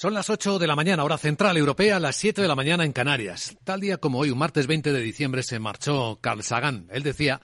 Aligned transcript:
Son 0.00 0.14
las 0.14 0.30
8 0.30 0.58
de 0.58 0.66
la 0.66 0.76
mañana, 0.76 1.04
hora 1.04 1.18
central 1.18 1.58
europea, 1.58 2.00
las 2.00 2.16
7 2.16 2.40
de 2.40 2.48
la 2.48 2.54
mañana 2.54 2.86
en 2.86 2.92
Canarias. 2.94 3.58
Tal 3.64 3.80
día 3.80 3.98
como 3.98 4.18
hoy, 4.18 4.30
un 4.30 4.38
martes 4.38 4.66
20 4.66 4.94
de 4.94 5.00
diciembre, 5.02 5.42
se 5.42 5.58
marchó 5.58 6.18
Carl 6.22 6.42
Sagan. 6.42 6.88
Él 6.90 7.02
decía, 7.02 7.42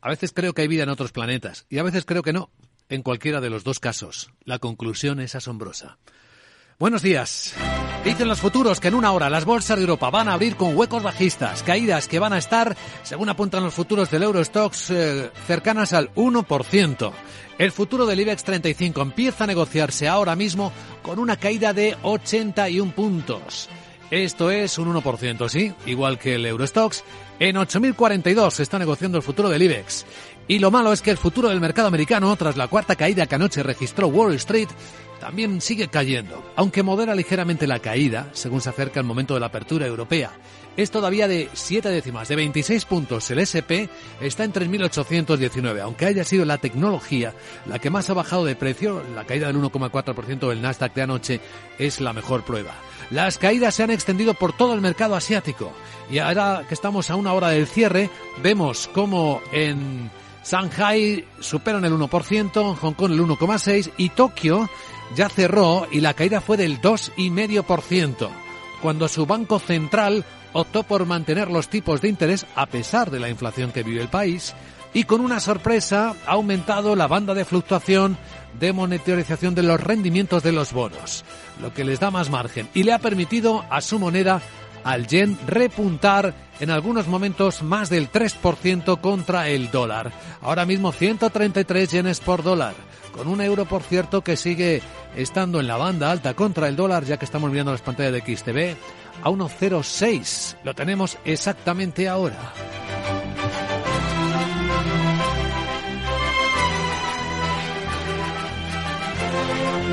a 0.00 0.10
veces 0.10 0.32
creo 0.32 0.54
que 0.54 0.62
hay 0.62 0.68
vida 0.68 0.84
en 0.84 0.88
otros 0.88 1.10
planetas 1.10 1.66
y 1.68 1.78
a 1.78 1.82
veces 1.82 2.04
creo 2.04 2.22
que 2.22 2.32
no. 2.32 2.52
En 2.88 3.02
cualquiera 3.02 3.40
de 3.40 3.50
los 3.50 3.64
dos 3.64 3.80
casos, 3.80 4.30
la 4.44 4.60
conclusión 4.60 5.18
es 5.18 5.34
asombrosa. 5.34 5.98
Buenos 6.78 7.00
días. 7.00 7.54
Dicen 8.04 8.28
los 8.28 8.38
futuros 8.38 8.80
que 8.80 8.88
en 8.88 8.94
una 8.94 9.10
hora 9.12 9.30
las 9.30 9.46
bolsas 9.46 9.78
de 9.78 9.82
Europa 9.84 10.10
van 10.10 10.28
a 10.28 10.34
abrir 10.34 10.56
con 10.56 10.76
huecos 10.76 11.02
bajistas, 11.02 11.62
caídas 11.62 12.06
que 12.06 12.18
van 12.18 12.34
a 12.34 12.38
estar, 12.38 12.76
según 13.02 13.30
apuntan 13.30 13.64
los 13.64 13.72
futuros 13.72 14.10
del 14.10 14.24
Eurostox, 14.24 14.90
eh, 14.90 15.30
cercanas 15.46 15.94
al 15.94 16.12
1%. 16.14 17.12
El 17.56 17.72
futuro 17.72 18.04
del 18.04 18.20
IBEX 18.20 18.44
35 18.44 19.00
empieza 19.00 19.44
a 19.44 19.46
negociarse 19.46 20.06
ahora 20.06 20.36
mismo 20.36 20.70
con 21.00 21.18
una 21.18 21.38
caída 21.38 21.72
de 21.72 21.96
81 22.02 22.92
puntos. 22.92 23.70
Esto 24.10 24.50
es 24.50 24.76
un 24.76 24.94
1%, 24.94 25.48
¿sí? 25.48 25.72
Igual 25.86 26.18
que 26.18 26.34
el 26.34 26.44
Eurostox. 26.44 27.04
En 27.38 27.56
8.042 27.56 28.50
se 28.50 28.62
está 28.62 28.78
negociando 28.78 29.16
el 29.16 29.24
futuro 29.24 29.48
del 29.48 29.62
IBEX. 29.62 30.04
Y 30.48 30.60
lo 30.60 30.70
malo 30.70 30.92
es 30.92 31.02
que 31.02 31.10
el 31.10 31.16
futuro 31.16 31.48
del 31.48 31.60
mercado 31.60 31.88
americano, 31.88 32.34
tras 32.36 32.56
la 32.56 32.68
cuarta 32.68 32.94
caída 32.94 33.26
que 33.26 33.34
anoche 33.34 33.64
registró 33.64 34.06
Wall 34.06 34.34
Street, 34.34 34.68
también 35.20 35.60
sigue 35.60 35.88
cayendo, 35.88 36.44
aunque 36.54 36.82
modera 36.82 37.14
ligeramente 37.14 37.66
la 37.66 37.80
caída 37.80 38.28
según 38.32 38.60
se 38.60 38.68
acerca 38.68 39.00
el 39.00 39.06
momento 39.06 39.34
de 39.34 39.40
la 39.40 39.46
apertura 39.46 39.86
europea. 39.86 40.30
Es 40.76 40.90
todavía 40.90 41.26
de 41.26 41.48
7 41.52 41.88
décimas, 41.88 42.28
de 42.28 42.36
26 42.36 42.84
puntos. 42.84 43.30
El 43.30 43.38
SP 43.40 43.88
está 44.20 44.44
en 44.44 44.52
3.819, 44.52 45.80
aunque 45.80 46.04
haya 46.04 46.22
sido 46.22 46.44
la 46.44 46.58
tecnología 46.58 47.32
la 47.64 47.78
que 47.78 47.88
más 47.88 48.10
ha 48.10 48.14
bajado 48.14 48.44
de 48.44 48.56
precio. 48.56 49.02
La 49.14 49.24
caída 49.24 49.46
del 49.46 49.56
1,4% 49.56 50.48
del 50.48 50.60
Nasdaq 50.60 50.94
de 50.94 51.02
anoche 51.02 51.40
es 51.78 52.00
la 52.00 52.12
mejor 52.12 52.44
prueba. 52.44 52.74
Las 53.10 53.38
caídas 53.38 53.74
se 53.74 53.84
han 53.84 53.90
extendido 53.90 54.34
por 54.34 54.52
todo 54.52 54.74
el 54.74 54.82
mercado 54.82 55.16
asiático. 55.16 55.72
Y 56.10 56.18
ahora 56.18 56.64
que 56.68 56.74
estamos 56.74 57.10
a 57.10 57.16
una 57.16 57.32
hora 57.32 57.48
del 57.48 57.66
cierre, 57.66 58.10
vemos 58.42 58.88
como 58.92 59.40
en 59.52 60.10
Shanghai 60.48 61.24
superan 61.40 61.84
el 61.84 61.92
1%, 61.92 62.76
Hong 62.76 62.94
Kong 62.94 63.12
el 63.12 63.20
1,6% 63.20 63.92
y 63.96 64.10
Tokio 64.10 64.70
ya 65.16 65.28
cerró 65.28 65.88
y 65.90 66.00
la 66.00 66.14
caída 66.14 66.40
fue 66.40 66.56
del 66.56 66.80
2,5%, 66.80 68.28
cuando 68.80 69.08
su 69.08 69.26
Banco 69.26 69.58
Central 69.58 70.24
optó 70.52 70.84
por 70.84 71.04
mantener 71.04 71.50
los 71.50 71.68
tipos 71.68 72.00
de 72.00 72.08
interés 72.08 72.46
a 72.54 72.66
pesar 72.66 73.10
de 73.10 73.20
la 73.20 73.28
inflación 73.28 73.72
que 73.72 73.82
vive 73.82 74.00
el 74.00 74.08
país 74.08 74.54
y 74.94 75.04
con 75.04 75.20
una 75.20 75.40
sorpresa 75.40 76.14
ha 76.26 76.32
aumentado 76.32 76.96
la 76.96 77.08
banda 77.08 77.34
de 77.34 77.44
fluctuación 77.44 78.16
de 78.58 78.72
monetarización 78.72 79.54
de 79.54 79.64
los 79.64 79.80
rendimientos 79.80 80.42
de 80.42 80.52
los 80.52 80.72
bonos, 80.72 81.24
lo 81.60 81.74
que 81.74 81.84
les 81.84 82.00
da 82.00 82.10
más 82.10 82.30
margen 82.30 82.68
y 82.72 82.84
le 82.84 82.92
ha 82.92 82.98
permitido 82.98 83.64
a 83.68 83.80
su 83.80 83.98
moneda 83.98 84.40
al 84.86 85.06
yen 85.08 85.36
repuntar 85.46 86.32
en 86.60 86.70
algunos 86.70 87.08
momentos 87.08 87.62
más 87.62 87.90
del 87.90 88.10
3% 88.10 89.00
contra 89.00 89.48
el 89.48 89.70
dólar. 89.70 90.12
Ahora 90.40 90.64
mismo 90.64 90.92
133 90.92 91.90
yenes 91.90 92.20
por 92.20 92.42
dólar 92.42 92.74
con 93.16 93.28
un 93.28 93.40
euro, 93.40 93.64
por 93.64 93.82
cierto, 93.82 94.22
que 94.22 94.36
sigue 94.36 94.82
estando 95.16 95.58
en 95.58 95.66
la 95.66 95.76
banda 95.76 96.10
alta 96.10 96.34
contra 96.34 96.68
el 96.68 96.76
dólar, 96.76 97.04
ya 97.04 97.16
que 97.16 97.24
estamos 97.24 97.50
mirando 97.50 97.72
las 97.72 97.80
pantallas 97.80 98.12
de 98.12 98.20
XTV, 98.20 98.76
a 99.22 99.30
1,06. 99.30 100.56
Lo 100.62 100.74
tenemos 100.74 101.18
exactamente 101.24 102.08
ahora. 102.08 102.52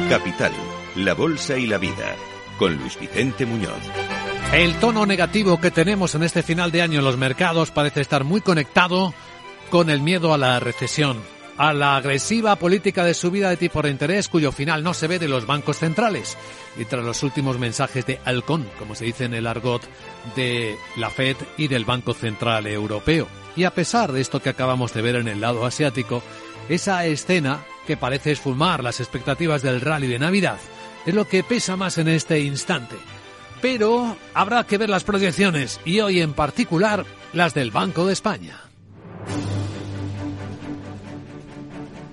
Capital, 0.09 0.51
la 0.97 1.13
Bolsa 1.13 1.57
y 1.57 1.65
la 1.65 1.77
Vida, 1.77 2.15
con 2.59 2.75
Luis 2.75 2.99
Vicente 2.99 3.45
Muñoz. 3.45 4.22
El 4.53 4.75
tono 4.75 5.07
negativo 5.07 5.59
que 5.59 5.71
tenemos 5.71 6.13
en 6.13 6.21
este 6.21 6.43
final 6.43 6.71
de 6.71 6.83
año 6.83 6.99
en 6.99 7.05
los 7.05 7.17
mercados 7.17 7.71
parece 7.71 8.01
estar 8.01 8.23
muy 8.23 8.39
conectado 8.39 9.11
con 9.71 9.89
el 9.89 9.99
miedo 9.99 10.31
a 10.31 10.37
la 10.37 10.59
recesión 10.59 11.17
a 11.57 11.73
la 11.73 11.97
agresiva 11.97 12.55
política 12.55 13.03
de 13.03 13.13
subida 13.13 13.49
de 13.49 13.57
tipo 13.57 13.81
de 13.81 13.89
interés 13.89 14.27
cuyo 14.27 14.51
final 14.51 14.83
no 14.83 14.93
se 14.93 15.07
ve 15.07 15.19
de 15.19 15.27
los 15.27 15.45
bancos 15.45 15.77
centrales 15.77 16.37
y 16.77 16.85
tras 16.85 17.03
los 17.03 17.21
últimos 17.23 17.59
mensajes 17.59 18.05
de 18.05 18.19
halcón, 18.25 18.67
como 18.79 18.95
se 18.95 19.05
dice 19.05 19.25
en 19.25 19.33
el 19.33 19.47
argot 19.47 19.81
de 20.35 20.75
la 20.97 21.09
Fed 21.09 21.37
y 21.57 21.67
del 21.67 21.85
Banco 21.85 22.13
Central 22.13 22.67
Europeo. 22.67 23.27
Y 23.55 23.65
a 23.65 23.73
pesar 23.73 24.11
de 24.11 24.21
esto 24.21 24.41
que 24.41 24.49
acabamos 24.49 24.93
de 24.93 25.01
ver 25.01 25.15
en 25.15 25.27
el 25.27 25.41
lado 25.41 25.65
asiático, 25.65 26.23
esa 26.69 27.05
escena 27.05 27.63
que 27.85 27.97
parece 27.97 28.31
esfumar 28.31 28.83
las 28.83 28.99
expectativas 28.99 29.61
del 29.61 29.81
rally 29.81 30.07
de 30.07 30.19
Navidad 30.19 30.57
es 31.05 31.13
lo 31.13 31.27
que 31.27 31.43
pesa 31.43 31.75
más 31.75 31.97
en 31.97 32.07
este 32.07 32.39
instante. 32.39 32.95
Pero 33.63 34.17
habrá 34.33 34.65
que 34.65 34.77
ver 34.77 34.89
las 34.89 35.05
proyecciones 35.05 35.79
y 35.85 36.01
hoy 36.01 36.19
en 36.19 36.33
particular 36.33 37.05
las 37.31 37.53
del 37.53 37.71
Banco 37.71 38.05
de 38.05 38.11
España. 38.11 38.59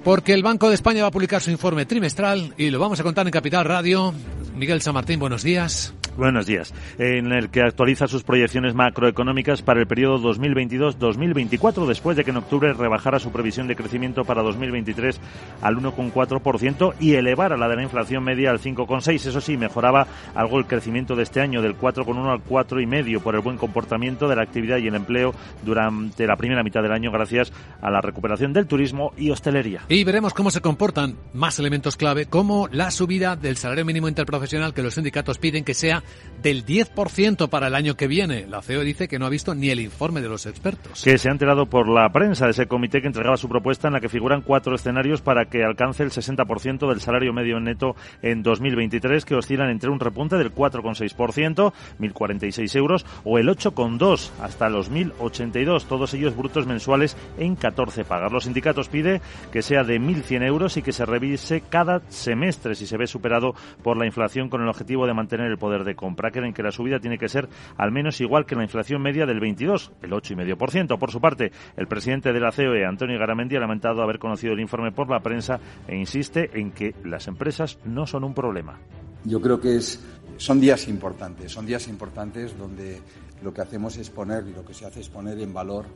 porque 0.05 0.33
el 0.33 0.43
Banco 0.43 0.69
de 0.69 0.75
España 0.75 1.03
va 1.03 1.09
a 1.09 1.11
publicar 1.11 1.43
su 1.43 1.51
informe 1.51 1.85
trimestral 1.85 2.55
y 2.57 2.71
lo 2.71 2.79
vamos 2.79 2.99
a 3.01 3.03
contar 3.03 3.27
en 3.27 3.33
Capital 3.33 3.65
Radio. 3.65 4.15
Miguel 4.55 4.81
San 4.81 4.95
Martín, 4.95 5.21
buenos 5.21 5.43
días. 5.43 5.93
Buenos 6.17 6.47
días. 6.47 6.75
En 6.99 7.33
el 7.33 7.51
que 7.51 7.63
actualiza 7.63 8.09
sus 8.09 8.23
proyecciones 8.23 8.75
macroeconómicas 8.75 9.63
para 9.63 9.81
el 9.81 9.87
periodo 9.87 10.19
2022-2024, 10.35 11.87
después 11.87 12.17
de 12.17 12.25
que 12.25 12.31
en 12.31 12.39
octubre 12.39 12.73
rebajara 12.73 13.19
su 13.19 13.33
previsión 13.33 13.69
de 13.69 13.77
crecimiento 13.77 14.25
para 14.25 14.43
2023 14.43 15.21
al 15.63 15.77
1,4% 15.77 16.95
y 17.01 17.15
elevara 17.15 17.57
la 17.57 17.69
de 17.69 17.77
la 17.77 17.83
inflación 17.83 18.25
media 18.25 18.51
al 18.51 18.61
5,6%. 18.61 19.31
Eso 19.31 19.41
sí, 19.41 19.57
mejoraba 19.57 20.07
algo 20.35 20.59
el 20.59 20.67
crecimiento 20.67 21.17
de 21.17 21.23
este 21.23 21.41
año, 21.41 21.63
del 21.63 21.79
4,1 21.79 22.31
al 22.31 22.45
4,5% 22.45 23.21
por 23.21 23.35
el 23.35 23.41
buen 23.41 23.57
comportamiento 23.57 24.29
de 24.29 24.37
la 24.37 24.43
actividad 24.43 24.79
y 24.79 24.89
el 24.89 24.95
empleo 24.95 25.35
durante 25.65 26.27
la 26.27 26.37
primera 26.37 26.63
mitad 26.63 26.83
del 26.83 26.93
año, 26.93 27.11
gracias 27.11 27.53
a 27.81 27.91
la 27.91 28.01
recuperación 28.01 28.53
del 28.53 28.67
turismo 28.67 29.13
y 29.17 29.31
hostelería. 29.31 29.83
Y 29.89 30.05
veremos 30.05 30.35
cómo 30.35 30.51
se 30.51 30.61
comportan 30.61 31.17
más 31.33 31.59
elementos 31.59 31.97
clave, 31.97 32.27
como 32.27 32.69
la 32.69 32.91
subida 32.91 33.37
del 33.37 33.57
salario 33.57 33.85
mínimo 33.85 34.09
interprofesional 34.09 34.75
que 34.75 34.83
los 34.83 34.95
sindicatos 34.95 35.39
piden 35.39 35.65
que 35.65 35.75
sea 35.75 36.00
del 36.43 36.65
10% 36.65 37.49
para 37.49 37.69
el 37.69 37.75
año 37.75 37.97
que 37.97 38.07
viene. 38.07 38.47
La 38.47 38.63
CEO 38.63 38.83
dice 38.83 39.09
que 39.09 39.19
no 39.19 39.27
ha 39.27 39.31
visto 39.31 39.55
ni 39.55 39.71
el 39.71 39.81
informe 39.81 40.21
de 40.21 40.29
los 40.29 40.47
expertos. 40.47 41.03
Que 41.03 41.19
se 41.19 41.29
ha 41.29 41.33
enterado 41.33 41.67
por 41.67 41.89
la 41.89 42.09
prensa 42.11 42.47
de 42.47 42.53
ese 42.53 42.67
comité 42.67 43.01
que 43.01 43.09
entregaba 43.09 43.37
su 43.37 43.49
propuesta 43.49 43.89
en 43.89 43.95
la 43.95 44.01
que 44.01 44.09
figuran 44.09 44.43
cuatro 44.43 44.75
escenarios 44.75 45.21
para 45.21 45.47
que 45.47 45.65
alcance 45.65 46.03
el 46.03 46.11
60% 46.11 46.89
del 46.89 47.01
salario 47.01 47.33
medio 47.33 47.61
neto 47.61 47.95
en 48.23 48.43
2023, 48.43 49.25
que 49.25 49.35
oscilan 49.35 49.71
entre 49.71 49.91
un 49.91 50.01
repunte 50.01 50.37
del 50.37 50.55
4,6%, 50.55 51.73
1.046 51.99 52.77
euros, 52.77 53.07
o 53.25 53.39
el 53.39 53.49
8,2% 53.49 54.31
hasta 54.41 54.69
los 54.69 54.91
1.082, 54.91 55.85
todos 55.85 56.15
ellos 56.15 56.37
brutos 56.37 56.67
mensuales 56.67 57.17
en 57.39 57.57
14 57.57 58.05
pagas. 58.05 58.33
Los 58.33 58.45
sindicatos 58.45 58.89
pide 58.89 59.21
que 59.53 59.63
sea 59.63 59.85
de 59.85 60.01
1.100 60.01 60.47
euros 60.47 60.77
y 60.77 60.83
que 60.83 60.93
se 60.93 61.05
revise 61.05 61.63
cada 61.69 62.01
semestre 62.09 62.75
si 62.75 62.87
se 62.87 62.97
ve 62.97 63.07
superado 63.07 63.55
por 63.83 63.97
la 63.97 64.07
inflación 64.07 64.49
con 64.49 64.63
el 64.63 64.69
objetivo 64.69 65.07
de 65.07 65.15
mantener 65.15 65.51
el 65.51 65.59
poder 65.59 65.85
de 65.85 65.90
compra. 65.95 66.31
Creen 66.31 66.53
que 66.53 66.63
la 66.63 66.71
subida 66.71 66.99
tiene 67.01 67.19
que 67.19 67.29
ser 67.29 67.49
al 67.77 67.93
menos 67.93 68.21
igual 68.21 68.47
que 68.47 68.55
la 68.55 68.63
inflación 68.63 69.03
media 69.03 69.27
del 69.27 69.41
22, 69.41 69.93
el 70.03 70.11
8,5%. 70.11 70.99
Por 70.99 71.11
su 71.11 71.21
parte, 71.21 71.53
el 71.77 71.87
presidente 71.87 72.33
de 72.33 72.41
la 72.41 72.53
COE, 72.53 72.85
Antonio 72.85 73.19
Garamendi, 73.19 73.57
ha 73.57 73.61
lamentado 73.61 74.03
haber 74.03 74.19
conocido 74.19 74.53
el 74.53 74.61
informe 74.61 74.93
por 74.93 75.09
la 75.09 75.21
prensa 75.21 75.61
e 75.87 75.97
insiste 75.97 76.51
en 76.55 76.73
que 76.73 76.95
las 77.05 77.29
empresas 77.29 77.79
no 77.85 78.07
son 78.07 78.25
un 78.25 78.35
problema. 78.35 78.79
Yo 79.25 79.41
creo 79.41 79.61
que 79.61 79.77
es, 79.77 80.03
son 80.37 80.61
días 80.61 80.89
importantes, 80.89 81.53
son 81.53 81.67
días 81.67 81.89
importantes 81.89 82.57
donde 82.57 83.01
lo 83.43 83.53
que 83.53 83.61
hacemos 83.61 83.97
es 83.97 84.11
poner, 84.11 84.47
y 84.47 84.53
lo 84.53 84.65
que 84.65 84.75
se 84.75 84.87
hace 84.87 85.01
es 85.01 85.09
poner 85.09 85.39
en 85.41 85.53
valor 85.53 85.87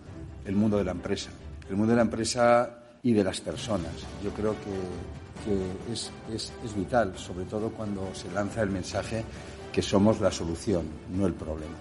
el 0.44 0.54
mundo 0.56 0.76
de 0.76 0.84
la 0.84 0.92
empresa, 0.92 1.30
el 1.68 1.76
mundo 1.76 1.92
de 1.92 1.96
la 1.96 2.02
empresa 2.02 2.78
y 3.02 3.12
de 3.12 3.24
las 3.24 3.40
personas. 3.40 3.92
Yo 4.22 4.30
creo 4.30 4.52
que 4.52 5.24
que 5.44 5.92
es, 5.92 6.10
es, 6.32 6.52
es 6.64 6.74
vital, 6.74 7.16
sobre 7.16 7.44
todo 7.44 7.70
cuando 7.70 8.14
se 8.14 8.30
lanza 8.32 8.62
el 8.62 8.70
mensaje 8.70 9.24
que 9.74 9.82
somos 9.82 10.20
la 10.20 10.30
solución, 10.30 10.84
no 11.10 11.26
el 11.26 11.34
problema. 11.34 11.74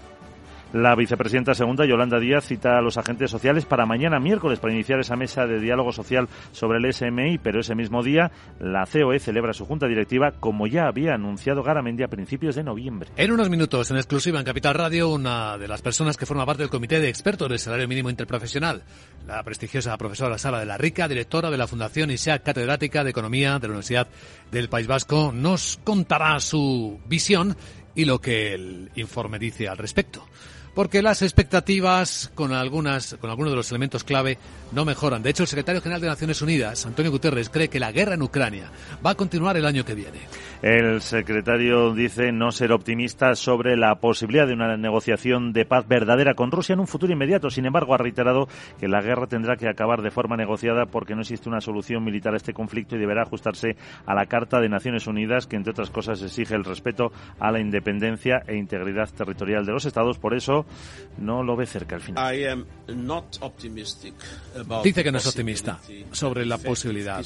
La 0.74 0.96
vicepresidenta 0.96 1.54
segunda, 1.54 1.86
Yolanda 1.86 2.20
Díaz, 2.20 2.48
cita 2.48 2.80
a 2.80 2.82
los 2.82 2.98
agentes 2.98 3.30
sociales 3.30 3.64
para 3.64 3.86
mañana 3.86 4.20
miércoles 4.20 4.58
para 4.58 4.74
iniciar 4.74 5.00
esa 5.00 5.16
mesa 5.16 5.46
de 5.46 5.60
diálogo 5.60 5.92
social 5.92 6.28
sobre 6.52 6.80
el 6.80 6.92
SMI, 6.92 7.38
pero 7.38 7.60
ese 7.60 7.76
mismo 7.76 8.02
día 8.02 8.32
la 8.60 8.88
COE 8.88 9.20
celebra 9.20 9.54
su 9.54 9.68
junta 9.68 9.86
directiva 9.88 10.32
como 10.40 10.66
ya 10.66 10.88
había 10.88 11.14
anunciado 11.14 11.62
Garamendi 11.62 12.02
a 12.02 12.08
principios 12.08 12.56
de 12.56 12.64
noviembre. 12.64 13.12
En 13.18 13.32
unos 13.32 13.52
minutos, 13.52 13.92
en 13.92 13.98
exclusiva 13.98 14.40
en 14.40 14.46
Capital 14.46 14.74
Radio, 14.74 15.10
una 15.10 15.60
de 15.60 15.68
las 15.68 15.84
personas 15.84 16.18
que 16.18 16.26
forma 16.26 16.44
parte 16.44 16.64
del 16.64 16.72
Comité 16.72 17.00
de 17.00 17.10
Expertos 17.10 17.50
del 17.50 17.60
Salario 17.60 17.88
Mínimo 17.88 18.10
Interprofesional, 18.10 18.82
la 19.28 19.44
prestigiosa 19.44 19.96
profesora 19.98 20.40
Sala 20.40 20.60
de 20.60 20.66
la 20.66 20.80
Rica, 20.80 21.08
directora 21.08 21.52
de 21.52 21.58
la 21.58 21.68
Fundación 21.68 22.10
ISEAC, 22.10 22.42
catedrática 22.42 23.04
de 23.04 23.12
Economía 23.12 23.60
de 23.60 23.68
la 23.68 23.74
Universidad 23.74 24.08
del 24.52 24.70
País 24.70 24.88
Vasco, 24.88 25.32
nos 25.32 25.80
contará 25.84 26.40
su 26.40 27.00
visión 27.06 27.56
y 27.96 28.06
lo 28.06 28.20
que 28.20 28.54
el 28.54 28.90
informe 28.96 29.40
dice 29.40 29.68
al 29.68 29.78
respecto. 29.78 30.26
Porque 30.74 31.02
las 31.02 31.22
expectativas 31.22 32.32
con 32.36 32.54
algunas 32.54 33.16
con 33.20 33.30
algunos 33.30 33.52
de 33.52 33.58
los 33.58 33.72
elementos 33.72 34.04
clave 34.04 34.38
no 34.72 34.86
mejoran. 34.86 35.22
De 35.22 35.30
hecho, 35.30 35.44
el 35.44 35.48
secretario 35.48 35.82
general 35.82 36.02
de 36.02 36.08
Naciones 36.08 36.42
Unidas, 36.42 36.86
Antonio 36.86 37.12
Guterres, 37.12 37.50
cree 37.50 37.70
que 37.70 37.80
la 37.80 37.92
guerra 37.92 38.16
en 38.16 38.22
Ucrania 38.24 38.72
va 39.06 39.12
a 39.12 39.16
continuar 39.16 39.56
el 39.58 39.66
año 39.66 39.86
que 39.86 39.94
viene. 39.94 40.20
El 40.64 41.02
secretario 41.02 41.94
dice 41.94 42.32
no 42.32 42.52
ser 42.52 42.72
optimista 42.72 43.36
sobre 43.36 43.76
la 43.76 43.96
posibilidad 43.96 44.48
de 44.48 44.54
una 44.54 44.78
negociación 44.78 45.52
de 45.54 45.66
paz 45.66 45.88
verdadera 45.88 46.36
con 46.36 46.52
Rusia 46.52 46.74
en 46.74 46.80
un 46.80 46.88
futuro 46.88 47.14
inmediato. 47.14 47.50
Sin 47.50 47.66
embargo, 47.66 47.94
ha 47.94 47.98
reiterado 47.98 48.48
que 48.80 48.88
la 48.88 49.02
guerra 49.02 49.28
tendrá 49.28 49.58
que 49.58 49.68
acabar 49.68 50.02
de 50.02 50.10
forma 50.10 50.38
negociada 50.38 50.86
porque 50.86 51.16
no 51.16 51.22
existe 51.22 51.50
una 51.50 51.62
solución 51.62 52.04
militar 52.04 52.34
a 52.34 52.38
este 52.38 52.54
conflicto 52.54 52.96
y 52.96 53.00
deberá 53.00 53.24
ajustarse 53.24 53.76
a 54.06 54.16
la 54.16 54.26
Carta 54.26 54.60
de 54.60 54.70
Naciones 54.70 55.06
Unidas, 55.06 55.48
que 55.48 55.58
entre 55.58 55.72
otras 55.72 55.90
cosas 55.90 56.22
exige 56.22 56.56
el 56.56 56.64
respeto 56.64 57.12
a 57.40 57.52
la 57.52 57.60
independencia 57.60 58.44
e 58.48 58.56
integridad 58.56 59.10
territorial 59.10 59.66
de 59.66 59.74
los 59.74 59.86
Estados. 59.86 60.18
Por 60.18 60.34
eso 60.34 60.63
no 61.18 61.44
lo 61.44 61.56
ve 61.56 61.66
cerca 61.66 61.96
al 61.96 62.02
final. 62.02 62.34
Dice 64.84 65.04
que 65.04 65.12
no 65.12 65.18
es 65.18 65.28
optimista 65.28 65.80
sobre 66.12 66.46
la 66.46 66.58
posibilidad 66.58 67.24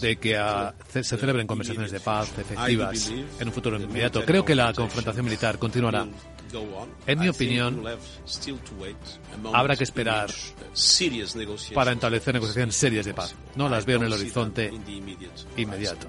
de 0.00 0.16
que 0.16 0.36
ah, 0.36 0.74
se 0.90 1.02
celebren 1.04 1.46
conversaciones 1.46 1.90
de 1.90 2.00
paz 2.00 2.32
efectivas 2.38 3.10
en 3.10 3.48
un 3.48 3.52
futuro 3.52 3.80
inmediato. 3.80 4.24
Creo 4.24 4.44
que 4.44 4.54
la 4.54 4.72
confrontación 4.72 5.24
militar 5.24 5.58
continuará. 5.58 6.06
En 7.06 7.18
mi 7.18 7.28
opinión, 7.28 7.82
habrá 9.52 9.76
que 9.76 9.84
esperar 9.84 10.30
para 11.74 11.92
establecer 11.92 12.34
negociaciones 12.34 12.76
serias 12.76 13.04
de 13.04 13.14
paz. 13.14 13.34
No 13.56 13.68
las 13.68 13.84
veo 13.84 13.98
en 13.98 14.04
el 14.04 14.12
horizonte 14.12 14.72
inmediato. 15.56 16.06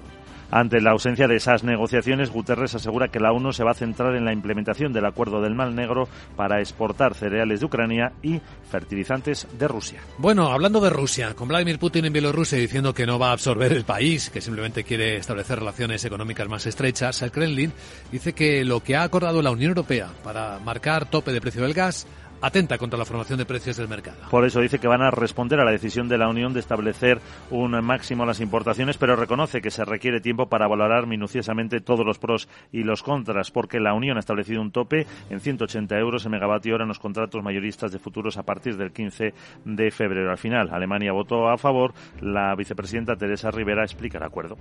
Ante 0.50 0.80
la 0.80 0.92
ausencia 0.92 1.28
de 1.28 1.36
esas 1.36 1.62
negociaciones, 1.62 2.30
Guterres 2.30 2.74
asegura 2.74 3.08
que 3.08 3.20
la 3.20 3.32
ONU 3.32 3.52
se 3.52 3.64
va 3.64 3.72
a 3.72 3.74
centrar 3.74 4.14
en 4.16 4.24
la 4.24 4.32
implementación 4.32 4.94
del 4.94 5.04
acuerdo 5.04 5.42
del 5.42 5.54
Mar 5.54 5.72
Negro 5.72 6.08
para 6.36 6.60
exportar 6.60 7.14
cereales 7.14 7.60
de 7.60 7.66
Ucrania 7.66 8.12
y 8.22 8.40
fertilizantes 8.70 9.46
de 9.58 9.68
Rusia. 9.68 10.00
Bueno, 10.16 10.48
hablando 10.48 10.80
de 10.80 10.88
Rusia, 10.88 11.34
con 11.34 11.48
Vladimir 11.48 11.78
Putin 11.78 12.06
en 12.06 12.14
Bielorrusia 12.14 12.58
diciendo 12.58 12.94
que 12.94 13.06
no 13.06 13.18
va 13.18 13.28
a 13.28 13.32
absorber 13.32 13.72
el 13.72 13.84
país, 13.84 14.30
que 14.30 14.40
simplemente 14.40 14.84
quiere 14.84 15.16
establecer 15.16 15.58
relaciones 15.58 16.02
económicas 16.06 16.48
más 16.48 16.64
estrechas, 16.64 17.20
el 17.20 17.30
Kremlin 17.30 17.72
dice 18.10 18.32
que 18.32 18.64
lo 18.64 18.82
que 18.82 18.96
ha 18.96 19.02
acordado 19.02 19.42
la 19.42 19.50
Unión 19.50 19.70
Europea 19.70 20.08
para 20.24 20.58
marcar 20.60 21.10
tope 21.10 21.32
de 21.32 21.42
precio 21.42 21.62
del 21.62 21.74
gas 21.74 22.06
atenta 22.40 22.78
contra 22.78 22.98
la 22.98 23.04
formación 23.04 23.38
de 23.38 23.46
precios 23.46 23.76
del 23.76 23.88
mercado. 23.88 24.18
Por 24.30 24.44
eso 24.44 24.60
dice 24.60 24.78
que 24.78 24.88
van 24.88 25.02
a 25.02 25.10
responder 25.10 25.60
a 25.60 25.64
la 25.64 25.70
decisión 25.70 26.08
de 26.08 26.18
la 26.18 26.28
Unión 26.28 26.52
de 26.52 26.60
establecer 26.60 27.20
un 27.50 27.72
máximo 27.84 28.22
a 28.22 28.26
las 28.26 28.40
importaciones, 28.40 28.98
pero 28.98 29.16
reconoce 29.16 29.60
que 29.60 29.70
se 29.70 29.84
requiere 29.84 30.20
tiempo 30.20 30.48
para 30.48 30.68
valorar 30.68 31.06
minuciosamente 31.06 31.80
todos 31.80 32.04
los 32.04 32.18
pros 32.18 32.48
y 32.72 32.82
los 32.82 33.02
contras, 33.02 33.50
porque 33.50 33.80
la 33.80 33.94
Unión 33.94 34.16
ha 34.16 34.20
establecido 34.20 34.60
un 34.60 34.72
tope 34.72 35.06
en 35.30 35.40
180 35.40 35.98
euros 35.98 36.24
el 36.24 36.30
megavatio 36.30 36.74
hora 36.74 36.84
en 36.84 36.88
los 36.88 36.98
contratos 36.98 37.42
mayoristas 37.42 37.92
de 37.92 37.98
futuros 37.98 38.36
a 38.36 38.42
partir 38.42 38.76
del 38.76 38.92
15 38.92 39.34
de 39.64 39.90
febrero. 39.90 40.30
Al 40.30 40.38
final, 40.38 40.70
Alemania 40.70 41.12
votó 41.12 41.48
a 41.48 41.58
favor. 41.58 41.92
La 42.20 42.54
vicepresidenta 42.54 43.16
Teresa 43.16 43.50
Rivera 43.50 43.82
explica 43.82 44.18
el 44.18 44.24
acuerdo. 44.24 44.56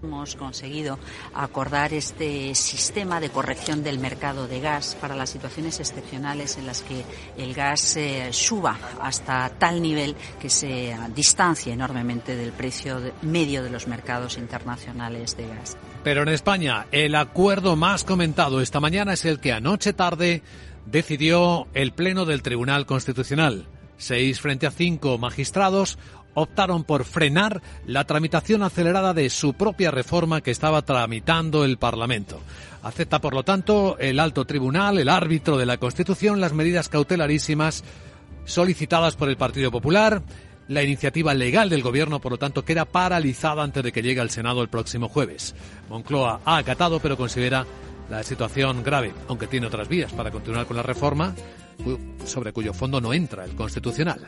Hemos 0.00 0.36
conseguido 0.36 0.96
acordar 1.34 1.92
este 1.92 2.54
sistema 2.54 3.18
de 3.18 3.30
corrección 3.30 3.82
del 3.82 3.98
mercado 3.98 4.46
de 4.46 4.60
gas 4.60 4.96
para 5.00 5.16
las 5.16 5.30
situaciones 5.30 5.80
excepcionales 5.80 6.56
en 6.56 6.66
las 6.66 6.82
que 6.82 7.04
el 7.36 7.52
gas 7.52 7.96
eh, 7.96 8.28
suba 8.32 8.78
hasta 9.00 9.48
tal 9.58 9.82
nivel 9.82 10.14
que 10.40 10.50
se 10.50 10.96
distancie 11.16 11.72
enormemente 11.72 12.36
del 12.36 12.52
precio 12.52 13.00
medio 13.22 13.64
de 13.64 13.70
los 13.70 13.88
mercados 13.88 14.38
internacionales 14.38 15.36
de 15.36 15.48
gas. 15.48 15.76
Pero 16.04 16.22
en 16.22 16.28
España, 16.28 16.86
el 16.92 17.16
acuerdo 17.16 17.74
más 17.74 18.04
comentado 18.04 18.60
esta 18.60 18.78
mañana 18.78 19.14
es 19.14 19.24
el 19.24 19.40
que 19.40 19.52
anoche 19.52 19.92
tarde 19.92 20.42
decidió 20.86 21.66
el 21.74 21.92
Pleno 21.92 22.24
del 22.24 22.42
Tribunal 22.42 22.86
Constitucional. 22.86 23.66
Seis 23.96 24.40
frente 24.40 24.68
a 24.68 24.70
cinco 24.70 25.18
magistrados 25.18 25.98
optaron 26.38 26.84
por 26.84 27.04
frenar 27.04 27.62
la 27.86 28.04
tramitación 28.04 28.62
acelerada 28.62 29.14
de 29.14 29.30
su 29.30 29.54
propia 29.54 29.90
reforma 29.90 30.40
que 30.40 30.50
estaba 30.50 30.82
tramitando 30.82 31.64
el 31.64 31.78
Parlamento. 31.78 32.40
Acepta, 32.82 33.20
por 33.20 33.34
lo 33.34 33.42
tanto, 33.42 33.96
el 33.98 34.20
alto 34.20 34.44
tribunal, 34.44 34.98
el 34.98 35.08
árbitro 35.08 35.56
de 35.56 35.66
la 35.66 35.78
Constitución, 35.78 36.40
las 36.40 36.52
medidas 36.52 36.88
cautelarísimas 36.88 37.84
solicitadas 38.44 39.16
por 39.16 39.28
el 39.28 39.36
Partido 39.36 39.70
Popular. 39.70 40.22
La 40.68 40.82
iniciativa 40.82 41.32
legal 41.32 41.70
del 41.70 41.82
Gobierno, 41.82 42.20
por 42.20 42.32
lo 42.32 42.38
tanto, 42.38 42.64
queda 42.64 42.84
paralizada 42.84 43.62
antes 43.62 43.82
de 43.82 43.90
que 43.90 44.02
llegue 44.02 44.20
al 44.20 44.30
Senado 44.30 44.62
el 44.62 44.68
próximo 44.68 45.08
jueves. 45.08 45.54
Moncloa 45.88 46.40
ha 46.44 46.58
acatado, 46.58 47.00
pero 47.00 47.16
considera 47.16 47.66
la 48.10 48.22
situación 48.22 48.82
grave, 48.82 49.12
aunque 49.28 49.46
tiene 49.46 49.66
otras 49.66 49.88
vías 49.88 50.12
para 50.12 50.30
continuar 50.30 50.66
con 50.66 50.76
la 50.76 50.82
reforma 50.82 51.34
sobre 52.24 52.52
cuyo 52.52 52.74
fondo 52.74 53.00
no 53.00 53.12
entra 53.12 53.44
el 53.44 53.54
Constitucional. 53.54 54.26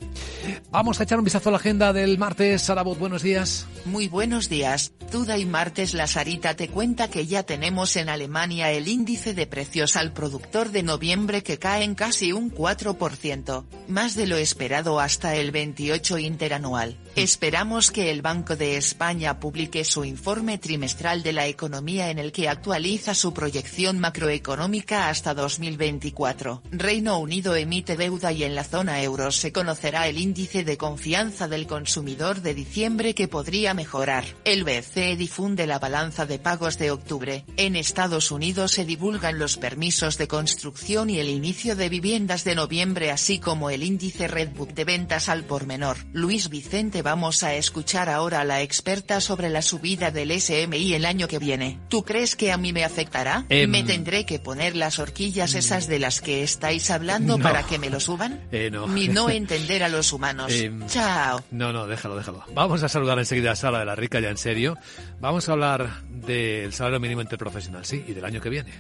Vamos 0.70 1.00
a 1.00 1.05
echar 1.05 1.19
un 1.19 1.25
vistazo 1.25 1.49
a 1.49 1.52
la 1.52 1.58
agenda 1.58 1.93
del 1.93 2.19
martes. 2.19 2.62
Sarabot, 2.62 2.99
buenos 2.99 3.23
días. 3.23 3.67
Muy 3.85 4.08
buenos 4.08 4.49
días. 4.49 4.93
Duda 5.11 5.38
y 5.38 5.44
martes 5.44 5.94
la 5.94 6.06
Sarita 6.06 6.55
te 6.55 6.69
cuenta 6.69 7.08
que 7.08 7.26
ya 7.26 7.43
tenemos 7.43 7.97
en 7.97 8.08
Alemania 8.08 8.70
el 8.70 8.88
índice 8.88 9.35
de 9.35 9.47
precios 9.47 9.97
al 9.97 10.12
productor 10.12 10.70
de 10.70 10.82
noviembre 10.82 11.43
que 11.43 11.58
cae 11.58 11.82
en 11.82 11.94
casi 11.94 12.32
un 12.32 12.55
4%, 12.55 13.64
más 13.88 14.14
de 14.14 14.26
lo 14.26 14.37
esperado 14.37 15.00
hasta 15.00 15.35
el 15.35 15.50
28 15.50 16.19
interanual. 16.19 16.96
Esperamos 17.17 17.91
que 17.91 18.11
el 18.11 18.23
Banco 18.23 18.55
de 18.55 18.76
España 18.76 19.41
publique 19.41 19.85
su 19.85 20.05
informe 20.05 20.58
trimestral 20.58 21.25
de 21.25 21.32
la 21.32 21.46
economía 21.49 22.11
en 22.11 22.20
el 22.20 22.31
que 22.31 22.49
actualiza 22.49 23.14
su 23.14 23.35
proyección 23.35 23.99
macroeconómica 23.99 25.08
hasta 25.08 25.35
2024. 25.35 26.62
Reino 26.70 27.19
Unido 27.19 27.40
emite 27.41 27.97
deuda 27.97 28.33
y 28.33 28.45
en 28.45 28.55
la 28.55 28.65
zona 28.65 29.03
euro 29.03 29.33
se 29.33 29.53
conocerá 29.53 30.07
el 30.09 30.19
índice 30.19 30.65
de 30.65 30.77
confianza 30.77 31.49
del 31.49 31.67
consumidor 31.67 32.43
de 32.43 32.55
diciembre 32.55 33.15
que 33.15 33.29
podría 33.29 33.75
mejorar. 33.75 34.25
El 34.45 34.65
BCE 34.65 35.17
difunde 35.17 35.67
la 35.67 35.79
balanza 35.79 36.27
de 36.27 36.39
pagos 36.39 36.79
de 36.79 36.91
octubre. 36.91 37.45
En 37.57 37.77
Estados 37.77 38.31
Unidos 38.31 38.73
se 38.73 38.85
divulgan 38.85 39.39
los 39.39 39.57
permisos 39.57 40.19
de 40.19 40.29
construcción 40.29 41.11
y 41.11 41.19
el 41.19 41.29
inicio 41.29 41.77
de 41.77 41.89
viviendas 41.89 42.45
de 42.45 42.55
noviembre 42.55 43.11
así 43.11 43.39
como 43.39 43.71
el 43.71 43.83
índice 43.83 44.29
Redbook 44.29 44.75
de 44.75 44.85
ventas 44.85 45.29
al 45.29 45.45
por 45.45 45.67
menor. 45.67 45.97
Luis 46.13 46.49
Vicente 46.49 47.03
vamos 47.03 47.43
a 47.43 47.55
escuchar 47.55 48.09
ahora 48.09 48.41
a 48.41 48.45
la 48.45 48.63
experta 48.63 49.21
sobre 49.21 49.49
la 49.51 49.63
subida 49.63 50.11
del 50.11 50.39
SMI 50.39 50.95
el 50.95 51.05
año 51.05 51.29
que 51.29 51.39
viene. 51.39 51.81
¿Tú 51.89 52.05
crees 52.05 52.37
que 52.37 52.53
a 52.53 52.57
mí 52.57 52.73
me 52.73 52.85
afectará? 52.85 53.47
Em, 53.49 53.71
¿Me 53.71 53.83
tendré 53.83 54.27
que 54.27 54.39
poner 54.39 54.77
las 54.77 54.99
horquillas 54.99 55.55
esas 55.55 55.87
de 55.87 55.99
las 55.99 56.21
que 56.21 56.43
estáis 56.43 56.91
hablando 56.91 57.30
No. 57.38 57.43
para 57.43 57.62
que 57.62 57.79
me 57.79 57.88
lo 57.91 58.00
suban? 58.00 58.41
Eh, 58.53 58.71
no. 58.71 58.87
Ni 58.88 59.09
no 59.09 59.29
entender 59.31 59.82
a 59.82 59.88
los 59.88 60.12
humanos. 60.12 60.53
Em, 60.53 60.87
Chao. 60.87 61.43
No, 61.50 61.73
no, 61.73 61.87
déjalo, 61.87 62.17
déjalo. 62.17 62.44
Vamos 62.55 62.82
a 62.82 62.88
saludar 62.88 63.19
enseguida 63.19 63.53
a 63.53 63.56
Sara 63.56 63.79
de 63.79 63.85
la 63.85 63.94
Rica, 63.94 64.21
ya 64.21 64.31
en 64.31 64.37
serio. 64.37 64.77
Vamos 65.21 65.49
a 65.49 65.53
hablar 65.53 66.03
del 66.09 66.73
salario 66.73 67.00
mínimo 67.00 67.21
interprofesional, 67.23 67.85
sí, 67.85 68.05
y 68.06 68.12
del 68.12 68.25
año 68.25 68.41
que 68.41 68.49
viene. 68.49 68.73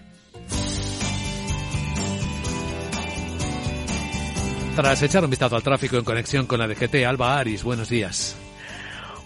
Tras 4.76 5.02
echar 5.02 5.24
un 5.24 5.30
vistazo 5.30 5.56
al 5.56 5.62
tráfico 5.62 5.96
en 5.98 6.04
conexión 6.04 6.46
con 6.46 6.58
la 6.58 6.66
DGT, 6.66 7.04
Alba 7.06 7.38
Aris, 7.38 7.62
buenos 7.62 7.88
días. 7.88 8.36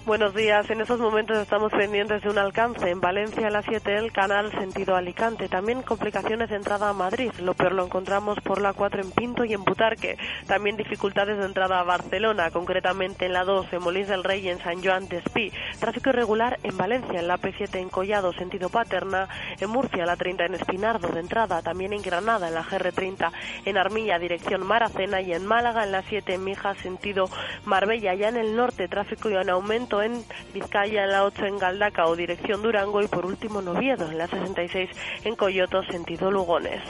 Buenos 0.06 0.34
días. 0.34 0.68
En 0.68 0.82
estos 0.82 1.00
momentos 1.00 1.38
estamos 1.38 1.72
pendientes 1.72 2.20
de 2.20 2.28
un 2.28 2.36
alcance 2.36 2.90
en 2.90 3.00
Valencia, 3.00 3.48
la 3.48 3.62
7, 3.62 3.96
el 3.96 4.12
canal 4.12 4.50
sentido 4.50 4.96
Alicante. 4.96 5.48
También 5.48 5.80
complicaciones 5.80 6.50
de 6.50 6.56
entrada 6.56 6.90
a 6.90 6.92
Madrid. 6.92 7.32
Lo 7.40 7.54
peor 7.54 7.72
lo 7.72 7.86
encontramos 7.86 8.38
por 8.40 8.60
la 8.60 8.74
4 8.74 9.00
en 9.00 9.10
Pinto 9.12 9.46
y 9.46 9.54
en 9.54 9.64
Butarque. 9.64 10.18
También 10.46 10.76
dificultades 10.76 11.38
de 11.38 11.46
entrada 11.46 11.80
a 11.80 11.84
Barcelona, 11.84 12.50
concretamente 12.50 13.24
en 13.24 13.32
la 13.32 13.44
2 13.44 13.72
en 13.72 13.82
Molins 13.82 14.08
del 14.08 14.24
Rey 14.24 14.44
y 14.44 14.50
en 14.50 14.58
San 14.58 14.84
Joan 14.84 15.08
de 15.08 15.18
Espí. 15.20 15.50
Tráfico 15.80 16.10
irregular 16.10 16.58
en 16.62 16.76
Valencia, 16.76 17.20
en 17.20 17.26
la 17.26 17.38
P7 17.38 17.74
en 17.78 17.88
Collado, 17.88 18.34
sentido 18.34 18.68
Paterna. 18.68 19.26
En 19.58 19.70
Murcia, 19.70 20.04
la 20.04 20.16
30 20.16 20.44
en 20.44 20.54
Espinardo 20.54 21.08
de 21.08 21.20
entrada. 21.20 21.62
También 21.62 21.94
en 21.94 22.02
Granada, 22.02 22.48
en 22.48 22.54
la 22.54 22.62
GR30 22.62 23.32
en 23.64 23.78
Armilla, 23.78 24.18
dirección 24.18 24.66
Maracena. 24.66 25.22
Y 25.22 25.32
en 25.32 25.46
Málaga, 25.46 25.82
en 25.82 25.92
la 25.92 26.02
7 26.02 26.34
en 26.34 26.44
Mijas, 26.44 26.76
sentido 26.76 27.30
Marbella. 27.64 28.12
Ya 28.12 28.28
en 28.28 28.36
el 28.36 28.54
norte, 28.54 28.86
tráfico 28.86 29.30
y 29.30 29.34
en 29.34 29.48
aumento 29.48 29.93
en 30.02 30.24
Vizcaya, 30.52 31.04
en 31.04 31.10
la 31.10 31.24
8 31.24 31.46
en 31.46 31.58
Galdacao, 31.58 32.16
dirección 32.16 32.62
Durango 32.62 33.02
y 33.02 33.08
por 33.08 33.26
último 33.26 33.60
en 33.60 34.10
en 34.10 34.18
la 34.18 34.26
66 34.26 34.90
en 35.24 35.36
Coyoto, 35.36 35.82
sentido 35.84 36.30
Lugones. 36.30 36.80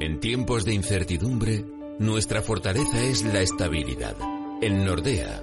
En 0.00 0.18
tiempos 0.18 0.64
de 0.64 0.72
incertidumbre, 0.72 1.62
nuestra 1.98 2.40
fortaleza 2.40 3.02
es 3.02 3.22
la 3.22 3.40
estabilidad. 3.40 4.16
En 4.62 4.84
Nordea, 4.86 5.42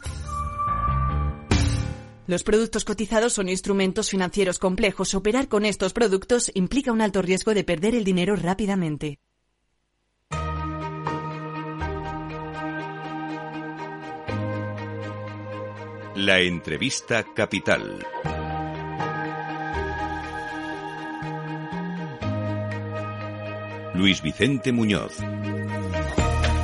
Los 2.31 2.43
productos 2.43 2.85
cotizados 2.85 3.33
son 3.33 3.49
instrumentos 3.49 4.09
financieros 4.09 4.57
complejos. 4.57 5.13
Operar 5.15 5.49
con 5.49 5.65
estos 5.65 5.91
productos 5.91 6.49
implica 6.53 6.93
un 6.93 7.01
alto 7.01 7.21
riesgo 7.21 7.53
de 7.53 7.65
perder 7.65 7.93
el 7.93 8.05
dinero 8.05 8.37
rápidamente. 8.37 9.19
La 16.15 16.39
entrevista 16.39 17.25
capital. 17.35 17.99
Luis 23.93 24.21
Vicente 24.21 24.71
Muñoz. 24.71 25.17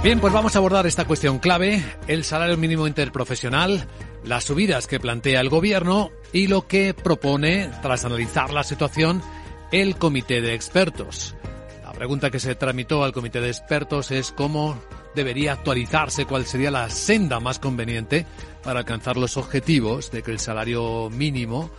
Bien, 0.01 0.21
pues 0.21 0.31
vamos 0.31 0.55
a 0.55 0.59
abordar 0.59 0.87
esta 0.87 1.03
cuestión 1.03 1.39
clave, 1.39 1.83
el 2.07 2.23
salario 2.23 2.55
mínimo 2.55 2.87
interprofesional, 2.87 3.85
las 4.27 4.43
subidas 4.43 4.87
que 4.87 4.99
plantea 4.99 5.39
el 5.41 5.49
gobierno 5.49 6.11
y 6.33 6.47
lo 6.47 6.67
que 6.67 6.93
propone, 6.93 7.71
tras 7.81 8.05
analizar 8.05 8.51
la 8.51 8.63
situación, 8.63 9.21
el 9.71 9.95
comité 9.95 10.41
de 10.41 10.53
expertos. 10.53 11.35
La 11.83 11.93
pregunta 11.93 12.29
que 12.29 12.39
se 12.39 12.55
tramitó 12.55 13.03
al 13.03 13.13
comité 13.13 13.39
de 13.41 13.49
expertos 13.49 14.11
es 14.11 14.31
cómo 14.31 14.77
debería 15.15 15.53
actualizarse, 15.53 16.25
cuál 16.25 16.45
sería 16.45 16.71
la 16.71 16.89
senda 16.89 17.39
más 17.39 17.57
conveniente 17.57 18.25
para 18.63 18.79
alcanzar 18.79 19.17
los 19.17 19.37
objetivos 19.37 20.11
de 20.11 20.21
que 20.21 20.31
el 20.31 20.39
salario 20.39 21.09
mínimo 21.09 21.71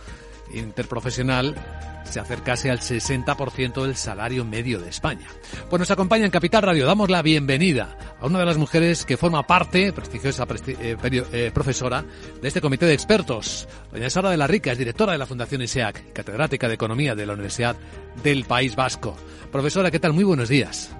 interprofesional 0.53 1.55
se 2.03 2.19
acercase 2.19 2.69
al 2.71 2.79
60% 2.79 3.83
del 3.83 3.95
salario 3.95 4.45
medio 4.45 4.79
de 4.79 4.89
España. 4.89 5.27
Pues 5.69 5.79
nos 5.79 5.91
acompaña 5.91 6.25
en 6.25 6.31
Capital 6.31 6.63
Radio. 6.63 6.85
Damos 6.85 7.09
la 7.09 7.21
bienvenida 7.21 7.97
a 8.19 8.25
una 8.25 8.39
de 8.39 8.45
las 8.45 8.57
mujeres 8.57 9.05
que 9.05 9.17
forma 9.17 9.45
parte, 9.45 9.93
prestigiosa 9.93 10.45
eh, 10.67 10.97
eh, 11.03 11.51
profesora, 11.53 12.03
de 12.41 12.47
este 12.47 12.61
comité 12.61 12.85
de 12.85 12.93
expertos. 12.93 13.67
Doña 13.91 14.09
Sara 14.09 14.31
de 14.31 14.37
la 14.37 14.47
Rica 14.47 14.71
es 14.71 14.77
directora 14.77 15.11
de 15.11 15.17
la 15.17 15.25
Fundación 15.25 15.61
ISEAC, 15.61 16.13
catedrática 16.13 16.67
de 16.67 16.73
Economía 16.73 17.15
de 17.15 17.25
la 17.25 17.33
Universidad 17.33 17.75
del 18.23 18.45
País 18.45 18.75
Vasco. 18.75 19.15
Profesora, 19.51 19.91
¿qué 19.91 19.99
tal? 19.99 20.13
Muy 20.13 20.23
buenos 20.23 20.49
días. 20.49 20.95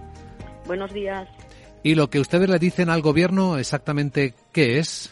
Buenos 0.65 0.93
días. 0.93 1.27
¿Y 1.81 1.95
lo 1.95 2.09
que 2.09 2.19
ustedes 2.19 2.49
le 2.49 2.59
dicen 2.59 2.89
al 2.89 3.01
gobierno 3.01 3.57
exactamente 3.57 4.33
qué 4.51 4.79
es? 4.79 5.11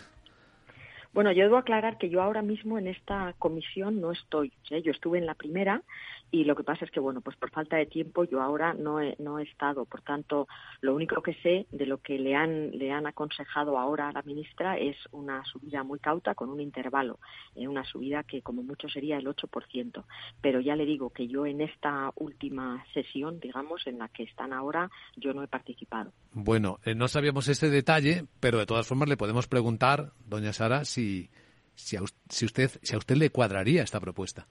Bueno, 1.17 1.31
yo 1.31 1.45
debo 1.45 1.57
aclarar 1.57 1.97
que 1.97 2.11
yo 2.11 2.21
ahora 2.21 2.43
mismo 2.43 2.77
en 2.77 2.85
esta 2.85 3.33
comisión 3.39 3.99
no 3.99 4.11
estoy. 4.11 4.53
¿eh? 4.69 4.83
Yo 4.83 4.91
estuve 4.91 5.17
en 5.17 5.25
la 5.25 5.33
primera 5.33 5.81
y 6.29 6.43
lo 6.43 6.55
que 6.55 6.63
pasa 6.63 6.83
es 6.83 6.91
que, 6.91 6.99
bueno, 6.99 7.21
pues 7.21 7.37
por 7.37 7.51
falta 7.51 7.77
de 7.77 7.85
tiempo 7.85 8.25
yo 8.25 8.41
ahora 8.41 8.73
no 8.73 8.99
he, 8.99 9.15
no 9.19 9.39
he 9.39 9.43
estado. 9.43 9.85
Por 9.85 10.01
tanto, 10.01 10.47
lo 10.81 10.93
único 10.93 11.21
que 11.21 11.33
sé 11.35 11.67
de 11.71 11.85
lo 11.85 11.99
que 11.99 12.19
le 12.19 12.35
han, 12.35 12.71
le 12.71 12.91
han 12.91 13.07
aconsejado 13.07 13.77
ahora 13.77 14.09
a 14.09 14.11
la 14.11 14.21
ministra 14.23 14.77
es 14.77 14.97
una 15.11 15.43
subida 15.45 15.83
muy 15.83 15.99
cauta 15.99 16.35
con 16.35 16.49
un 16.49 16.59
intervalo, 16.59 17.19
eh, 17.55 17.67
una 17.67 17.85
subida 17.85 18.23
que 18.23 18.41
como 18.41 18.61
mucho 18.61 18.89
sería 18.89 19.17
el 19.17 19.27
8%. 19.27 20.03
Pero 20.41 20.59
ya 20.59 20.75
le 20.75 20.85
digo 20.85 21.11
que 21.11 21.27
yo 21.27 21.45
en 21.45 21.61
esta 21.61 22.11
última 22.15 22.85
sesión, 22.93 23.39
digamos, 23.39 23.87
en 23.87 23.99
la 23.99 24.09
que 24.09 24.23
están 24.23 24.51
ahora, 24.51 24.89
yo 25.15 25.33
no 25.33 25.43
he 25.43 25.47
participado. 25.47 26.11
Bueno, 26.33 26.79
eh, 26.83 26.93
no 26.93 27.07
sabíamos 27.07 27.47
ese 27.47 27.69
detalle, 27.69 28.25
pero 28.41 28.57
de 28.57 28.65
todas 28.65 28.85
formas 28.85 29.07
le 29.07 29.17
podemos 29.17 29.47
preguntar, 29.47 30.11
doña 30.25 30.51
Sara, 30.51 30.83
si, 30.83 31.29
si, 31.75 31.97
si, 32.29 32.45
usted, 32.45 32.71
si 32.81 32.95
a 32.95 32.97
usted 32.97 33.15
le 33.15 33.29
cuadraría 33.29 33.83
esta 33.83 34.01
propuesta. 34.01 34.47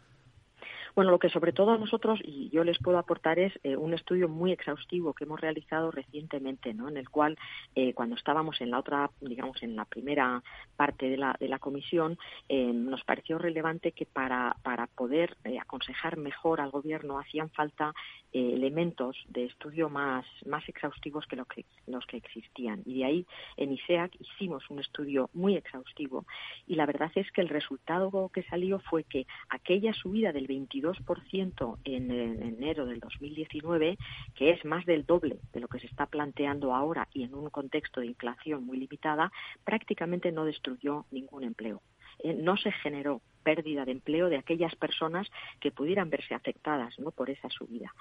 Bueno, 0.96 1.10
lo 1.10 1.18
que 1.18 1.28
sobre 1.28 1.52
todo 1.52 1.76
nosotros 1.76 2.20
y 2.24 2.48
yo 2.48 2.64
les 2.64 2.78
puedo 2.78 2.96
aportar 2.96 3.38
es 3.38 3.52
eh, 3.62 3.76
un 3.76 3.92
estudio 3.92 4.30
muy 4.30 4.50
exhaustivo 4.50 5.12
que 5.12 5.24
hemos 5.24 5.38
realizado 5.38 5.90
recientemente, 5.90 6.72
¿no? 6.72 6.88
En 6.88 6.96
el 6.96 7.10
cual, 7.10 7.36
eh, 7.74 7.92
cuando 7.92 8.16
estábamos 8.16 8.62
en 8.62 8.70
la 8.70 8.78
otra, 8.78 9.10
digamos, 9.20 9.62
en 9.62 9.76
la 9.76 9.84
primera 9.84 10.42
parte 10.74 11.10
de 11.10 11.18
la, 11.18 11.36
de 11.38 11.50
la 11.50 11.58
comisión, 11.58 12.16
eh, 12.48 12.72
nos 12.72 13.04
pareció 13.04 13.36
relevante 13.36 13.92
que 13.92 14.06
para, 14.06 14.56
para 14.62 14.86
poder 14.86 15.36
aconsejar 15.60 16.16
mejor 16.16 16.62
al 16.62 16.70
gobierno 16.70 17.18
hacían 17.18 17.50
falta 17.50 17.92
elementos 18.32 19.16
de 19.28 19.44
estudio 19.44 19.88
más, 19.88 20.26
más 20.44 20.66
exhaustivos 20.68 21.26
que, 21.26 21.36
lo 21.36 21.46
que 21.46 21.64
los 21.86 22.04
que 22.06 22.18
existían. 22.18 22.82
Y 22.84 22.98
de 22.98 23.04
ahí 23.04 23.26
en 23.56 23.72
ISEAC 23.72 24.14
hicimos 24.20 24.68
un 24.68 24.80
estudio 24.80 25.30
muy 25.32 25.56
exhaustivo 25.56 26.26
y 26.66 26.74
la 26.74 26.84
verdad 26.84 27.10
es 27.14 27.30
que 27.32 27.40
el 27.40 27.48
resultado 27.48 28.28
que 28.28 28.42
salió 28.44 28.78
fue 28.78 29.04
que 29.04 29.26
aquella 29.48 29.94
subida 29.94 30.32
del 30.32 30.46
22 30.46 30.85
2% 30.86 31.78
en, 31.84 32.10
en 32.10 32.42
enero 32.42 32.86
del 32.86 33.00
2019, 33.00 33.98
que 34.34 34.50
es 34.50 34.64
más 34.64 34.86
del 34.86 35.04
doble 35.04 35.38
de 35.52 35.60
lo 35.60 35.68
que 35.68 35.80
se 35.80 35.86
está 35.86 36.06
planteando 36.06 36.74
ahora 36.74 37.08
y 37.12 37.24
en 37.24 37.34
un 37.34 37.50
contexto 37.50 38.00
de 38.00 38.06
inflación 38.06 38.64
muy 38.64 38.78
limitada, 38.78 39.32
prácticamente 39.64 40.32
no 40.32 40.44
destruyó 40.44 41.04
ningún 41.10 41.44
empleo. 41.44 41.82
Eh, 42.20 42.34
no 42.34 42.56
se 42.56 42.72
generó 42.72 43.20
pérdida 43.42 43.84
de 43.84 43.92
empleo 43.92 44.28
de 44.28 44.38
aquellas 44.38 44.74
personas 44.74 45.30
que 45.60 45.70
pudieran 45.70 46.10
verse 46.10 46.34
afectadas 46.34 46.96
por 47.14 47.30
esa 47.30 47.48
subida. 47.48 47.92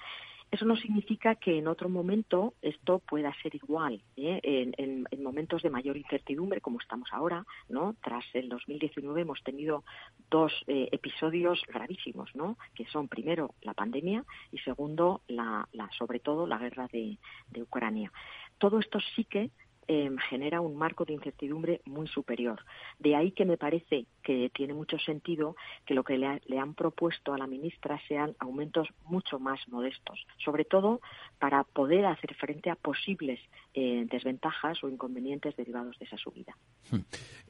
Eso 0.55 0.63
no 0.63 0.77
significa 0.77 1.35
que 1.35 1.57
en 1.57 1.67
otro 1.67 1.89
momento 1.89 2.53
esto 2.62 3.00
pueda 3.00 3.33
ser 3.43 3.53
igual. 3.55 4.01
¿eh? 4.15 4.39
En, 4.41 5.05
momentos 5.21 5.62
de 5.62 5.69
mayor 5.69 5.97
incertidumbre, 5.97 6.62
como 6.62 6.79
estamos 6.79 7.09
ahora, 7.12 7.45
¿no? 7.67 7.95
Tras 8.01 8.24
el 8.33 8.47
2019 8.47 9.21
hemos 9.21 9.43
tenido 9.43 9.83
dos 10.29 10.53
eh, 10.67 10.88
episodios 10.93 11.62
gravísimos, 11.67 12.33
¿no? 12.35 12.57
Que 12.74 12.85
son 12.85 13.09
primero 13.09 13.55
la 13.63 13.74
pandemia 13.74 14.24
y 14.53 14.59
segundo, 14.59 15.24
la, 15.27 15.67
sobre 15.97 16.19
todo, 16.21 16.47
la 16.47 16.57
guerra 16.57 16.88
de 16.88 17.17
Ucrania. 17.62 18.13
Todo 18.57 18.79
esto 18.79 19.00
sí 19.13 19.25
que 19.25 19.51
Em, 19.88 20.18
genera 20.18 20.62
un 20.62 20.75
marco 20.75 21.06
de 21.06 21.13
incertidumbre 21.13 21.82
muy 21.86 22.08
superior. 22.08 22.60
De 22.98 23.15
ahí 23.15 23.32
que 23.32 23.46
me 23.46 23.56
parece 23.56 24.08
que 24.24 24.50
tiene 24.51 24.74
mucho 24.74 24.98
sentido 24.98 25.56
que 25.86 25.94
lo 25.94 26.04
que 26.04 26.18
le, 26.18 26.60
han 26.60 26.74
propuesto 26.74 27.34
a 27.34 27.38
la 27.38 27.46
ministra 27.46 28.01
sean 28.08 28.36
aumentos 28.39 28.88
mucho 29.04 29.38
más 29.38 29.60
modestos, 29.68 30.25
sobre 30.44 30.65
todo 30.65 31.01
para 31.38 31.63
poder 31.63 32.08
hacer 32.08 32.34
frente 32.34 32.72
a 32.72 32.75
posibles 32.75 33.39
eh, 33.75 34.08
desventajas 34.10 34.84
o 34.84 34.89
inconvenientes 34.89 35.56
derivados 35.56 36.00
de 36.00 36.06
esa 36.06 36.18
subida. 36.18 36.58
Hmm. 36.89 37.01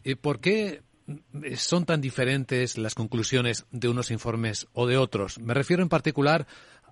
¿Y 0.03 0.15
por 0.15 0.41
qué 0.41 0.81
son 1.55 1.85
tan 1.85 2.01
diferentes 2.01 2.77
las 2.77 2.95
conclusiones 2.95 3.65
de 3.71 3.87
unos 3.87 4.11
informes 4.11 4.67
o 4.73 4.87
de 4.87 4.97
otros? 4.97 5.39
Me 5.39 5.53
refiero 5.53 5.83
en 5.83 5.89
particular 5.89 6.47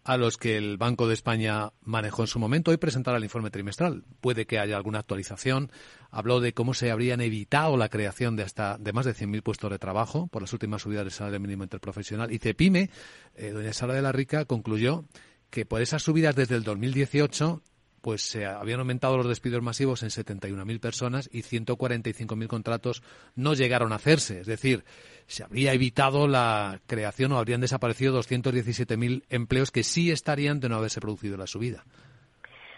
los 0.06 0.38
que 0.38 0.58
el 0.58 0.78
Banco 0.78 1.08
de 1.08 1.14
España 1.14 1.72
manejó 1.82 2.24
en 2.24 2.28
su 2.28 2.40
momento. 2.40 2.72
Hoy 2.72 2.78
presentará 2.78 3.18
el 3.18 3.24
informe 3.24 3.52
trimestral. 3.52 4.04
Puede 4.22 4.46
que 4.46 4.60
haya 4.60 4.76
alguna 4.76 5.00
actualización. 5.00 5.72
Habló 6.12 6.42
de 6.42 6.54
cómo 6.54 6.74
se 6.74 6.92
habrían 6.92 7.22
evitado 7.22 7.78
la 7.78 7.90
creación 7.90 8.36
de 8.36 8.44
hasta 8.44 8.78
de 8.78 8.94
más 8.94 9.06
de 9.06 9.14
100.000 9.14 9.42
puestos 9.42 9.72
de 9.72 9.80
trabajo 9.80 10.28
por 10.28 10.42
las 10.42 10.54
últimas 10.54 10.82
subidas 10.82 11.06
del 11.06 11.12
salario 11.12 11.40
mínimo 11.40 11.64
interprofesional. 11.64 12.32
Y 12.32 12.40
Cepime, 12.40 12.90
eh, 13.36 13.52
doña 13.52 13.74
Sara 13.74 13.94
de 13.94 14.02
la 14.02 14.12
Rica, 14.12 14.46
concluyó 14.46 15.06
que 15.50 15.66
por 15.66 15.82
esas 15.82 16.04
subidas 16.04 16.36
desde 16.36 16.56
el 16.56 16.64
2018 16.64 17.62
pues 18.04 18.22
se 18.22 18.46
habían 18.46 18.82
aumentado 18.82 19.16
los 19.16 19.30
despidos 19.30 19.64
masivos 19.64 20.04
en 20.04 20.10
71.000 20.10 20.82
personas 20.82 21.30
y 21.32 21.42
145.000 21.42 22.48
contratos 22.48 23.02
no 23.34 23.54
llegaron 23.54 23.94
a 23.94 23.96
hacerse. 23.96 24.42
Es 24.42 24.46
decir, 24.46 24.84
se 25.26 25.46
habría 25.46 25.72
evitado 25.72 26.28
la 26.28 26.82
creación 26.86 27.32
o 27.32 27.38
habrían 27.38 27.62
desaparecido 27.62 28.22
217.000 28.22 29.24
empleos 29.30 29.72
que 29.72 29.84
sí 29.84 30.12
estarían 30.12 30.60
de 30.60 30.68
no 30.68 30.76
haberse 30.76 31.00
producido 31.00 31.38
la 31.38 31.48
subida. 31.48 31.86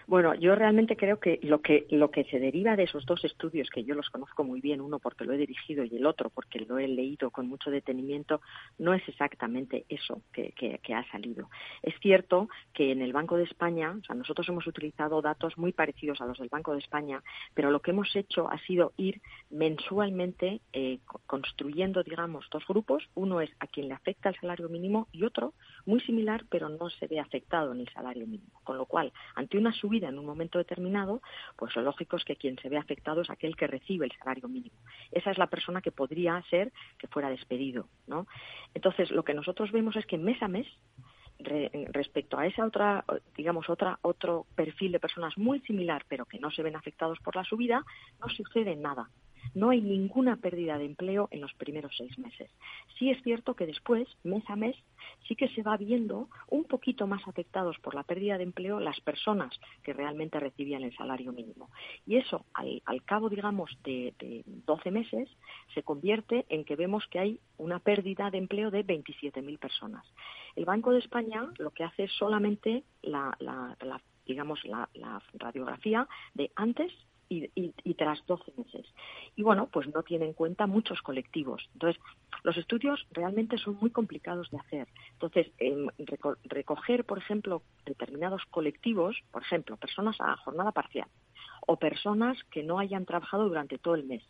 Bueno, 0.07 0.35
yo 0.35 0.53
realmente 0.53 0.95
creo 0.95 1.19
que 1.19 1.39
lo 1.41 1.61
que 1.61 1.87
lo 1.89 2.11
que 2.11 2.25
se 2.25 2.39
deriva 2.39 2.75
de 2.75 2.83
esos 2.83 3.05
dos 3.07 3.23
estudios 3.25 3.69
que 3.71 3.83
yo 3.83 3.95
los 3.95 4.11
conozco 4.11 4.43
muy 4.43 4.61
bien, 4.61 4.79
uno 4.81 4.99
porque 4.99 5.25
lo 5.25 5.33
he 5.33 5.37
dirigido 5.37 5.83
y 5.83 5.95
el 5.95 6.05
otro 6.05 6.29
porque 6.29 6.59
lo 6.59 6.77
he 6.77 6.87
leído 6.87 7.31
con 7.31 7.47
mucho 7.47 7.71
detenimiento, 7.71 8.39
no 8.77 8.93
es 8.93 9.07
exactamente 9.07 9.85
eso 9.89 10.21
que, 10.31 10.51
que, 10.51 10.93
ha 10.93 11.09
salido. 11.11 11.49
Es 11.81 11.95
cierto 12.01 12.49
que 12.73 12.91
en 12.91 13.01
el 13.01 13.13
Banco 13.13 13.35
de 13.35 13.45
España, 13.45 13.95
o 13.99 14.05
sea, 14.05 14.15
nosotros 14.15 14.47
hemos 14.47 14.67
utilizado 14.67 15.21
datos 15.21 15.57
muy 15.57 15.71
parecidos 15.71 16.21
a 16.21 16.25
los 16.25 16.37
del 16.37 16.49
Banco 16.49 16.73
de 16.73 16.79
España, 16.79 17.23
pero 17.55 17.71
lo 17.71 17.81
que 17.81 17.91
hemos 17.91 18.15
hecho 18.15 18.49
ha 18.49 18.59
sido 18.59 18.93
ir 18.97 19.21
mensualmente 19.49 20.61
eh, 20.73 20.99
construyendo, 21.25 22.03
digamos, 22.03 22.47
dos 22.51 22.65
grupos. 22.67 23.09
Uno 23.15 23.41
es 23.41 23.49
a 23.59 23.67
quien 23.67 23.87
le 23.87 23.95
afecta 23.95 24.29
el 24.29 24.39
salario 24.39 24.69
mínimo 24.69 25.07
y 25.11 25.23
otro 25.23 25.53
muy 25.85 25.99
similar, 26.01 26.45
pero 26.49 26.69
no 26.69 26.89
se 26.89 27.07
ve 27.07 27.19
afectado 27.19 27.71
en 27.71 27.81
el 27.81 27.89
salario 27.89 28.27
mínimo. 28.27 28.59
Con 28.63 28.77
lo 28.77 28.85
cual, 28.85 29.11
ante 29.35 29.57
una 29.57 29.73
subida 29.73 30.09
en 30.09 30.19
un 30.19 30.25
momento 30.25 30.57
determinado, 30.57 31.21
pues 31.55 31.75
lo 31.75 31.81
lógico 31.81 32.17
es 32.17 32.23
que 32.23 32.35
quien 32.35 32.57
se 32.59 32.69
ve 32.69 32.77
afectado 32.77 33.21
es 33.21 33.29
aquel 33.29 33.55
que 33.55 33.67
recibe 33.67 34.05
el 34.05 34.11
salario 34.13 34.47
mínimo. 34.47 34.75
Esa 35.11 35.31
es 35.31 35.37
la 35.37 35.47
persona 35.47 35.81
que 35.81 35.91
podría 35.91 36.41
ser 36.49 36.71
que 36.97 37.07
fuera 37.07 37.29
despedido, 37.29 37.87
¿no? 38.07 38.27
Entonces, 38.73 39.11
lo 39.11 39.23
que 39.23 39.33
nosotros 39.33 39.71
vemos 39.71 39.95
es 39.95 40.05
que 40.05 40.17
mes 40.17 40.41
a 40.41 40.47
mes 40.47 40.67
respecto 41.37 42.37
a 42.37 42.47
esa 42.47 42.65
otra, 42.65 43.03
digamos, 43.35 43.69
otra, 43.69 43.99
otro 44.01 44.45
perfil 44.55 44.93
de 44.93 44.99
personas 44.99 45.37
muy 45.37 45.59
similar, 45.61 46.05
pero 46.07 46.25
que 46.25 46.39
no 46.39 46.49
se 46.49 46.63
ven 46.63 46.77
afectados 46.77 47.19
por 47.19 47.35
la 47.35 47.43
subida, 47.43 47.83
no 48.21 48.29
sucede 48.29 48.75
nada 48.75 49.09
no 49.53 49.69
hay 49.69 49.81
ninguna 49.81 50.37
pérdida 50.37 50.77
de 50.77 50.85
empleo 50.85 51.27
en 51.31 51.41
los 51.41 51.53
primeros 51.53 51.93
seis 51.97 52.17
meses. 52.17 52.49
Sí 52.97 53.09
es 53.09 53.21
cierto 53.23 53.55
que 53.55 53.65
después, 53.65 54.07
mes 54.23 54.43
a 54.49 54.55
mes, 54.55 54.75
sí 55.27 55.35
que 55.35 55.49
se 55.49 55.63
va 55.63 55.77
viendo 55.77 56.29
un 56.49 56.65
poquito 56.65 57.07
más 57.07 57.27
afectados 57.27 57.77
por 57.79 57.95
la 57.95 58.03
pérdida 58.03 58.37
de 58.37 58.43
empleo 58.43 58.79
las 58.79 58.99
personas 59.01 59.53
que 59.83 59.93
realmente 59.93 60.39
recibían 60.39 60.83
el 60.83 60.95
salario 60.95 61.31
mínimo. 61.31 61.69
Y 62.05 62.17
eso, 62.17 62.45
al, 62.53 62.81
cabo, 63.05 63.29
digamos, 63.29 63.77
de, 63.83 64.13
de 64.19 64.43
12 64.45 64.91
meses, 64.91 65.29
se 65.73 65.83
convierte 65.83 66.45
en 66.49 66.65
que 66.65 66.75
vemos 66.75 67.05
que 67.07 67.19
hay 67.19 67.39
una 67.57 67.79
pérdida 67.79 68.31
de 68.31 68.37
empleo 68.37 68.71
de 68.71 68.85
27.000 68.85 69.59
personas. 69.59 70.05
El 70.55 70.65
Banco 70.65 70.91
de 70.91 70.99
España 70.99 71.49
lo 71.57 71.71
que 71.71 71.83
hace 71.83 72.03
es 72.03 72.11
solamente 72.13 72.83
la, 73.01 73.37
digamos, 74.25 74.63
la 74.65 74.89
radiografía 75.33 76.07
de 76.33 76.51
antes 76.55 76.91
y, 77.29 77.93
tras 77.95 78.25
12 78.25 78.53
meses. 78.57 78.85
Y 79.35 79.43
bueno, 79.43 79.67
pues 79.71 79.87
no 79.93 80.03
tiene 80.03 80.25
en 80.25 80.33
cuenta 80.33 80.67
muchos 80.67 81.01
colectivos. 81.01 81.67
Entonces, 81.73 82.01
los 82.43 82.57
estudios 82.57 83.07
realmente 83.11 83.57
son 83.57 83.77
muy 83.81 83.89
complicados 83.89 84.49
de 84.51 84.57
hacer. 84.57 84.87
Entonces, 85.13 85.51
recoger, 86.43 87.05
por 87.05 87.17
ejemplo, 87.17 87.61
determinados 87.85 88.43
colectivos, 88.51 89.17
por 89.31 89.41
ejemplo, 89.41 89.77
personas 89.77 90.17
a 90.19 90.35
jornada 90.37 90.71
parcial 90.71 91.07
o 91.67 91.77
personas 91.77 92.37
que 92.51 92.63
no 92.63 92.79
hayan 92.79 93.05
trabajado 93.05 93.47
durante 93.47 93.77
todo 93.77 93.95
el 93.95 94.03
mes, 94.03 94.23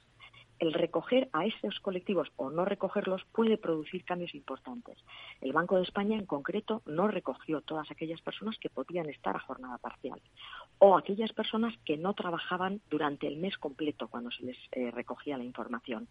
el 0.59 0.73
recoger 0.73 1.29
a 1.33 1.45
esos 1.45 1.79
colectivos 1.81 2.31
o 2.37 2.49
no 2.49 2.63
recogerlos 2.65 3.23
puede 3.33 3.57
producir 3.57 4.05
cambios 4.05 4.33
importantes. 4.35 4.97
El 5.41 5.51
Banco 5.51 5.75
de 5.75 5.83
España, 5.83 6.17
en 6.17 6.25
concreto, 6.25 6.81
no 6.85 7.07
recogió 7.07 7.61
todas 7.61 7.91
aquellas 7.91 8.21
personas 8.21 8.57
que 8.59 8.69
podían 8.69 9.09
estar 9.09 9.35
a 9.35 9.41
jornada 9.41 9.77
parcial 9.77 10.21
o 10.79 10.97
aquellas 10.97 11.31
personas 11.33 11.73
que 11.85 11.97
no 11.97 12.13
trabajaban 12.13 12.81
durante 12.89 13.27
el 13.27 13.37
mes 13.37 13.57
completo 13.57 14.07
cuando 14.07 14.31
se 14.31 14.43
les 14.43 14.57
eh, 14.71 14.91
recogía 14.91 15.37
la 15.37 15.43
información. 15.43 16.07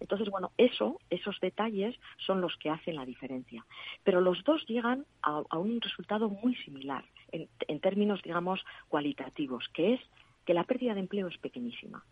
Entonces, 0.00 0.28
bueno, 0.30 0.50
eso, 0.56 0.98
esos 1.10 1.38
detalles 1.40 1.94
son 2.18 2.40
los 2.40 2.56
que 2.56 2.70
hacen 2.70 2.96
la 2.96 3.06
diferencia. 3.06 3.64
Pero 4.02 4.20
los 4.20 4.42
dos 4.44 4.64
llegan 4.66 5.06
a, 5.22 5.58
un 5.58 5.80
resultado 5.80 6.28
muy 6.28 6.54
similar 6.56 7.04
en, 7.30 7.80
términos, 7.80 8.20
digamos, 8.22 8.64
cualitativos, 8.88 9.68
que 9.72 9.94
es 9.94 10.00
que 10.44 10.54
la 10.54 10.64
pérdida 10.64 10.94
de 10.94 11.00
empleo 11.00 11.28
es 11.28 11.38
pequeñísima. 11.38 12.04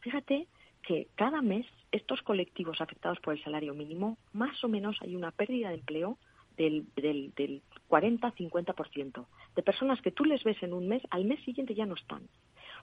Fíjate 0.00 0.46
que 0.82 1.08
cada 1.14 1.42
mes 1.42 1.66
estos 1.90 2.22
colectivos 2.22 2.80
afectados 2.80 3.20
por 3.20 3.34
el 3.34 3.42
salario 3.42 3.74
mínimo, 3.74 4.18
más 4.32 4.62
o 4.64 4.68
menos 4.68 4.96
hay 5.02 5.16
una 5.16 5.30
pérdida 5.30 5.68
de 5.68 5.76
empleo 5.76 6.18
del, 6.56 6.86
del, 6.94 7.32
del 7.34 7.62
40-50%. 7.88 9.26
De 9.56 9.62
personas 9.62 10.00
que 10.00 10.10
tú 10.10 10.24
les 10.24 10.42
ves 10.44 10.62
en 10.62 10.72
un 10.72 10.88
mes, 10.88 11.02
al 11.10 11.24
mes 11.24 11.40
siguiente 11.44 11.74
ya 11.74 11.86
no 11.86 11.94
están. 11.94 12.22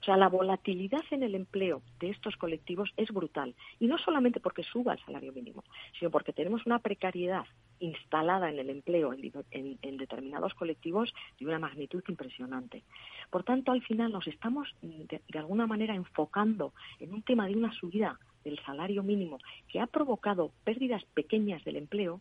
O 0.00 0.04
sea, 0.04 0.16
la 0.16 0.28
volatilidad 0.28 1.02
en 1.10 1.22
el 1.22 1.34
empleo 1.34 1.82
de 1.98 2.10
estos 2.10 2.36
colectivos 2.36 2.90
es 2.96 3.10
brutal. 3.10 3.54
Y 3.78 3.86
no 3.86 3.98
solamente 3.98 4.40
porque 4.40 4.62
suba 4.62 4.94
el 4.94 5.04
salario 5.04 5.32
mínimo, 5.32 5.62
sino 5.98 6.10
porque 6.10 6.32
tenemos 6.32 6.64
una 6.64 6.78
precariedad 6.78 7.44
instalada 7.80 8.50
en 8.50 8.58
el 8.58 8.70
empleo 8.70 9.12
en, 9.12 9.96
determinados 9.98 10.54
colectivos 10.54 11.12
de 11.38 11.46
una 11.46 11.58
magnitud 11.58 12.02
impresionante. 12.08 12.82
Por 13.30 13.42
tanto, 13.42 13.72
al 13.72 13.82
final 13.82 14.12
nos 14.12 14.26
estamos 14.26 14.68
de, 14.80 15.20
alguna 15.38 15.66
manera 15.66 15.94
enfocando 15.94 16.72
en 16.98 17.12
un 17.12 17.22
tema 17.22 17.46
de 17.46 17.56
una 17.56 17.72
subida 17.72 18.18
del 18.44 18.58
salario 18.64 19.02
mínimo 19.02 19.38
que 19.68 19.80
ha 19.80 19.86
provocado 19.86 20.50
pérdidas 20.64 21.04
pequeñas 21.12 21.62
del 21.64 21.76
empleo 21.76 22.20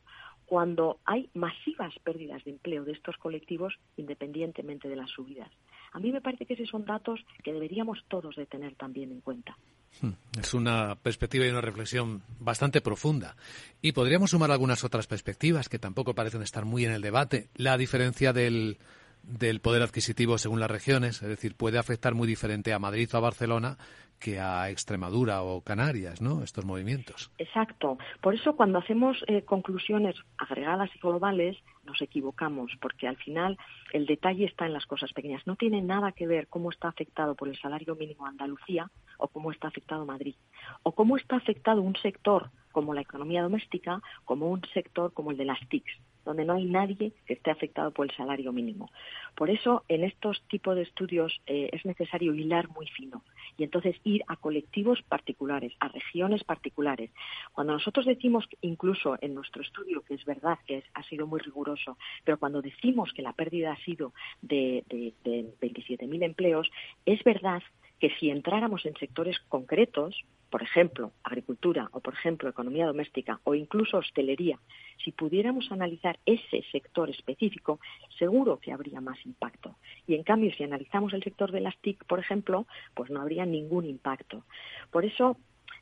cuando 0.50 0.98
hay 1.06 1.30
masivas 1.36 1.94
pérdidas 2.04 2.44
de 2.44 2.50
empleo 2.50 2.84
de 2.84 2.94
estos 2.94 3.16
colectivos 3.18 3.76
independientemente 3.98 4.90
de 4.90 4.96
las 4.96 5.12
subidas. 5.12 5.52
A 5.92 6.00
mí 6.00 6.12
me 6.12 6.22
parece 6.22 6.48
que 6.48 6.56
esos 6.56 6.70
son 6.70 6.86
datos 6.86 7.20
que 7.44 7.54
deberíamos 7.54 8.00
todos 8.08 8.36
de 8.36 8.48
tener 8.48 8.74
también 8.74 9.12
en 9.12 9.22
cuenta. 9.22 9.56
Hmm, 10.02 10.14
es 10.40 10.56
una 10.56 10.96
perspectiva 10.96 11.46
y 11.46 11.50
una 11.50 11.62
reflexión 11.62 12.24
bastante 12.40 12.82
profunda. 12.82 13.36
Y 13.80 13.92
podríamos 13.92 14.32
sumar 14.32 14.50
algunas 14.50 14.84
otras 14.84 15.06
perspectivas 15.06 15.70
que 15.70 15.78
tampoco 15.78 16.16
parecen 16.16 16.42
estar 16.42 16.66
muy 16.66 16.84
en 16.84 16.94
el 16.94 17.04
debate. 17.04 17.50
La 17.54 17.78
diferencia 17.78 18.34
del, 18.34 18.80
del 19.22 19.60
poder 19.60 19.84
adquisitivo 19.84 20.40
según 20.40 20.60
las 20.60 20.72
regiones, 20.72 21.22
es 21.22 21.30
decir, 21.30 21.54
puede 21.54 21.78
afectar 21.78 22.16
muy 22.16 22.28
diferente 22.28 22.74
a 22.74 22.80
Madrid 22.80 23.08
o 23.14 23.18
a 23.18 23.22
Barcelona 23.22 23.78
que 24.20 24.40
a 24.40 24.70
Extremadura 24.70 25.42
o 25.44 25.62
Canarias, 25.62 26.22
¿no? 26.22 26.44
Estos 26.44 26.66
movimientos. 26.66 27.32
Exacto. 27.38 27.98
Por 28.22 28.36
eso 28.36 28.56
cuando 28.56 28.80
hacemos 28.80 29.24
eh, 29.28 29.44
conclusiones 29.44 30.16
agregadas 30.38 30.90
y 30.96 31.00
globales 31.00 31.58
nos 31.86 32.02
equivocamos, 32.02 32.72
porque 32.82 33.08
al 33.08 33.18
final 33.18 33.58
el 33.94 34.06
detalle 34.06 34.46
está 34.46 34.66
en 34.66 34.74
las 34.74 34.86
cosas 34.86 35.12
pequeñas. 35.14 35.48
No 35.48 35.56
tiene 35.56 35.82
nada 35.82 36.12
que 36.12 36.28
ver 36.28 36.48
cómo 36.48 36.70
está 36.70 36.90
afectado 36.90 37.36
por 37.36 37.48
el 37.48 37.58
salario 37.58 37.96
mínimo 37.96 38.26
Andalucía 38.26 38.92
o 39.18 39.28
cómo 39.28 39.52
está 39.52 39.70
afectado 39.70 40.06
Madrid, 40.06 40.36
o 40.84 40.94
cómo 40.94 41.18
está 41.18 41.38
afectado 41.38 41.82
un 41.82 41.96
sector 41.96 42.52
como 42.72 42.94
la 42.94 43.02
economía 43.02 43.42
doméstica, 43.42 44.02
como 44.26 44.50
un 44.50 44.62
sector 44.74 45.14
como 45.14 45.32
el 45.32 45.38
de 45.38 45.46
las 45.46 45.60
TICs 45.70 46.00
donde 46.30 46.46
no 46.46 46.54
hay 46.54 46.66
nadie 46.66 47.12
que 47.26 47.34
esté 47.34 47.50
afectado 47.50 47.90
por 47.90 48.06
el 48.06 48.16
salario 48.16 48.54
mínimo. 48.54 48.92
Por 49.36 49.50
eso, 49.50 49.84
en 49.88 50.04
estos 50.04 50.44
tipos 50.48 50.76
de 50.76 50.84
estudios 50.84 51.42
eh, 51.48 51.72
es 51.74 51.84
necesario 51.86 52.36
hilar 52.36 52.70
muy 52.70 52.86
fino 52.86 53.24
y 53.58 53.64
entonces 53.64 53.96
ir 54.04 54.22
a 54.28 54.36
colectivos 54.36 55.02
particulares, 55.02 55.74
a 55.80 55.88
regiones 55.88 56.44
particulares. 56.44 57.10
Cuando 57.52 57.74
nosotros 57.74 58.06
decimos, 58.06 58.48
incluso 58.62 59.18
en 59.22 59.34
nuestro 59.34 59.64
estudio, 59.64 60.04
que 60.04 60.14
es 60.14 60.24
verdad 60.24 60.60
que 60.68 60.84
ha 60.94 61.02
sido 61.06 61.26
muy 61.26 61.40
riguroso, 61.40 61.98
pero 62.24 62.38
cuando 62.38 62.62
decimos 62.62 63.12
que 63.12 63.24
la 63.24 63.34
pérdida 63.34 63.72
ha 63.72 63.84
sido 63.84 64.14
de, 64.44 64.84
de, 64.88 65.16
de 65.24 65.52
27.000 65.60 66.24
empleos, 66.24 66.70
es 67.08 67.24
verdad 67.24 67.64
que 68.00 68.12
si 68.20 68.30
entráramos 68.30 68.86
en 68.86 68.94
sectores 68.98 69.40
concretos, 69.50 70.24
por 70.50 70.64
ejemplo, 70.64 71.12
agricultura 71.24 71.90
o, 71.92 72.00
por 72.00 72.14
ejemplo, 72.14 72.50
economía 72.50 72.88
doméstica 72.88 73.40
o 73.44 73.56
incluso 73.56 73.98
hostelería, 73.98 74.60
si 75.04 75.12
pudiéramos 75.12 75.72
analizar 75.72 76.20
ese 76.26 76.64
sector 76.72 77.10
específico, 77.10 77.80
seguro 78.18 78.58
que 78.58 78.72
habría 78.72 79.02
más 79.02 79.18
impacto. 79.26 79.76
Y 80.08 80.16
en 80.16 80.24
cambio, 80.24 80.52
si 80.56 80.64
analizamos 80.64 81.14
el 81.14 81.24
sector 81.24 81.52
de 81.52 81.62
las 81.62 81.78
TIC, 81.78 82.04
por 82.06 82.20
ejemplo, 82.20 82.66
pues 82.94 83.10
no 83.10 83.22
habría 83.22 83.46
ningún 83.46 83.86
impacto. 83.86 84.44
Por 84.92 85.06
eso, 85.06 85.38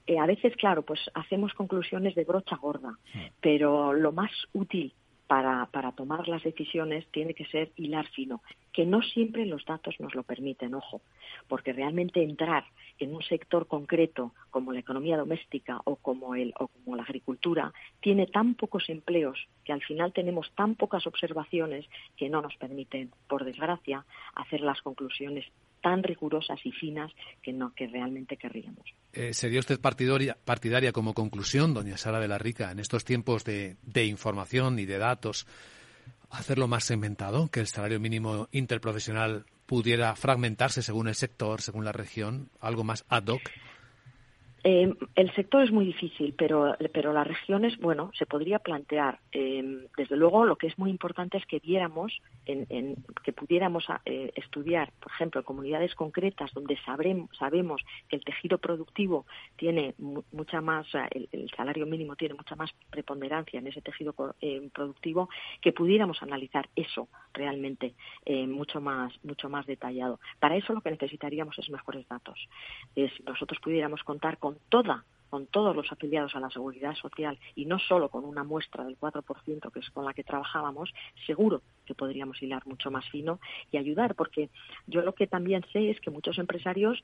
eh, 0.05 0.19
a 0.19 0.25
veces, 0.25 0.55
claro, 0.55 0.83
pues 0.83 0.99
hacemos 1.13 1.53
conclusiones 1.53 2.15
de 2.15 2.25
brocha 2.25 2.55
gorda, 2.57 2.97
pero 3.41 3.93
lo 3.93 4.11
más 4.11 4.31
útil 4.53 4.93
para, 5.27 5.65
para, 5.67 5.91
tomar 5.91 6.27
las 6.27 6.43
decisiones 6.43 7.05
tiene 7.11 7.33
que 7.33 7.45
ser 7.45 7.71
hilar 7.75 8.07
fino, 8.07 8.41
que 8.71 8.85
no 8.85 9.01
siempre 9.01 9.45
los 9.45 9.65
datos 9.65 9.99
nos 9.99 10.15
lo 10.15 10.23
permiten, 10.23 10.73
ojo, 10.73 11.01
porque 11.47 11.73
realmente 11.73 12.23
entrar 12.23 12.65
en 12.99 13.13
un 13.13 13.21
sector 13.21 13.67
concreto 13.67 14.33
como 14.49 14.71
la 14.71 14.79
economía 14.79 15.17
doméstica 15.17 15.81
o 15.83 15.97
como, 15.97 16.35
el, 16.35 16.53
o 16.59 16.67
como 16.67 16.95
la 16.95 17.03
agricultura 17.03 17.73
tiene 17.99 18.27
tan 18.27 18.55
pocos 18.55 18.89
empleos 18.89 19.37
que 19.63 19.73
al 19.73 19.83
final 19.83 20.13
tenemos 20.13 20.51
tan 20.55 20.75
pocas 20.75 21.05
observaciones 21.05 21.85
que 22.15 22.29
no 22.29 22.41
nos 22.41 22.55
permiten, 22.55 23.11
por 23.27 23.43
desgracia, 23.43 24.05
hacer 24.33 24.61
las 24.61 24.81
conclusiones 24.81 25.45
tan 25.81 26.03
rigurosas 26.03 26.59
y 26.65 26.71
finas 26.71 27.11
que 27.41 27.53
no 27.53 27.73
que 27.73 27.87
realmente 27.87 28.37
querríamos. 28.37 28.83
Eh, 29.13 29.33
¿Sería 29.33 29.59
usted 29.59 29.79
partidaria, 29.79 30.37
partidaria 30.43 30.91
como 30.91 31.13
conclusión, 31.13 31.73
doña 31.73 31.97
Sara 31.97 32.19
de 32.19 32.27
la 32.27 32.37
Rica, 32.37 32.71
en 32.71 32.79
estos 32.79 33.05
tiempos 33.05 33.43
de, 33.43 33.77
de 33.83 34.05
información 34.05 34.79
y 34.79 34.85
de 34.85 34.97
datos, 34.97 35.47
hacerlo 36.29 36.67
más 36.67 36.83
segmentado, 36.83 37.49
que 37.49 37.59
el 37.59 37.67
salario 37.67 37.99
mínimo 37.99 38.47
interprofesional 38.51 39.45
pudiera 39.65 40.15
fragmentarse 40.15 40.81
según 40.81 41.07
el 41.07 41.15
sector, 41.15 41.61
según 41.61 41.85
la 41.85 41.91
región, 41.91 42.49
algo 42.59 42.83
más 42.83 43.05
ad 43.09 43.27
hoc? 43.27 43.41
Eh, 44.69 44.93
el 45.15 45.33
sector 45.33 45.63
es 45.63 45.71
muy 45.71 45.85
difícil, 45.85 46.35
pero, 46.37 46.75
pero 46.93 47.13
las 47.13 47.25
regiones, 47.25 47.77
bueno, 47.77 48.11
se 48.19 48.25
podría 48.25 48.59
plantear. 48.59 49.17
Eh, 49.31 49.87
desde 49.95 50.17
luego, 50.17 50.43
lo 50.43 50.57
que 50.57 50.67
es 50.67 50.77
muy 50.77 50.89
importante 50.89 51.37
es 51.37 51.45
que 51.45 51.59
viéramos, 51.59 52.21
en, 52.45 52.97
que 53.23 53.31
pudiéramos 53.31 53.85
eh, 54.03 54.33
estudiar, 54.35 54.91
por 54.99 55.09
ejemplo, 55.13 55.41
comunidades 55.45 55.95
concretas 55.95 56.51
donde 56.53 56.77
sabremos, 56.83 57.29
sabemos 57.39 57.81
que 58.09 58.17
el 58.17 58.25
tejido 58.25 58.57
productivo 58.57 59.25
tiene 59.55 59.95
mucha 60.33 60.59
más, 60.59 60.85
el, 61.11 61.49
salario 61.55 61.85
mínimo 61.85 62.17
tiene 62.17 62.33
mucha 62.35 62.57
más 62.57 62.69
preponderancia 62.89 63.59
en 63.59 63.67
ese 63.67 63.81
tejido 63.81 64.13
productivo, 64.73 65.29
que 65.61 65.71
pudiéramos 65.71 66.21
analizar 66.21 66.67
eso 66.75 67.07
realmente 67.33 67.93
mucho 68.47 68.81
más, 68.81 69.13
mucho 69.23 69.47
más 69.47 69.65
detallado. 69.65 70.19
Para 70.39 70.57
eso 70.57 70.73
lo 70.73 70.81
que 70.81 70.91
necesitaríamos 70.91 71.57
es 71.57 71.69
mejores 71.69 72.05
datos. 72.09 72.37
si 72.95 73.23
nosotros 73.23 73.61
pudiéramos 73.61 74.03
contar 74.03 74.37
con 74.37 74.56
toda 74.69 75.05
con 75.29 75.47
todos 75.47 75.75
los 75.75 75.91
afiliados 75.91 76.35
a 76.35 76.39
la 76.39 76.49
seguridad 76.49 76.95
social 76.95 77.37
y 77.55 77.65
no 77.65 77.79
solo 77.79 78.09
con 78.09 78.25
una 78.25 78.43
muestra 78.43 78.83
del 78.83 78.97
4% 78.97 79.71
que 79.71 79.79
es 79.79 79.89
con 79.89 80.05
la 80.05 80.13
que 80.13 80.23
trabajábamos, 80.23 80.93
seguro 81.25 81.61
que 81.85 81.95
podríamos 81.95 82.41
hilar 82.41 82.65
mucho 82.65 82.91
más 82.91 83.07
fino 83.09 83.39
y 83.71 83.77
ayudar, 83.77 84.15
porque 84.15 84.49
yo 84.87 85.01
lo 85.01 85.13
que 85.13 85.27
también 85.27 85.65
sé 85.73 85.89
es 85.89 85.99
que 85.99 86.11
muchos 86.11 86.37
empresarios 86.37 87.01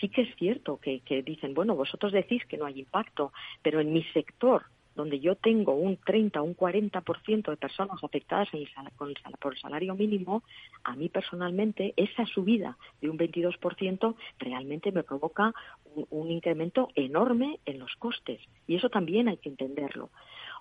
sí 0.00 0.08
que 0.08 0.22
es 0.22 0.34
cierto 0.36 0.78
que, 0.78 1.00
que 1.00 1.22
dicen, 1.22 1.54
bueno, 1.54 1.74
vosotros 1.74 2.12
decís 2.12 2.44
que 2.46 2.56
no 2.56 2.66
hay 2.66 2.80
impacto, 2.80 3.32
pero 3.62 3.80
en 3.80 3.92
mi 3.92 4.02
sector 4.04 4.64
donde 4.98 5.20
yo 5.20 5.36
tengo 5.36 5.74
un 5.74 5.96
30 5.96 6.42
o 6.42 6.44
un 6.44 6.56
40% 6.56 7.50
de 7.50 7.56
personas 7.56 8.02
afectadas 8.02 8.48
por 9.38 9.52
el 9.52 9.60
salario 9.60 9.94
mínimo, 9.94 10.42
a 10.82 10.96
mí 10.96 11.08
personalmente 11.08 11.94
esa 11.96 12.26
subida 12.26 12.76
de 13.00 13.08
un 13.08 13.16
22% 13.16 14.16
realmente 14.40 14.90
me 14.90 15.04
provoca 15.04 15.54
un, 16.10 16.30
incremento 16.32 16.88
enorme 16.96 17.60
en 17.64 17.78
los 17.78 17.94
costes. 17.94 18.40
Y 18.66 18.74
eso 18.74 18.90
también 18.90 19.28
hay 19.28 19.36
que 19.36 19.48
entenderlo. 19.48 20.10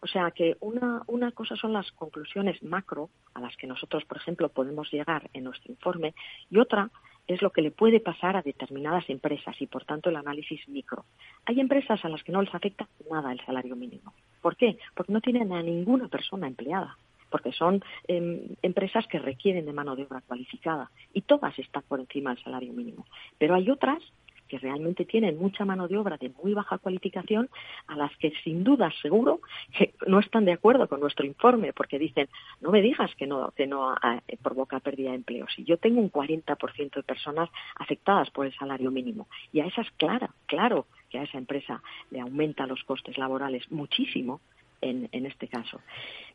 O 0.04 0.08
sea 0.08 0.30
que 0.30 0.56
una 0.60 1.32
cosa 1.32 1.56
son 1.56 1.74
las 1.74 1.92
conclusiones 1.94 2.62
macro 2.62 3.10
a 3.34 3.42
las 3.42 3.58
que 3.58 3.66
nosotros, 3.66 4.06
por 4.06 4.18
ejemplo, 4.18 4.50
podemos 4.50 4.92
llegar 4.92 5.32
en 5.34 5.46
nuestro 5.46 5.72
informe 5.72 6.14
y 6.52 6.60
otra 6.60 6.92
es 7.28 7.42
lo 7.42 7.52
que 7.52 7.62
le 7.62 7.72
puede 7.72 8.00
pasar 8.00 8.36
a 8.36 8.42
determinadas 8.42 9.10
empresas 9.10 9.56
y, 9.62 9.68
por 9.68 9.86
tanto, 9.86 10.10
el 10.10 10.16
análisis 10.16 10.68
micro. 10.70 11.06
Hay 11.46 11.60
empresas 11.60 12.04
a 12.04 12.10
las 12.10 12.24
que 12.24 12.32
no 12.32 12.42
les 12.42 12.54
afecta 12.54 12.88
nada 13.12 13.32
el 13.32 13.42
salario 13.46 13.76
mínimo. 13.76 14.14
¿Por 14.42 14.56
qué? 14.56 14.78
Porque 14.96 15.14
no 15.14 15.22
tienen 15.22 15.52
a 15.52 15.62
ninguna 15.62 16.08
persona 16.08 16.48
empleada 16.48 16.98
porque 17.30 17.52
son 17.52 17.84
em, 18.08 18.56
empresas 18.62 19.06
que 19.08 19.20
requieren 19.20 19.66
de 19.66 19.74
mano 19.74 19.98
de 19.98 20.04
obra 20.04 20.22
cualificada 20.22 20.90
y 21.14 21.22
todas 21.22 21.60
están 21.60 21.84
por 21.88 22.00
encima 22.00 22.34
del 22.34 22.44
salario 22.44 22.72
mínimo. 22.72 23.06
Pero 23.38 23.56
hay 23.56 23.70
otras 23.70 24.02
que 24.48 24.60
realmente 24.60 25.06
tienen 25.06 25.38
mucha 25.38 25.66
mano 25.66 25.88
de 25.88 25.98
obra 25.98 26.18
de 26.18 26.32
muy 26.42 26.54
baja 26.54 26.78
cualificación, 26.78 27.50
a 27.88 27.96
las 27.96 28.16
que 28.18 28.32
sin 28.44 28.64
duda 28.64 28.92
seguro 29.02 29.42
que 29.78 29.94
no 30.08 30.20
están 30.20 30.46
de 30.46 30.54
acuerdo 30.54 30.88
con 30.88 31.00
nuestro 31.00 31.26
informe, 31.26 31.74
porque 31.74 32.00
dicen, 32.00 32.30
no 32.62 32.72
me 32.72 32.82
digas 32.82 33.14
que 33.16 33.28
no, 33.28 33.52
que 33.52 33.68
no 33.68 33.92
ah, 33.92 34.22
provoca 34.42 34.80
pérdida 34.80 35.10
de 35.10 35.18
empleo. 35.18 35.46
Si 35.56 35.64
yo 35.64 35.78
tengo 35.78 36.00
un 36.00 36.12
40% 36.12 36.96
de 36.96 37.04
personas 37.04 37.50
afectadas 37.76 38.30
por 38.32 38.46
el 38.46 38.54
salario 38.56 38.92
mínimo, 38.92 39.28
y 39.52 39.60
a 39.60 39.66
esas, 39.66 39.90
claro, 39.98 40.30
claro 40.46 40.88
que 41.10 41.20
a 41.20 41.24
esa 41.24 41.38
empresa 41.38 41.82
le 42.12 42.20
aumenta 42.20 42.68
los 42.68 42.84
costes 42.84 43.18
laborales 43.18 43.72
muchísimo, 43.72 44.42
en, 44.82 45.10
en, 45.12 45.26
este 45.26 45.48
caso. 45.48 45.82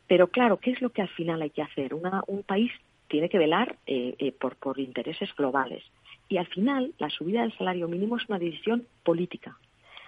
Pero 0.05 0.27
claro, 0.27 0.57
¿qué 0.57 0.71
es 0.71 0.81
lo 0.81 0.89
que 0.89 1.01
al 1.01 1.07
final 1.07 1.41
hay 1.41 1.49
que 1.49 1.61
hacer? 1.61 1.93
un 1.93 2.43
país 2.43 2.71
tiene 3.07 3.29
que 3.29 3.37
velar 3.37 3.77
eh, 3.85 4.15
eh, 4.17 4.31
por, 4.31 4.55
por 4.55 4.79
intereses 4.79 5.29
globales. 5.35 5.83
Y 6.29 6.37
al 6.37 6.47
final, 6.47 6.93
la 6.97 7.09
subida 7.09 7.41
del 7.41 7.57
salario 7.57 7.87
mínimo 7.87 8.17
es 8.17 8.27
una 8.27 8.39
decisión 8.39 8.87
política. 9.03 9.57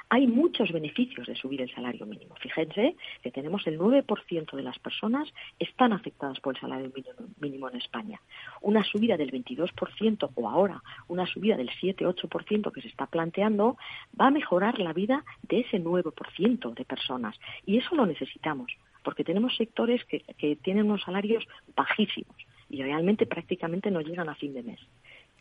Hay 0.10 0.28
muchos 0.28 0.72
beneficios 0.72 1.26
de 1.26 1.36
subir 1.36 1.62
el 1.62 1.74
salario 1.74 2.06
mínimo. 2.06 2.36
Fíjense 2.36 2.96
que 3.24 3.32
tenemos 3.32 3.66
el 3.66 3.80
9% 3.80 4.56
de 4.56 4.64
las 4.64 4.78
personas 4.78 5.28
están 5.58 5.94
afectadas 5.94 6.40
por 6.40 6.56
el 6.56 6.62
salario 6.62 6.92
mínimo 7.40 7.70
en 7.70 7.78
España. 7.78 8.22
Una 8.62 8.84
subida 8.84 9.18
del 9.18 9.32
22% 9.32 10.30
o 10.36 10.50
ahora 10.50 10.82
una 11.08 11.26
subida 11.26 11.58
del 11.58 11.70
7-8% 11.70 12.72
que 12.72 12.82
se 12.82 12.88
está 12.88 13.08
planteando 13.08 13.78
va 14.20 14.28
a 14.28 14.32
mejorar 14.32 14.78
la 14.80 14.94
vida 14.94 15.24
de 15.44 15.62
ese 15.62 15.82
9% 15.82 16.74
de 16.74 16.86
personas. 16.86 17.40
Y 17.66 17.78
eso 17.78 17.96
lo 17.96 18.06
necesitamos, 18.06 18.72
porque 19.04 19.24
tenemos 19.24 19.56
sectores 19.56 20.06
que, 20.06 20.20
que 20.38 20.56
tienen 20.56 20.86
unos 20.86 21.02
salarios 21.02 21.48
bajísimos 21.76 22.36
y 22.70 22.84
realmente 22.84 23.26
prácticamente 23.26 23.90
no 23.90 24.02
llegan 24.02 24.30
a 24.30 24.36
fin 24.36 24.54
de 24.54 24.64
mes. 24.64 24.80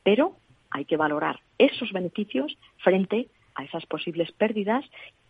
Pero 0.03 0.37
hay 0.75 0.85
que 0.85 0.97
valorar 0.97 1.41
esos 1.57 1.93
beneficios 1.93 2.59
frente 2.79 3.29
a 3.55 3.63
esas 3.63 3.87
posibles 3.87 4.33
pérdidas 4.33 4.85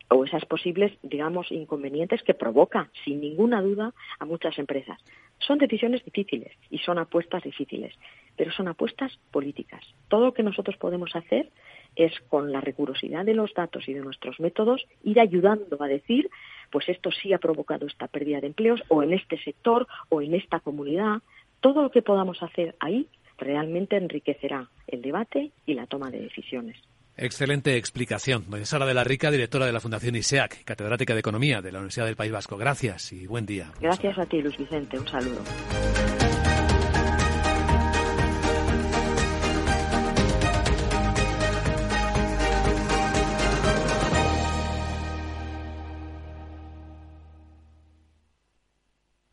o 0.08 0.24
esas 0.24 0.44
posibles, 0.46 0.92
digamos, 1.02 1.52
inconvenientes 1.52 2.22
que 2.22 2.32
provoca, 2.32 2.90
sin 3.04 3.20
ninguna 3.20 3.60
duda, 3.60 3.92
a 4.18 4.24
muchas 4.24 4.58
empresas. 4.58 4.98
Son 5.38 5.58
decisiones 5.58 6.02
difíciles 6.02 6.56
y 6.70 6.78
son 6.78 6.98
apuestas 6.98 7.42
difíciles, 7.42 7.94
pero 8.36 8.52
son 8.52 8.68
apuestas 8.68 9.18
políticas. 9.30 9.84
Todo 10.08 10.26
lo 10.26 10.34
que 10.34 10.42
nosotros 10.42 10.78
podemos 10.78 11.14
hacer 11.14 11.50
es, 11.94 12.18
con 12.28 12.50
la 12.50 12.62
rigurosidad 12.62 13.26
de 13.26 13.34
los 13.34 13.52
datos 13.52 13.86
y 13.86 13.92
de 13.92 14.00
nuestros 14.00 14.40
métodos, 14.40 14.86
ir 15.02 15.20
ayudando 15.20 15.82
a 15.82 15.88
decir, 15.88 16.30
pues 16.70 16.88
esto 16.88 17.10
sí 17.10 17.34
ha 17.34 17.38
provocado 17.38 17.86
esta 17.86 18.08
pérdida 18.08 18.40
de 18.40 18.46
empleos, 18.46 18.82
o 18.88 19.02
en 19.02 19.12
este 19.12 19.38
sector, 19.42 19.86
o 20.08 20.22
en 20.22 20.34
esta 20.34 20.60
comunidad. 20.60 21.18
Todo 21.60 21.82
lo 21.82 21.90
que 21.90 22.02
podamos 22.02 22.42
hacer 22.42 22.76
ahí 22.80 23.08
realmente 23.38 23.96
enriquecerá 23.96 24.68
el 24.86 25.02
debate 25.02 25.52
y 25.66 25.74
la 25.74 25.86
toma 25.86 26.10
de 26.10 26.20
decisiones. 26.20 26.76
Excelente 27.16 27.76
explicación. 27.76 28.44
Doña 28.48 28.64
Sara 28.64 28.86
de 28.86 28.94
la 28.94 29.04
Rica, 29.04 29.30
directora 29.30 29.66
de 29.66 29.72
la 29.72 29.80
Fundación 29.80 30.16
ISEAC, 30.16 30.64
catedrática 30.64 31.14
de 31.14 31.20
Economía 31.20 31.62
de 31.62 31.70
la 31.70 31.78
Universidad 31.78 32.06
del 32.06 32.16
País 32.16 32.32
Vasco. 32.32 32.56
Gracias 32.56 33.12
y 33.12 33.26
buen 33.26 33.46
día. 33.46 33.70
Gracias 33.80 34.18
a 34.18 34.26
ti, 34.26 34.42
Luis 34.42 34.56
Vicente. 34.58 34.98
Un 34.98 35.06
saludo. 35.06 35.42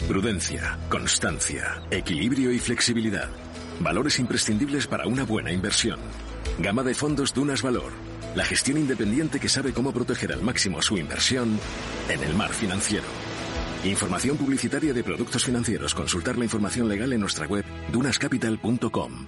Prudencia, 0.08 0.78
constancia, 0.90 1.82
equilibrio 1.90 2.52
y 2.52 2.60
flexibilidad. 2.60 3.30
Valores 3.82 4.20
imprescindibles 4.20 4.86
para 4.86 5.08
una 5.08 5.24
buena 5.24 5.52
inversión. 5.52 6.00
Gama 6.60 6.84
de 6.84 6.94
fondos 6.94 7.34
Dunas 7.34 7.64
Valor. 7.64 7.92
La 8.36 8.46
gestión 8.46 8.78
independiente 8.78 9.40
que 9.40 9.50
sabe 9.50 9.74
cómo 9.74 9.92
proteger 9.92 10.32
al 10.32 10.42
máximo 10.42 10.82
su 10.82 10.98
inversión 10.98 11.60
en 12.08 12.24
el 12.24 12.36
mar 12.36 12.52
financiero. 12.52 13.06
Información 13.84 14.38
publicitaria 14.38 14.94
de 14.94 15.04
productos 15.04 15.44
financieros. 15.44 15.96
Consultar 15.96 16.38
la 16.38 16.44
información 16.44 16.88
legal 16.88 17.12
en 17.12 17.22
nuestra 17.22 17.48
web 17.48 17.66
dunascapital.com. 17.92 19.28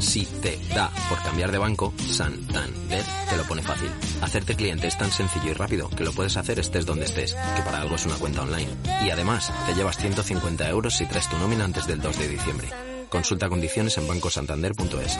Si 0.00 0.26
te 0.26 0.58
da 0.74 0.90
por 1.08 1.22
cambiar 1.22 1.52
de 1.52 1.58
banco, 1.58 1.94
Santander 1.96 3.04
te 3.30 3.36
lo 3.36 3.44
pone 3.44 3.62
fácil. 3.62 3.90
Hacerte 4.22 4.56
cliente 4.56 4.88
es 4.88 4.98
tan 4.98 5.12
sencillo 5.12 5.52
y 5.52 5.54
rápido 5.54 5.88
que 5.88 6.04
lo 6.04 6.12
puedes 6.12 6.36
hacer 6.36 6.58
estés 6.58 6.84
donde 6.84 7.04
estés, 7.04 7.34
que 7.56 7.62
para 7.62 7.80
algo 7.80 7.94
es 7.94 8.04
una 8.06 8.16
cuenta 8.16 8.42
online. 8.42 8.70
Y 9.04 9.10
además, 9.10 9.52
te 9.66 9.74
llevas 9.74 9.98
150 9.98 10.68
euros 10.68 10.96
si 10.96 11.06
traes 11.06 11.28
tu 11.28 11.38
nómina 11.38 11.64
antes 11.64 11.86
del 11.86 12.00
2 12.00 12.18
de 12.18 12.28
diciembre. 12.28 12.93
Consulta 13.14 13.48
condiciones 13.48 13.96
en 13.96 14.08
bancosantander.es. 14.08 15.12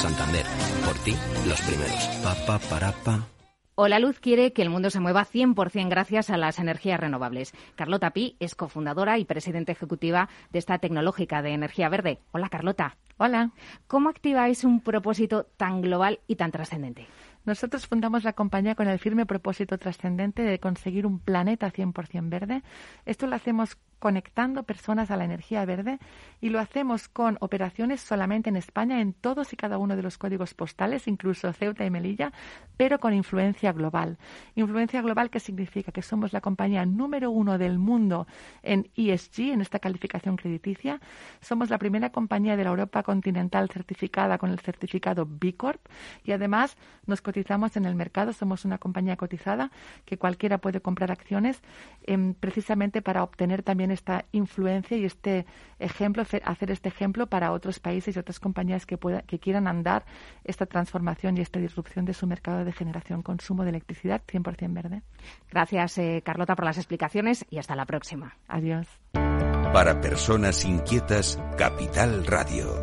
Santander, 0.00 0.46
por 0.86 0.96
ti, 1.00 1.12
los 1.48 1.60
primeros. 1.62 2.06
Pa, 2.22 2.36
pa, 2.46 2.60
para, 2.70 2.92
pa. 2.92 3.26
Hola 3.74 3.98
Luz 3.98 4.20
quiere 4.20 4.52
que 4.52 4.62
el 4.62 4.70
mundo 4.70 4.90
se 4.90 5.00
mueva 5.00 5.26
100% 5.26 5.88
gracias 5.88 6.30
a 6.30 6.36
las 6.36 6.60
energías 6.60 7.00
renovables. 7.00 7.52
Carlota 7.74 8.12
Pi 8.12 8.36
es 8.38 8.54
cofundadora 8.54 9.18
y 9.18 9.24
presidenta 9.24 9.72
ejecutiva 9.72 10.28
de 10.52 10.60
esta 10.60 10.78
tecnológica 10.78 11.42
de 11.42 11.50
energía 11.50 11.88
verde. 11.88 12.20
Hola 12.30 12.48
Carlota. 12.48 12.96
Hola. 13.16 13.50
¿Cómo 13.88 14.08
activáis 14.08 14.62
un 14.62 14.80
propósito 14.80 15.44
tan 15.56 15.82
global 15.82 16.20
y 16.28 16.36
tan 16.36 16.52
trascendente? 16.52 17.08
Nosotros 17.44 17.88
fundamos 17.88 18.22
la 18.22 18.34
compañía 18.34 18.76
con 18.76 18.86
el 18.86 19.00
firme 19.00 19.26
propósito 19.26 19.78
trascendente 19.78 20.42
de 20.42 20.60
conseguir 20.60 21.06
un 21.06 21.18
planeta 21.18 21.72
100% 21.72 22.28
verde. 22.28 22.62
Esto 23.04 23.26
lo 23.26 23.34
hacemos 23.34 23.78
conectando 24.02 24.64
personas 24.64 25.12
a 25.12 25.16
la 25.16 25.24
energía 25.24 25.64
verde 25.64 26.00
y 26.40 26.48
lo 26.48 26.58
hacemos 26.58 27.06
con 27.06 27.38
operaciones 27.38 28.00
solamente 28.00 28.48
en 28.48 28.56
España 28.56 29.00
en 29.00 29.12
todos 29.12 29.52
y 29.52 29.56
cada 29.56 29.78
uno 29.78 29.94
de 29.94 30.02
los 30.02 30.18
códigos 30.18 30.54
postales, 30.54 31.06
incluso 31.06 31.52
Ceuta 31.52 31.84
y 31.86 31.90
Melilla, 31.90 32.32
pero 32.76 32.98
con 32.98 33.14
influencia 33.14 33.72
global. 33.72 34.18
Influencia 34.56 35.02
global 35.02 35.30
que 35.30 35.38
significa 35.38 35.92
que 35.92 36.02
somos 36.02 36.32
la 36.32 36.40
compañía 36.40 36.84
número 36.84 37.30
uno 37.30 37.58
del 37.58 37.78
mundo 37.78 38.26
en 38.64 38.90
ESG, 38.96 39.52
en 39.52 39.60
esta 39.60 39.78
calificación 39.78 40.34
crediticia. 40.34 41.00
Somos 41.40 41.70
la 41.70 41.78
primera 41.78 42.10
compañía 42.10 42.56
de 42.56 42.64
la 42.64 42.70
Europa 42.70 43.04
continental 43.04 43.70
certificada 43.70 44.36
con 44.36 44.50
el 44.50 44.58
certificado 44.58 45.28
B 45.30 45.54
Corp 45.54 45.80
y 46.24 46.32
además 46.32 46.76
nos 47.06 47.22
cotizamos 47.22 47.76
en 47.76 47.84
el 47.84 47.94
mercado. 47.94 48.32
Somos 48.32 48.64
una 48.64 48.78
compañía 48.78 49.16
cotizada 49.16 49.70
que 50.04 50.18
cualquiera 50.18 50.58
puede 50.58 50.80
comprar 50.80 51.12
acciones 51.12 51.62
em, 52.02 52.34
precisamente 52.34 53.00
para 53.00 53.22
obtener 53.22 53.62
también 53.62 53.91
esta 53.92 54.24
influencia 54.32 54.96
y 54.96 55.04
este 55.04 55.46
ejemplo, 55.78 56.24
hacer 56.44 56.70
este 56.70 56.88
ejemplo 56.88 57.26
para 57.26 57.52
otros 57.52 57.78
países 57.80 58.16
y 58.16 58.18
otras 58.18 58.40
compañías 58.40 58.86
que, 58.86 58.96
pueda, 58.96 59.22
que 59.22 59.38
quieran 59.38 59.66
andar 59.66 60.04
esta 60.44 60.66
transformación 60.66 61.36
y 61.36 61.40
esta 61.40 61.58
disrupción 61.58 62.04
de 62.04 62.14
su 62.14 62.26
mercado 62.26 62.64
de 62.64 62.72
generación 62.72 63.22
consumo 63.22 63.64
de 63.64 63.70
electricidad 63.70 64.22
100% 64.26 64.72
verde. 64.72 65.02
Gracias, 65.50 65.98
eh, 65.98 66.22
Carlota, 66.24 66.56
por 66.56 66.64
las 66.64 66.78
explicaciones 66.78 67.44
y 67.50 67.58
hasta 67.58 67.76
la 67.76 67.86
próxima. 67.86 68.36
Adiós. 68.48 68.86
Para 69.12 70.00
personas 70.00 70.64
inquietas, 70.64 71.38
Capital 71.56 72.26
Radio. 72.26 72.82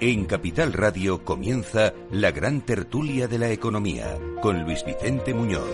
En 0.00 0.26
Capital 0.26 0.72
Radio 0.72 1.24
comienza 1.24 1.92
la 2.12 2.30
gran 2.30 2.60
tertulia 2.60 3.26
de 3.26 3.36
la 3.36 3.50
economía 3.50 4.16
con 4.40 4.62
Luis 4.62 4.84
Vicente 4.84 5.34
Muñoz. 5.34 5.68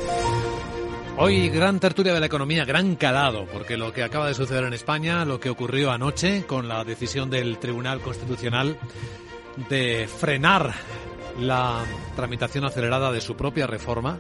Hoy 1.19 1.51
gran 1.51 1.79
tertulia 1.79 2.15
de 2.15 2.21
la 2.21 2.27
economía, 2.27 2.65
gran 2.65 2.97
calado, 2.97 3.45
porque 3.53 3.77
lo 3.77 3.93
que 3.93 4.03
acaba 4.03 4.27
de 4.27 4.33
suceder 4.33 4.65
en 4.65 4.73
España, 4.73 5.27
lo 5.27 5.39
que 5.39 5.51
ocurrió 5.51 5.91
anoche 5.91 6.47
con 6.47 6.69
la 6.69 6.85
decisión 6.85 7.29
del 7.29 7.59
Tribunal 7.59 8.01
Constitucional 8.01 8.79
de 9.69 10.09
frenar 10.09 10.73
la 11.39 11.85
tramitación 12.17 12.65
acelerada 12.65 13.13
de 13.13 13.21
su 13.21 13.37
propia 13.37 13.67
reforma, 13.67 14.19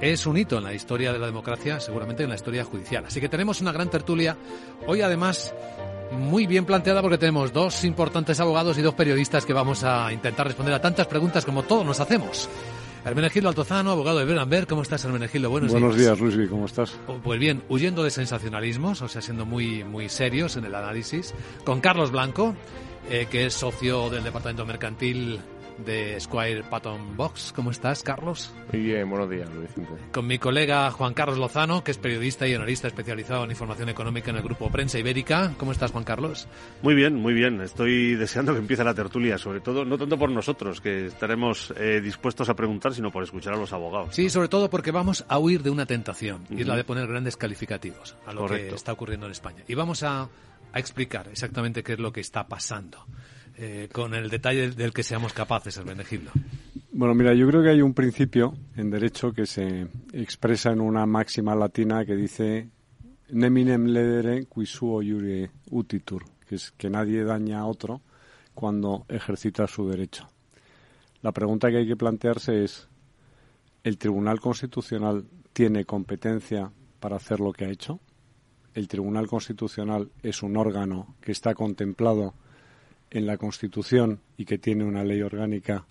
es 0.00 0.26
un 0.26 0.38
hito 0.38 0.58
en 0.58 0.64
la 0.64 0.74
historia 0.74 1.12
de 1.12 1.20
la 1.20 1.26
democracia, 1.26 1.78
seguramente 1.78 2.24
en 2.24 2.30
la 2.30 2.34
historia 2.34 2.64
judicial. 2.64 3.04
Así 3.06 3.20
que 3.20 3.28
tenemos 3.28 3.60
una 3.60 3.70
gran 3.70 3.90
tertulia. 3.90 4.36
Hoy 4.88 5.02
además 5.02 5.54
muy 6.12 6.46
bien 6.46 6.64
planteada 6.64 7.02
porque 7.02 7.18
tenemos 7.18 7.52
dos 7.52 7.84
importantes 7.84 8.40
abogados 8.40 8.78
y 8.78 8.82
dos 8.82 8.94
periodistas 8.94 9.44
que 9.44 9.52
vamos 9.52 9.84
a 9.84 10.12
intentar 10.12 10.46
responder 10.46 10.74
a 10.74 10.80
tantas 10.80 11.06
preguntas 11.06 11.44
como 11.44 11.62
todos 11.62 11.84
nos 11.84 12.00
hacemos. 12.00 12.48
Hermenegildo 13.04 13.48
Altozano, 13.48 13.92
abogado 13.92 14.18
de 14.18 14.24
Berenberg. 14.24 14.66
¿Cómo 14.66 14.82
estás, 14.82 15.04
Hermenegildo? 15.04 15.48
Buenos, 15.48 15.70
Buenos 15.70 15.96
días. 15.96 16.18
Luis. 16.18 16.48
¿Cómo 16.50 16.66
estás? 16.66 16.98
Oh, 17.06 17.18
pues 17.22 17.38
bien, 17.38 17.62
huyendo 17.68 18.02
de 18.02 18.10
sensacionalismos, 18.10 19.00
o 19.00 19.08
sea, 19.08 19.22
siendo 19.22 19.46
muy, 19.46 19.84
muy 19.84 20.08
serios 20.08 20.56
en 20.56 20.64
el 20.64 20.74
análisis. 20.74 21.32
Con 21.64 21.80
Carlos 21.80 22.10
Blanco, 22.10 22.56
eh, 23.08 23.28
que 23.30 23.46
es 23.46 23.54
socio 23.54 24.10
del 24.10 24.24
Departamento 24.24 24.66
Mercantil 24.66 25.38
de 25.78 26.18
Squire 26.20 26.62
Patton 26.64 27.16
Box. 27.16 27.52
¿Cómo 27.54 27.70
estás, 27.70 28.02
Carlos? 28.02 28.52
Muy 28.72 28.82
bien, 28.82 29.08
buenos 29.08 29.30
días, 29.30 29.48
Luis. 29.54 29.70
Con 30.12 30.26
mi 30.26 30.38
colega 30.38 30.90
Juan 30.90 31.14
Carlos 31.14 31.38
Lozano, 31.38 31.84
que 31.84 31.90
es 31.90 31.98
periodista 31.98 32.46
y 32.46 32.54
analista 32.54 32.88
especializado 32.88 33.44
en 33.44 33.50
información 33.50 33.88
económica 33.88 34.30
en 34.30 34.36
el 34.36 34.42
grupo 34.42 34.70
Prensa 34.70 34.98
Ibérica. 34.98 35.54
¿Cómo 35.58 35.72
estás, 35.72 35.92
Juan 35.92 36.04
Carlos? 36.04 36.48
Muy 36.82 36.94
bien, 36.94 37.14
muy 37.16 37.34
bien. 37.34 37.60
Estoy 37.60 38.14
deseando 38.14 38.52
que 38.52 38.60
empiece 38.60 38.84
la 38.84 38.94
tertulia, 38.94 39.38
sobre 39.38 39.60
todo, 39.60 39.84
no 39.84 39.98
tanto 39.98 40.18
por 40.18 40.30
nosotros, 40.30 40.80
que 40.80 41.06
estaremos 41.06 41.72
eh, 41.76 42.00
dispuestos 42.00 42.48
a 42.48 42.54
preguntar, 42.54 42.94
sino 42.94 43.10
por 43.10 43.22
escuchar 43.22 43.54
a 43.54 43.56
los 43.56 43.72
abogados. 43.72 44.14
Sí, 44.14 44.30
sobre 44.30 44.48
todo 44.48 44.70
porque 44.70 44.90
vamos 44.90 45.24
a 45.28 45.38
huir 45.38 45.62
de 45.62 45.70
una 45.70 45.86
tentación, 45.86 46.44
y 46.50 46.62
es 46.62 46.66
la 46.66 46.76
de 46.76 46.84
poner 46.84 47.06
grandes 47.06 47.36
calificativos 47.36 48.16
a 48.26 48.32
lo 48.32 48.46
que 48.46 48.68
está 48.68 48.92
ocurriendo 48.92 49.26
en 49.26 49.32
España. 49.32 49.64
Y 49.68 49.74
vamos 49.74 50.02
a, 50.02 50.28
a 50.72 50.78
explicar 50.78 51.28
exactamente 51.28 51.82
qué 51.82 51.94
es 51.94 51.98
lo 51.98 52.12
que 52.12 52.20
está 52.20 52.48
pasando. 52.48 53.04
Eh, 53.58 53.88
con 53.90 54.14
el 54.14 54.28
detalle 54.28 54.70
del 54.70 54.92
que 54.92 55.02
seamos 55.02 55.32
capaces, 55.32 55.76
Hermenegildo. 55.78 56.30
Bueno, 56.92 57.14
mira, 57.14 57.32
yo 57.32 57.46
creo 57.48 57.62
que 57.62 57.70
hay 57.70 57.80
un 57.80 57.94
principio 57.94 58.54
en 58.76 58.90
derecho 58.90 59.32
que 59.32 59.46
se 59.46 59.88
expresa 60.12 60.72
en 60.72 60.80
una 60.80 61.06
máxima 61.06 61.54
latina 61.54 62.04
que 62.04 62.16
dice 62.16 62.68
neminem 63.30 63.86
ledere 63.86 64.46
qui 64.46 64.66
suo 64.66 65.02
iure 65.02 65.50
utitur, 65.70 66.24
que 66.46 66.56
es 66.56 66.70
que 66.72 66.90
nadie 66.90 67.24
daña 67.24 67.60
a 67.60 67.66
otro 67.66 68.02
cuando 68.54 69.04
ejercita 69.08 69.66
su 69.66 69.88
derecho. 69.88 70.28
La 71.22 71.32
pregunta 71.32 71.70
que 71.70 71.78
hay 71.78 71.86
que 71.86 71.96
plantearse 71.96 72.62
es, 72.62 72.88
¿el 73.82 73.98
Tribunal 73.98 74.38
Constitucional 74.38 75.26
tiene 75.52 75.84
competencia 75.84 76.70
para 77.00 77.16
hacer 77.16 77.40
lo 77.40 77.52
que 77.52 77.64
ha 77.64 77.70
hecho? 77.70 78.00
¿El 78.74 78.86
Tribunal 78.86 79.26
Constitucional 79.26 80.10
es 80.22 80.42
un 80.42 80.56
órgano 80.56 81.16
que 81.20 81.32
está 81.32 81.54
contemplado 81.54 82.34
en 83.10 83.26
la 83.26 83.36
Constitución 83.36 84.20
y 84.36 84.44
que 84.44 84.58
tiene 84.58 84.84
una 84.84 85.04
ley 85.04 85.22
orgánica 85.22 85.86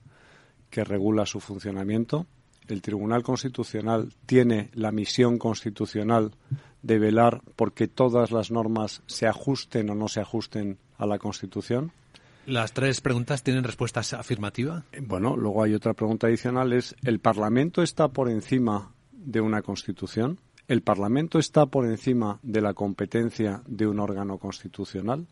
que 0.69 0.84
regula 0.84 1.25
su 1.25 1.39
funcionamiento. 1.39 2.28
El 2.67 2.82
Tribunal 2.82 3.23
Constitucional 3.23 4.12
tiene 4.25 4.69
la 4.73 4.91
misión 4.91 5.38
constitucional 5.38 6.32
de 6.82 6.99
velar 6.99 7.41
porque 7.56 7.88
todas 7.88 8.32
las 8.32 8.51
normas 8.51 9.01
se 9.06 9.28
ajusten 9.28 9.89
o 9.89 9.95
no 9.95 10.08
se 10.08 10.19
ajusten 10.19 10.78
a 10.97 11.06
la 11.06 11.19
Constitución. 11.19 11.91
Las 12.45 12.73
tres 12.73 13.01
preguntas 13.01 13.41
tienen 13.41 13.63
respuestas 13.63 14.13
afirmativas. 14.13 14.84
Bueno, 15.01 15.36
luego 15.36 15.63
hay 15.63 15.73
otra 15.73 15.93
pregunta 15.93 16.28
adicional 16.28 16.73
es 16.73 16.95
¿el 17.04 17.19
Parlamento 17.19 17.82
está 17.82 18.10
por 18.10 18.30
encima 18.30 18.91
de 19.12 19.41
una 19.41 19.63
Constitución? 19.63 20.39
¿El 20.67 20.82
Parlamento 20.82 21.39
está 21.39 21.67
por 21.67 21.86
encima 21.86 22.39
de 22.43 22.62
la 22.62 22.73
competencia 22.73 23.62
de 23.67 23.88
un 23.88 23.99
órgano 23.99 24.38
constitucional? 24.38 25.28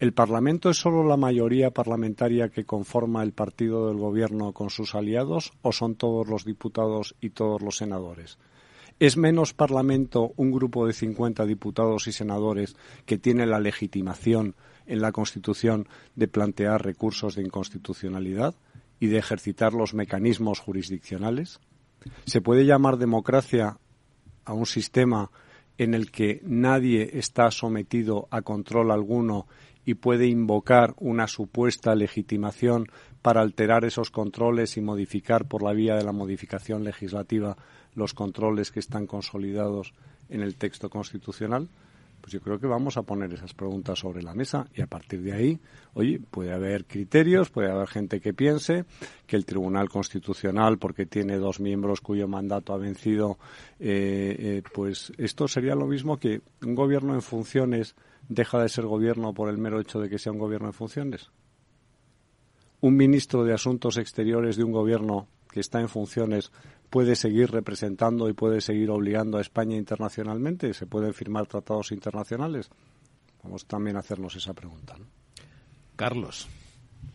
¿El 0.00 0.12
Parlamento 0.12 0.70
es 0.70 0.76
solo 0.76 1.04
la 1.04 1.16
mayoría 1.16 1.70
parlamentaria 1.70 2.48
que 2.48 2.64
conforma 2.64 3.22
el 3.22 3.32
partido 3.32 3.88
del 3.88 3.96
Gobierno 3.96 4.52
con 4.52 4.70
sus 4.70 4.94
aliados 4.94 5.52
o 5.62 5.72
son 5.72 5.94
todos 5.94 6.26
los 6.28 6.44
diputados 6.44 7.14
y 7.20 7.30
todos 7.30 7.62
los 7.62 7.76
senadores? 7.76 8.38
¿Es 8.98 9.16
menos 9.16 9.54
Parlamento 9.54 10.32
un 10.36 10.50
grupo 10.50 10.86
de 10.86 10.92
50 10.92 11.46
diputados 11.46 12.06
y 12.06 12.12
senadores 12.12 12.76
que 13.06 13.18
tiene 13.18 13.46
la 13.46 13.60
legitimación 13.60 14.54
en 14.86 15.00
la 15.00 15.12
Constitución 15.12 15.88
de 16.14 16.28
plantear 16.28 16.84
recursos 16.84 17.36
de 17.36 17.42
inconstitucionalidad 17.42 18.54
y 19.00 19.06
de 19.06 19.18
ejercitar 19.18 19.74
los 19.74 19.94
mecanismos 19.94 20.60
jurisdiccionales? 20.60 21.60
¿Se 22.26 22.40
puede 22.40 22.66
llamar 22.66 22.98
democracia 22.98 23.78
a 24.44 24.52
un 24.52 24.66
sistema 24.66 25.30
en 25.78 25.94
el 25.94 26.10
que 26.10 26.40
nadie 26.44 27.18
está 27.18 27.50
sometido 27.50 28.28
a 28.30 28.42
control 28.42 28.90
alguno 28.90 29.46
y 29.84 29.94
puede 29.94 30.26
invocar 30.26 30.94
una 30.98 31.26
supuesta 31.26 31.94
legitimación 31.94 32.86
para 33.22 33.40
alterar 33.40 33.84
esos 33.84 34.10
controles 34.10 34.76
y 34.76 34.80
modificar 34.80 35.46
por 35.46 35.62
la 35.62 35.72
vía 35.72 35.94
de 35.94 36.04
la 36.04 36.12
modificación 36.12 36.84
legislativa 36.84 37.56
los 37.94 38.14
controles 38.14 38.70
que 38.70 38.80
están 38.80 39.06
consolidados 39.06 39.94
en 40.28 40.42
el 40.42 40.56
texto 40.56 40.90
constitucional? 40.90 41.68
Pues 42.24 42.32
yo 42.32 42.40
creo 42.40 42.58
que 42.58 42.66
vamos 42.66 42.96
a 42.96 43.02
poner 43.02 43.30
esas 43.34 43.52
preguntas 43.52 43.98
sobre 43.98 44.22
la 44.22 44.32
mesa 44.32 44.66
y 44.74 44.80
a 44.80 44.86
partir 44.86 45.20
de 45.20 45.34
ahí, 45.34 45.60
oye, 45.92 46.18
puede 46.30 46.54
haber 46.54 46.86
criterios, 46.86 47.50
puede 47.50 47.70
haber 47.70 47.86
gente 47.86 48.18
que 48.18 48.32
piense 48.32 48.86
que 49.26 49.36
el 49.36 49.44
Tribunal 49.44 49.90
Constitucional, 49.90 50.78
porque 50.78 51.04
tiene 51.04 51.36
dos 51.36 51.60
miembros 51.60 52.00
cuyo 52.00 52.26
mandato 52.26 52.72
ha 52.72 52.78
vencido, 52.78 53.38
eh, 53.78 54.36
eh, 54.38 54.62
pues 54.72 55.12
esto 55.18 55.46
sería 55.48 55.74
lo 55.74 55.86
mismo 55.86 56.16
que 56.16 56.40
un 56.62 56.74
gobierno 56.74 57.12
en 57.12 57.20
funciones 57.20 57.94
deja 58.28 58.60
de 58.60 58.68
ser 58.68 58.86
gobierno 58.86 59.34
por 59.34 59.48
el 59.48 59.58
mero 59.58 59.80
hecho 59.80 60.00
de 60.00 60.08
que 60.08 60.18
sea 60.18 60.32
un 60.32 60.38
gobierno 60.38 60.68
en 60.68 60.72
funciones? 60.72 61.30
¿Un 62.80 62.96
ministro 62.96 63.44
de 63.44 63.54
Asuntos 63.54 63.96
Exteriores 63.96 64.56
de 64.56 64.64
un 64.64 64.72
gobierno 64.72 65.28
que 65.50 65.60
está 65.60 65.80
en 65.80 65.88
funciones 65.88 66.52
puede 66.90 67.16
seguir 67.16 67.50
representando 67.50 68.28
y 68.28 68.34
puede 68.34 68.60
seguir 68.60 68.90
obligando 68.90 69.38
a 69.38 69.40
España 69.40 69.76
internacionalmente? 69.76 70.74
¿Se 70.74 70.86
pueden 70.86 71.14
firmar 71.14 71.46
tratados 71.46 71.92
internacionales? 71.92 72.68
Vamos 73.42 73.66
también 73.66 73.96
a 73.96 74.00
hacernos 74.00 74.36
esa 74.36 74.52
pregunta. 74.52 74.96
Carlos. 75.96 76.48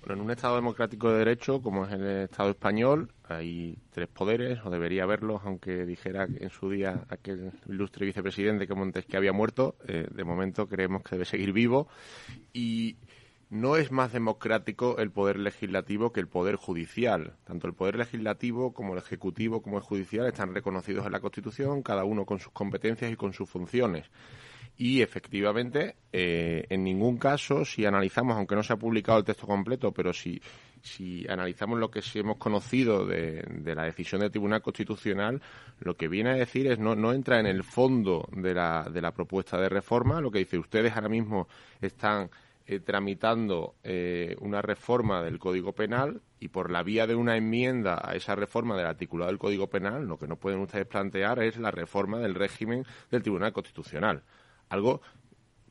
En 0.07 0.21
un 0.21 0.31
Estado 0.31 0.55
democrático 0.55 1.11
de 1.11 1.19
derecho, 1.19 1.61
como 1.61 1.85
es 1.85 1.93
el 1.93 2.05
Estado 2.05 2.49
español, 2.49 3.11
hay 3.27 3.77
tres 3.91 4.07
poderes, 4.07 4.59
o 4.65 4.69
debería 4.69 5.03
haberlos, 5.03 5.41
aunque 5.43 5.85
dijera 5.85 6.23
en 6.23 6.49
su 6.49 6.69
día 6.69 7.05
aquel 7.09 7.51
ilustre 7.67 8.05
vicepresidente 8.05 8.67
que 8.67 8.73
Montesquieu 8.73 9.19
había 9.19 9.33
muerto. 9.33 9.75
Eh, 9.87 10.07
de 10.09 10.23
momento 10.23 10.67
creemos 10.67 11.03
que 11.03 11.15
debe 11.15 11.25
seguir 11.25 11.53
vivo. 11.53 11.87
Y 12.53 12.97
no 13.49 13.77
es 13.77 13.91
más 13.91 14.13
democrático 14.13 14.97
el 14.99 15.11
poder 15.11 15.39
legislativo 15.39 16.11
que 16.11 16.19
el 16.19 16.27
poder 16.27 16.55
judicial. 16.55 17.35
Tanto 17.45 17.67
el 17.67 17.73
poder 17.73 17.95
legislativo 17.95 18.73
como 18.73 18.93
el 18.93 18.99
ejecutivo 18.99 19.61
como 19.61 19.77
el 19.77 19.83
judicial 19.83 20.27
están 20.27 20.53
reconocidos 20.53 21.05
en 21.05 21.11
la 21.11 21.19
Constitución, 21.19 21.81
cada 21.81 22.03
uno 22.03 22.25
con 22.25 22.39
sus 22.39 22.53
competencias 22.53 23.11
y 23.11 23.15
con 23.15 23.33
sus 23.33 23.49
funciones. 23.49 24.09
Y 24.81 25.01
efectivamente, 25.01 25.97
eh, 26.13 26.65
en 26.69 26.85
ningún 26.85 27.17
caso, 27.17 27.65
si 27.65 27.85
analizamos, 27.85 28.37
aunque 28.37 28.55
no 28.55 28.63
se 28.63 28.71
ha 28.71 28.77
publicado 28.77 29.19
el 29.19 29.25
texto 29.25 29.45
completo, 29.45 29.91
pero 29.91 30.13
si, 30.13 30.41
si 30.81 31.27
analizamos 31.27 31.77
lo 31.77 31.91
que 31.91 32.01
sí 32.01 32.19
hemos 32.19 32.37
conocido 32.37 33.05
de, 33.05 33.43
la 33.75 33.83
decisión 33.83 34.21
del 34.21 34.31
Tribunal 34.31 34.61
Constitucional, 34.61 35.41
lo 35.81 35.97
que 35.97 36.07
viene 36.07 36.29
a 36.29 36.35
decir 36.35 36.65
es 36.67 36.79
no, 36.79 36.95
no 36.95 37.11
entra 37.11 37.41
en 37.41 37.45
el 37.45 37.65
fondo 37.65 38.29
de 38.31 38.53
la, 38.53 38.87
de 38.89 39.01
la 39.01 39.11
propuesta 39.11 39.59
de 39.59 39.67
reforma, 39.67 40.21
lo 40.21 40.31
que 40.31 40.39
dice 40.39 40.57
ustedes 40.57 40.93
ahora 40.93 41.09
mismo 41.09 41.49
están 41.81 42.29
eh, 42.65 42.79
tramitando 42.79 43.75
eh, 43.83 44.37
una 44.39 44.61
reforma 44.61 45.21
del 45.23 45.39
Código 45.39 45.73
Penal 45.73 46.21
y 46.39 46.47
por 46.47 46.71
la 46.71 46.83
vía 46.83 47.05
de 47.05 47.15
una 47.15 47.35
enmienda 47.35 47.99
a 48.01 48.15
esa 48.15 48.33
reforma 48.33 48.77
del 48.77 48.85
articulado 48.85 49.29
del 49.29 49.39
Código 49.39 49.67
Penal, 49.67 50.05
lo 50.07 50.17
que 50.17 50.27
no 50.29 50.37
pueden 50.37 50.61
ustedes 50.61 50.87
plantear 50.87 51.43
es 51.43 51.57
la 51.57 51.69
reforma 51.69 52.19
del 52.19 52.33
régimen 52.33 52.85
del 53.11 53.23
Tribunal 53.23 53.51
Constitucional 53.51 54.23
algo 54.69 55.01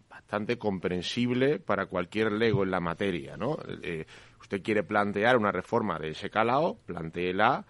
bastante 0.08 0.58
comprensible 0.58 1.58
para 1.58 1.86
cualquier 1.86 2.32
lego 2.32 2.62
en 2.62 2.70
la 2.70 2.80
materia, 2.80 3.36
¿no? 3.36 3.56
Eh, 3.82 4.04
usted 4.40 4.62
quiere 4.62 4.82
plantear 4.82 5.36
una 5.36 5.52
reforma 5.52 5.98
de 5.98 6.10
ese 6.10 6.28
calado, 6.28 6.76
planteela 6.86 7.64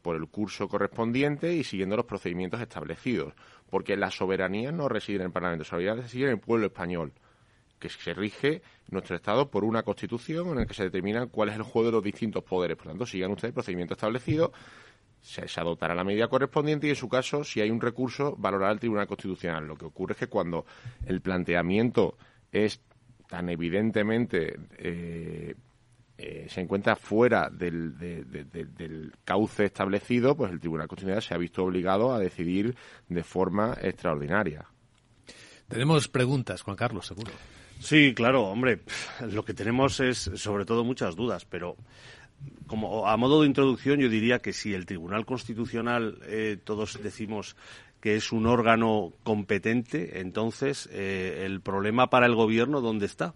por 0.00 0.16
el 0.16 0.28
curso 0.28 0.68
correspondiente 0.68 1.52
y 1.54 1.64
siguiendo 1.64 1.96
los 1.96 2.06
procedimientos 2.06 2.60
establecidos, 2.60 3.34
porque 3.70 3.96
la 3.96 4.10
soberanía 4.10 4.72
no 4.72 4.88
reside 4.88 5.16
en 5.16 5.26
el 5.26 5.32
Parlamento, 5.32 5.64
la 5.64 5.68
soberanía 5.70 6.02
reside 6.02 6.24
en 6.26 6.30
el 6.30 6.40
pueblo 6.40 6.66
español, 6.66 7.12
que 7.78 7.88
se 7.88 8.14
rige 8.14 8.62
nuestro 8.88 9.16
Estado 9.16 9.50
por 9.50 9.64
una 9.64 9.82
constitución 9.82 10.48
en 10.48 10.56
la 10.56 10.66
que 10.66 10.74
se 10.74 10.84
determina 10.84 11.26
cuál 11.26 11.50
es 11.50 11.56
el 11.56 11.62
juego 11.62 11.86
de 11.86 11.92
los 11.92 12.02
distintos 12.02 12.42
poderes. 12.42 12.76
Por 12.76 12.86
lo 12.86 12.92
tanto, 12.92 13.06
sigan 13.06 13.32
ustedes 13.32 13.50
el 13.50 13.54
procedimiento 13.54 13.94
establecido 13.94 14.52
se, 15.20 15.60
adoptará 15.60 15.94
la 15.94 16.04
medida 16.04 16.28
correspondiente 16.28 16.86
y, 16.86 16.90
en 16.90 16.96
su 16.96 17.08
caso, 17.08 17.44
si 17.44 17.60
hay 17.60 17.70
un 17.70 17.80
recurso, 17.80 18.34
valorará 18.38 18.72
el 18.72 18.80
Tribunal 18.80 19.06
Constitucional. 19.06 19.66
Lo 19.66 19.76
que 19.76 19.86
ocurre 19.86 20.12
es 20.12 20.18
que 20.18 20.26
cuando 20.28 20.64
el 21.04 21.20
planteamiento 21.20 22.16
es 22.52 22.80
tan 23.28 23.48
evidentemente 23.48 24.56
eh, 24.78 25.54
eh, 26.18 26.46
se 26.48 26.60
encuentra 26.62 26.96
fuera 26.96 27.50
del, 27.50 27.98
del, 27.98 29.12
cauce 29.24 29.66
establecido, 29.66 30.34
pues 30.34 30.50
el 30.50 30.60
Tribunal 30.60 30.88
Constitucional 30.88 31.22
se 31.22 31.34
ha 31.34 31.38
visto 31.38 31.62
obligado 31.62 32.14
a 32.14 32.18
decidir 32.18 32.74
de 33.08 33.22
forma 33.22 33.76
extraordinaria. 33.82 34.64
Tenemos 35.68 36.08
preguntas, 36.08 36.62
Juan 36.62 36.76
Carlos, 36.76 37.06
seguro. 37.06 37.32
Sí, 37.80 38.14
claro, 38.14 38.44
hombre, 38.44 38.80
lo 39.30 39.44
que 39.44 39.52
tenemos 39.52 40.00
es 40.00 40.30
sobre 40.36 40.64
todo 40.64 40.84
muchas 40.84 41.16
dudas, 41.16 41.44
pero 41.44 41.76
como 42.66 43.06
a 43.08 43.16
modo 43.16 43.42
de 43.42 43.46
introducción, 43.46 44.00
yo 44.00 44.08
diría 44.08 44.40
que 44.40 44.52
si 44.52 44.74
el 44.74 44.86
Tribunal 44.86 45.24
Constitucional 45.24 46.18
eh, 46.26 46.58
todos 46.62 47.00
decimos 47.02 47.56
que 48.00 48.16
es 48.16 48.32
un 48.32 48.46
órgano 48.46 49.12
competente, 49.22 50.20
entonces 50.20 50.88
eh, 50.92 51.42
el 51.44 51.60
problema 51.60 52.10
para 52.10 52.26
el 52.26 52.34
gobierno 52.34 52.80
dónde 52.80 53.06
está. 53.06 53.34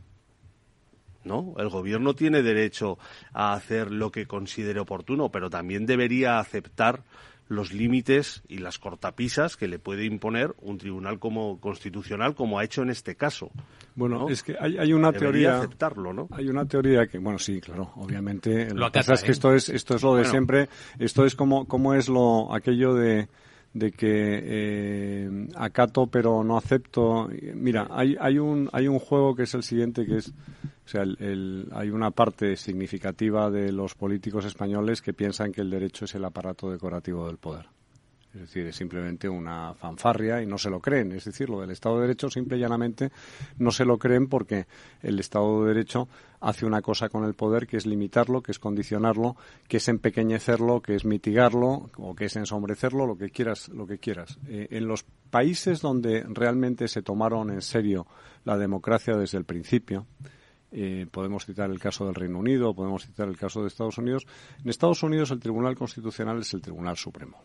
¿No? 1.23 1.55
El 1.59 1.69
gobierno 1.69 2.15
tiene 2.15 2.43
derecho 2.43 2.99
a 3.35 3.53
hacer 3.53 3.91
lo 3.91 4.11
que 4.11 4.27
considere 4.27 4.81
oportuno, 4.81 5.31
pero 5.31 5.51
también 5.51 5.85
debería 5.85 6.39
aceptar 6.39 7.03
los 7.51 7.73
límites 7.73 8.45
y 8.49 8.59
las 8.59 8.79
cortapisas 8.79 9.57
que 9.57 9.67
le 9.67 9.81
puede 9.81 10.05
imponer 10.05 10.55
un 10.61 10.79
tribunal 10.79 11.19
como 11.19 11.59
constitucional, 11.59 12.37
como 12.37 12.61
ha 12.61 12.65
hecho 12.65 12.83
en 12.83 12.91
este 12.91 13.17
caso. 13.17 13.51
Bueno, 13.97 14.29
es 14.29 14.45
que 14.45 14.57
hay, 14.59 14.93
una 14.93 15.13
teoría. 15.13 15.59
aceptarlo, 15.59 16.13
¿no? 16.13 16.29
Hay 16.31 16.49
una 16.49 16.65
teoría 16.65 17.09
que, 17.09 17.19
bueno, 17.19 17.41
sí, 17.41 17.61
claro, 17.61 17.91
obviamente. 17.97 18.73
Lo, 18.73 18.93
que 18.93 19.01
pasa 19.01 19.15
es 19.15 19.23
que 19.23 19.31
¿eh? 19.31 19.33
esto 19.33 19.53
es, 19.53 19.69
esto 19.69 19.97
es 19.97 20.03
lo 20.03 20.15
de 20.15 20.27
siempre. 20.27 20.69
Esto 21.01 21.27
es 21.27 21.35
como, 21.35 21.67
como 21.67 21.95
es 21.95 22.09
lo, 22.09 22.55
aquello 22.55 22.95
de 22.95 23.29
de 23.73 23.93
que 23.93 24.41
eh, 24.43 25.49
acato 25.57 26.07
pero 26.07 26.45
no 26.45 26.57
acepto. 26.57 27.29
Mira, 27.55 27.89
hay, 27.91 28.17
hay, 28.21 28.39
un, 28.39 28.69
hay 28.73 28.89
un 28.89 28.99
juego 28.99 29.35
que 29.35 29.45
es 29.45 29.55
el 29.55 29.63
siguiente, 29.63 30.07
que 30.07 30.19
es, 30.19 30.33
o 30.91 30.93
sea, 30.93 31.03
el, 31.03 31.69
hay 31.71 31.91
una 31.91 32.11
parte 32.11 32.57
significativa 32.57 33.49
de 33.49 33.71
los 33.71 33.95
políticos 33.95 34.45
españoles 34.45 35.01
que 35.01 35.13
piensan 35.13 35.53
que 35.53 35.61
el 35.61 35.71
derecho 35.71 36.05
es 36.05 36.17
el 36.17 36.25
aparato 36.25 36.69
decorativo 36.69 37.29
del 37.29 37.37
poder. 37.37 37.67
Es 38.35 38.41
decir, 38.41 38.67
es 38.67 38.75
simplemente 38.75 39.29
una 39.29 39.73
fanfarria 39.75 40.43
y 40.43 40.47
no 40.47 40.59
se 40.59 40.69
lo 40.69 40.81
creen. 40.81 41.13
Es 41.13 41.27
decir, 41.27 41.49
lo 41.49 41.61
del 41.61 41.71
Estado 41.71 41.97
de 41.97 42.03
Derecho 42.03 42.29
simple 42.29 42.57
y 42.57 42.61
llanamente 42.61 43.13
no 43.59 43.71
se 43.71 43.85
lo 43.85 43.99
creen 43.99 44.27
porque 44.27 44.67
el 45.01 45.21
Estado 45.21 45.63
de 45.63 45.75
Derecho 45.75 46.09
hace 46.41 46.67
una 46.67 46.83
cosa 46.83 47.09
con 47.09 47.23
el 47.23 47.35
poder 47.35 47.69
que 47.69 47.77
es 47.77 47.87
limitarlo, 47.87 48.43
que 48.43 48.51
es 48.51 48.59
condicionarlo, 48.59 49.37
que 49.69 49.77
es 49.77 49.89
empequeñecerlo, 49.89 50.83
que 50.83 50.97
es 50.97 51.05
mitigarlo 51.05 51.91
o 51.99 52.17
que 52.17 52.25
es 52.25 52.35
ensombrecerlo, 52.35 53.07
lo 53.07 53.17
que 53.17 53.31
quieras, 53.31 53.69
lo 53.69 53.87
que 53.87 53.99
quieras. 53.99 54.41
Eh, 54.49 54.67
en 54.73 54.89
los 54.89 55.05
países 55.31 55.81
donde 55.81 56.25
realmente 56.29 56.89
se 56.89 57.03
tomaron 57.03 57.51
en 57.51 57.63
serio 57.63 58.09
la 58.45 58.59
democracia 58.59 59.17
desde 59.17 59.39
el 59.39 59.45
principio, 59.45 60.07
eh, 60.73 61.07
podemos 61.11 61.47
citar 61.47 61.71
el 61.71 61.79
caso 61.79 62.07
del 62.07 62.15
Reino 62.15 62.39
Unido, 62.39 62.75
podemos 62.75 63.05
citar 63.05 63.29
el 63.29 63.37
caso 63.37 63.63
de 63.63 63.69
Estados 63.69 63.99
Unidos. 63.99 64.27
En 64.63 64.71
Estados 64.71 65.03
Unidos 65.03 65.31
el 65.31 65.41
Tribunal 65.41 65.77
Constitucional 65.77 66.41
es 66.41 66.55
el 66.55 66.63
Tribunal 66.63 66.97
Supremo. 66.97 67.43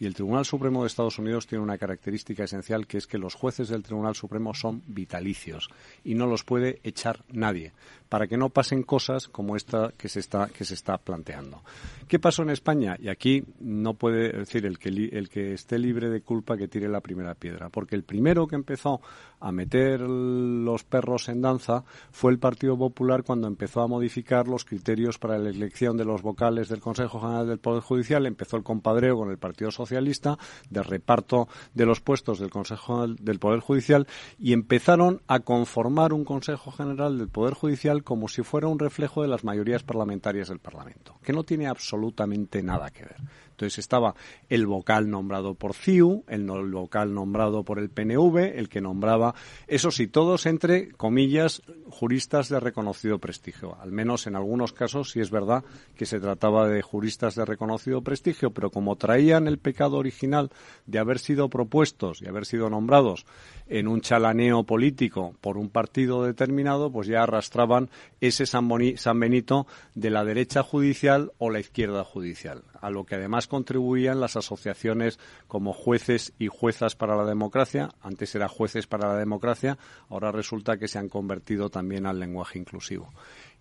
Y 0.00 0.06
el 0.06 0.14
Tribunal 0.14 0.44
Supremo 0.44 0.82
de 0.82 0.86
Estados 0.86 1.18
Unidos 1.18 1.46
tiene 1.46 1.64
una 1.64 1.76
característica 1.76 2.44
esencial 2.44 2.86
que 2.86 2.98
es 2.98 3.06
que 3.06 3.18
los 3.18 3.34
jueces 3.34 3.68
del 3.68 3.82
Tribunal 3.82 4.14
Supremo 4.14 4.54
son 4.54 4.82
vitalicios 4.86 5.68
y 6.04 6.14
no 6.14 6.26
los 6.26 6.44
puede 6.44 6.80
echar 6.84 7.24
nadie 7.32 7.72
para 8.08 8.26
que 8.26 8.36
no 8.36 8.48
pasen 8.48 8.82
cosas 8.82 9.28
como 9.28 9.56
esta 9.56 9.92
que 9.96 10.08
se 10.08 10.20
está 10.20 10.48
que 10.48 10.64
se 10.64 10.74
está 10.74 10.98
planteando. 10.98 11.62
¿Qué 12.06 12.18
pasó 12.18 12.42
en 12.42 12.50
España? 12.50 12.96
Y 12.98 13.08
aquí 13.08 13.44
no 13.60 13.94
puede 13.94 14.32
decir 14.32 14.64
el 14.64 14.78
que 14.78 14.88
el 14.88 15.28
que 15.28 15.52
esté 15.52 15.78
libre 15.78 16.08
de 16.08 16.22
culpa 16.22 16.56
que 16.56 16.68
tire 16.68 16.88
la 16.88 17.00
primera 17.00 17.34
piedra, 17.34 17.68
porque 17.68 17.96
el 17.96 18.02
primero 18.02 18.46
que 18.46 18.56
empezó 18.56 19.00
a 19.40 19.52
meter 19.52 20.00
los 20.00 20.84
perros 20.84 21.28
en 21.28 21.42
danza 21.42 21.84
fue 22.10 22.32
el 22.32 22.38
Partido 22.38 22.76
Popular 22.76 23.22
cuando 23.22 23.46
empezó 23.46 23.82
a 23.82 23.86
modificar 23.86 24.48
los 24.48 24.64
criterios 24.64 25.18
para 25.18 25.38
la 25.38 25.50
elección 25.50 25.96
de 25.96 26.04
los 26.04 26.22
vocales 26.22 26.68
del 26.68 26.80
Consejo 26.80 27.20
General 27.20 27.46
del 27.46 27.58
Poder 27.58 27.82
Judicial, 27.82 28.26
empezó 28.26 28.56
el 28.56 28.62
compadreo 28.62 29.16
con 29.16 29.30
el 29.30 29.38
Partido 29.38 29.70
Socialista 29.70 30.38
de 30.70 30.82
reparto 30.82 31.48
de 31.74 31.86
los 31.86 32.00
puestos 32.00 32.38
del 32.38 32.50
Consejo 32.50 33.06
del 33.06 33.38
Poder 33.38 33.60
Judicial 33.60 34.06
y 34.38 34.52
empezaron 34.52 35.22
a 35.28 35.40
conformar 35.40 36.12
un 36.12 36.24
Consejo 36.24 36.72
General 36.72 37.16
del 37.18 37.28
Poder 37.28 37.54
Judicial 37.54 37.97
como 38.02 38.28
si 38.28 38.42
fuera 38.42 38.68
un 38.68 38.78
reflejo 38.78 39.22
de 39.22 39.28
las 39.28 39.44
mayorías 39.44 39.82
parlamentarias 39.82 40.48
del 40.48 40.58
Parlamento, 40.58 41.18
que 41.22 41.32
no 41.32 41.44
tiene 41.44 41.66
absolutamente 41.66 42.62
nada 42.62 42.90
que 42.90 43.04
ver. 43.04 43.16
Entonces 43.58 43.80
estaba 43.80 44.14
el 44.48 44.68
vocal 44.68 45.10
nombrado 45.10 45.54
por 45.54 45.74
CIU, 45.74 46.22
el, 46.28 46.46
vocal 46.46 47.12
nombrado 47.12 47.64
por 47.64 47.80
el 47.80 47.90
PNV, 47.90 48.56
el 48.56 48.68
que 48.68 48.80
nombraba, 48.80 49.34
eso 49.66 49.90
sí, 49.90 50.06
todos 50.06 50.46
entre 50.46 50.92
comillas, 50.92 51.62
juristas 51.90 52.48
de 52.50 52.60
reconocido 52.60 53.18
prestigio. 53.18 53.76
Al 53.80 53.90
menos 53.90 54.28
en 54.28 54.36
algunos 54.36 54.72
casos 54.72 55.10
sí 55.10 55.18
es 55.18 55.32
verdad 55.32 55.64
que 55.96 56.06
se 56.06 56.20
trataba 56.20 56.68
de 56.68 56.82
juristas 56.82 57.34
de 57.34 57.44
reconocido 57.44 58.00
prestigio, 58.00 58.52
pero 58.52 58.70
como 58.70 58.94
traían 58.94 59.48
el 59.48 59.58
pecado 59.58 59.96
original 59.96 60.50
de 60.86 61.00
haber 61.00 61.18
sido 61.18 61.48
propuestos 61.48 62.22
y 62.22 62.28
haber 62.28 62.46
sido 62.46 62.70
nombrados 62.70 63.26
en 63.66 63.88
un 63.88 64.02
chalaneo 64.02 64.62
político 64.62 65.34
por 65.40 65.58
un 65.58 65.68
partido 65.68 66.22
determinado, 66.22 66.92
pues 66.92 67.08
ya 67.08 67.24
arrastraban 67.24 67.90
ese 68.20 68.46
San, 68.46 68.68
Benito 68.68 69.66
de 69.96 70.10
la 70.10 70.24
derecha 70.24 70.62
judicial 70.62 71.32
o 71.38 71.50
la 71.50 71.60
izquierda 71.60 72.04
judicial, 72.04 72.62
a 72.80 72.90
lo 72.90 73.04
que 73.04 73.16
además 73.16 73.46
contribuían 73.46 74.20
las 74.20 74.36
asociaciones 74.36 75.18
como 75.46 75.72
jueces 75.72 76.32
y 76.38 76.48
juezas 76.48 76.96
para 76.96 77.16
la 77.16 77.24
democracia. 77.24 77.90
Antes 78.00 78.34
era 78.34 78.48
jueces 78.48 78.86
para 78.86 79.08
la 79.08 79.16
democracia, 79.16 79.78
ahora 80.08 80.32
resulta 80.32 80.78
que 80.78 80.88
se 80.88 80.98
han 80.98 81.08
convertido 81.08 81.68
también 81.68 82.06
al 82.06 82.20
lenguaje 82.20 82.58
inclusivo. 82.58 83.12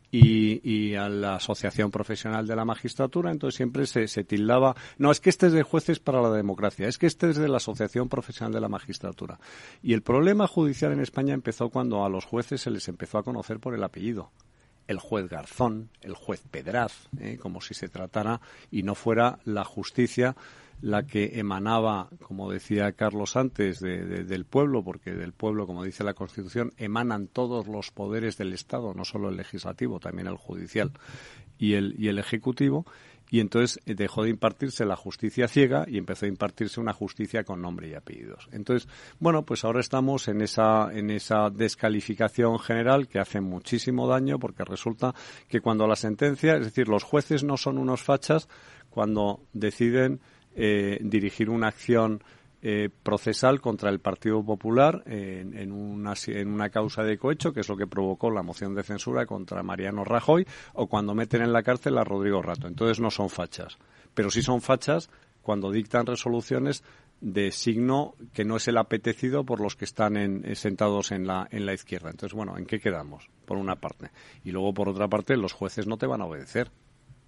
Y, 0.10 0.95
a 0.95 1.10
la 1.10 1.36
Asociación 1.36 1.91
Profesional 1.91 2.47
de 2.47 2.56
la 2.56 2.63
Magistratura, 2.63 3.30
entonces 3.30 3.58
siempre 3.58 3.86
se, 3.86 4.08
se, 4.08 4.23
tildaba, 4.23 4.73
no, 4.97 5.12
es 5.12 5.19
que 5.19 5.30
este 5.30 5.47
es 5.47 5.53
de 5.53 5.63
jueces 5.63 5.99
para 5.99 6.21
la 6.21 6.32
democracia, 6.32 6.88
es 6.88 6.97
que 6.97 7.08
este 7.08 7.30
es 7.30 7.36
de 7.36 7.49
la 7.49 7.58
Asociación 7.58 8.08
Profesional 8.08 8.53
de 8.53 8.62
la 8.62 8.69
Magistratura. 8.69 9.38
Y 9.84 9.93
el 9.93 10.03
problema 10.03 10.47
judicial 10.47 10.93
en 10.93 11.01
España 11.01 11.34
empezó 11.34 11.69
cuando 11.69 12.06
a 12.06 12.10
los 12.10 12.23
jueces 12.23 12.62
se 12.62 12.71
les 12.71 12.88
empezó 12.88 13.17
a 13.17 13.23
conocer 13.23 13.60
por 13.60 13.75
el 13.75 13.84
apellido 13.84 14.32
el 14.88 15.00
juez 15.00 15.30
Garzón, 15.30 15.89
el 16.02 16.15
juez 16.15 16.41
Pedraz, 16.50 17.10
¿eh? 17.19 17.38
como 17.41 17.62
si 17.62 17.73
se 17.73 17.89
tratara 17.89 18.41
y 18.71 18.84
no 18.84 18.95
fuera 18.95 19.39
la 19.45 19.63
justicia 19.63 20.36
la 20.82 21.04
que 21.04 21.39
emanaba, 21.39 22.09
como 22.22 22.51
decía 22.51 22.91
Carlos 22.91 23.36
antes, 23.36 23.80
del 23.80 24.45
pueblo, 24.45 24.84
porque 24.84 25.12
del 25.12 25.34
pueblo, 25.34 25.66
como 25.66 25.84
dice 25.84 26.03
la 26.03 26.14
Constitución, 26.14 26.72
emanan 26.78 27.28
todos 27.28 27.68
los 27.68 27.91
poderes 27.91 28.38
del 28.38 28.53
Estado, 28.53 28.93
no 28.93 29.03
solo 29.03 29.30
el 29.30 29.38
legislativo, 29.38 29.99
también 29.99 30.28
el 30.28 30.38
judicial 30.38 30.91
y 31.57 31.74
el, 31.74 31.95
y 31.97 32.09
el 32.09 32.20
ejecutivo, 32.20 32.86
y 33.30 33.39
entonces 33.39 33.80
dejó 33.86 34.23
de 34.23 34.30
impartirse 34.30 34.86
la 34.86 34.95
justicia 34.95 35.47
ciega 35.47 35.86
y 35.88 35.97
empezó 35.97 36.25
a 36.25 36.30
impartirse 36.30 36.80
una 36.80 36.93
justicia 36.93 37.43
con 37.43 37.61
nombre 37.61 37.89
y 37.89 37.93
apellidos. 37.93 38.47
Entonces, 38.51 38.88
bueno, 39.19 39.43
pues 39.43 39.65
ahora 39.65 39.80
estamos 39.80 40.28
en 40.28 40.41
esa, 40.41 40.89
en 40.93 41.09
esa 41.09 41.49
descalificación 41.49 42.59
general 42.59 43.07
que 43.07 43.19
hace 43.19 43.41
muchísimo 43.41 44.07
daño 44.07 44.39
porque 44.39 44.63
resulta 44.63 45.13
que 45.47 45.61
cuando 45.61 45.88
la 45.88 45.95
sentencia, 45.95 46.55
es 46.55 46.65
decir, 46.65 46.88
los 46.88 47.03
jueces 47.03 47.43
no 47.43 47.57
son 47.57 47.78
unos 47.78 48.01
fachas 48.01 48.47
cuando 48.89 49.41
deciden 49.53 50.21
eh, 50.55 50.97
dirigir 51.01 51.49
una 51.49 51.67
acción 51.67 52.23
eh, 52.70 52.89
procesal 52.89 53.61
contra 53.61 53.89
el 53.89 54.01
Partido 54.01 54.43
Popular 54.43 55.01
en, 55.05 55.72
una, 55.72 56.15
en 56.28 56.49
una 56.49 56.70
causa 56.70 57.01
de 57.01 57.18
cohecho, 57.18 57.53
que 57.53 57.61
es 57.61 57.70
lo 57.70 57.78
que 57.78 57.88
provocó 57.88 58.30
la 58.30 58.43
moción 58.43 58.76
de 58.76 58.84
censura 58.84 59.26
contra 59.26 59.63
Mariano 59.63 60.03
Rajoy, 60.03 60.45
o 60.74 60.88
cuando 60.88 61.15
meten 61.15 61.43
en 61.43 61.53
la 61.53 61.63
cárcel 61.63 61.97
a 61.97 62.03
Rodrigo 62.03 62.41
Rato. 62.41 62.68
Entonces 62.68 62.99
no 62.99 63.09
son 63.09 63.30
fachas. 63.30 63.78
Pero 64.13 64.30
sí 64.30 64.41
son 64.41 64.59
fachas 64.59 65.09
cuando 65.41 65.72
dictan 65.72 66.07
resoluciones 66.07 66.84
de 67.22 67.53
signo 67.53 68.15
que 68.34 68.43
no 68.43 68.57
es 68.57 68.68
el 68.68 68.76
apetecido 68.76 69.45
por 69.45 69.61
los 69.61 69.78
que 69.78 69.86
están 69.86 70.18
en, 70.18 70.53
sentados 70.57 71.13
en 71.13 71.26
la, 71.26 71.47
en 71.49 71.65
la 71.65 71.74
izquierda. 71.74 72.09
Entonces, 72.09 72.36
bueno, 72.36 72.57
¿en 72.57 72.65
qué 72.65 72.82
quedamos? 72.82 73.30
Por 73.45 73.55
una 73.55 73.78
parte. 73.78 74.11
Y 74.43 74.51
luego, 74.51 74.74
por 74.74 74.89
otra 74.89 75.07
parte, 75.07 75.38
los 75.38 75.53
jueces 75.53 75.88
no 75.88 75.95
te 75.95 76.05
van 76.05 76.20
a 76.20 76.26
obedecer, 76.26 76.70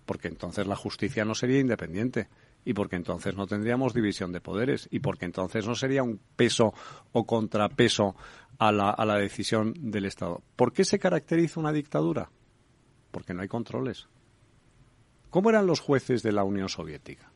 porque 0.06 0.28
entonces 0.28 0.68
la 0.68 0.76
justicia 0.76 1.24
no 1.24 1.34
sería 1.34 1.62
independiente 1.62 2.28
y 2.66 2.74
porque 2.74 2.96
entonces 2.96 3.36
no 3.36 3.48
tendríamos 3.48 3.94
división 3.94 4.32
de 4.32 4.42
poderes 4.42 4.88
y 4.92 5.00
porque 5.00 5.26
entonces 5.26 5.66
no 5.66 5.76
sería 5.76 6.04
un 6.04 6.20
peso 6.36 6.74
o 7.12 7.26
contrapeso 7.26 8.16
a 8.58 8.72
la, 8.72 8.90
a 8.90 9.06
la 9.06 9.16
decisión 9.16 9.74
del 9.78 10.06
Estado. 10.06 10.44
¿Por 10.56 10.74
qué 10.74 10.84
se 10.84 11.00
caracteriza 11.00 11.60
una 11.60 11.72
dictadura? 11.72 12.30
Porque 13.12 13.34
no 13.34 13.42
hay 13.42 13.48
controles. 13.48 14.08
¿Cómo 15.30 15.50
eran 15.50 15.68
los 15.68 15.80
jueces 15.80 16.24
de 16.24 16.32
la 16.32 16.44
Unión 16.44 16.70
Soviética? 16.70 17.32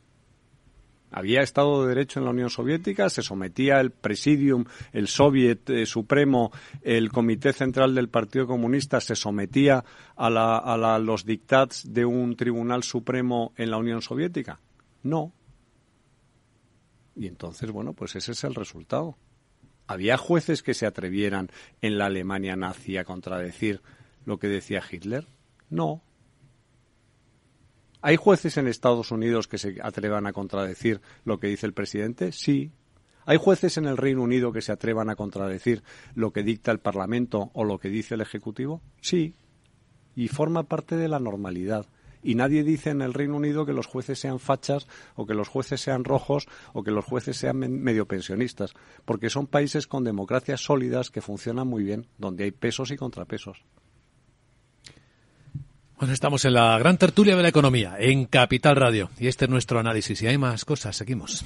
Había 1.12 1.42
Estado 1.42 1.84
de 1.84 1.90
Derecho 1.90 2.20
en 2.20 2.26
la 2.26 2.32
Unión 2.32 2.50
Soviética, 2.50 3.08
se 3.08 3.22
sometía 3.22 3.80
el 3.80 3.92
Presidium, 3.92 4.66
el 4.92 5.08
Soviet 5.08 5.70
eh, 5.70 5.86
Supremo, 5.86 6.52
el 6.82 7.12
Comité 7.12 7.54
Central 7.54 7.94
del 7.94 8.10
Partido 8.10 8.48
Comunista, 8.48 9.00
se 9.00 9.16
sometía 9.16 9.86
a, 10.16 10.30
la, 10.32 10.58
a 10.58 10.98
los 10.98 11.24
dictats 11.24 11.94
de 11.94 12.04
un 12.04 12.36
Tribunal 12.36 12.82
Supremo 12.82 13.54
en 13.58 13.70
la 13.70 13.78
Unión 13.78 14.02
Soviética. 14.02 14.60
No. 15.04 15.34
Y 17.16 17.28
entonces, 17.28 17.70
bueno, 17.72 17.94
pues 17.94 18.16
ese 18.16 18.32
es 18.32 18.44
el 18.44 18.56
resultado. 18.56 19.18
¿Había 19.86 20.18
jueces 20.18 20.64
que 20.64 20.74
se 20.74 20.86
atrevieran 20.86 21.50
en 21.82 21.98
la 21.98 22.06
Alemania 22.06 22.56
nazi 22.56 22.98
a 22.98 23.04
contradecir 23.04 23.82
lo 24.26 24.40
que 24.40 24.48
decía 24.48 24.82
Hitler? 24.90 25.28
No. 25.70 26.02
¿Hay 28.02 28.16
jueces 28.16 28.58
en 28.58 28.68
Estados 28.68 29.12
Unidos 29.12 29.48
que 29.48 29.58
se 29.58 29.78
atrevan 29.82 30.26
a 30.26 30.34
contradecir 30.34 31.02
lo 31.26 31.40
que 31.40 31.48
dice 31.48 31.66
el 31.66 31.74
presidente? 31.74 32.32
Sí. 32.32 32.72
¿Hay 33.26 33.38
jueces 33.38 33.78
en 33.78 33.86
el 33.86 33.98
Reino 33.98 34.24
Unido 34.24 34.52
que 34.52 34.62
se 34.62 34.72
atrevan 34.72 35.10
a 35.10 35.16
contradecir 35.16 35.84
lo 36.14 36.34
que 36.34 36.44
dicta 36.44 36.72
el 36.72 36.80
Parlamento 36.80 37.52
o 37.54 37.64
lo 37.64 37.80
que 37.80 37.90
dice 37.90 38.16
el 38.16 38.22
Ejecutivo? 38.22 38.82
Sí. 39.02 39.36
Y 40.16 40.28
forma 40.28 40.64
parte 40.64 40.98
de 40.98 41.08
la 41.08 41.20
normalidad 41.20 41.88
y 42.24 42.36
nadie 42.36 42.64
dice 42.64 42.90
en 42.90 43.02
el 43.02 43.14
Reino 43.14 43.36
Unido 43.36 43.66
que 43.66 43.74
los 43.74 43.88
jueces 43.88 44.20
sean 44.20 44.40
fachas 44.40 44.88
o 45.16 45.26
que 45.26 45.34
los 45.34 45.48
jueces 45.48 45.82
sean 45.82 46.04
rojos 46.04 46.48
o 46.74 46.84
que 46.84 46.92
los 46.92 47.06
jueces 47.06 47.38
sean 47.38 47.58
medio 47.58 48.08
pensionistas, 48.08 48.74
porque 49.06 49.30
son 49.30 49.48
países 49.48 49.88
con 49.88 50.04
democracias 50.04 50.62
sólidas 50.62 51.10
que 51.10 51.22
funcionan 51.22 51.68
muy 51.68 51.84
bien, 51.84 52.08
donde 52.18 52.46
hay 52.46 52.52
pesos 52.52 52.92
y 52.92 52.98
contrapesos. 52.98 53.64
Bueno, 55.98 56.14
estamos 56.14 56.44
en 56.46 56.54
la 56.54 56.78
gran 56.80 56.98
tertulia 56.98 57.36
de 57.36 57.44
la 57.44 57.50
economía, 57.50 57.96
en 57.98 58.26
Capital 58.26 58.76
Radio, 58.76 59.10
y 59.20 59.28
este 59.28 59.46
es 59.46 59.52
nuestro 59.52 59.80
análisis. 59.80 60.22
Y 60.22 60.28
hay 60.28 60.38
más 60.38 60.66
cosas, 60.66 60.98
seguimos 60.98 61.46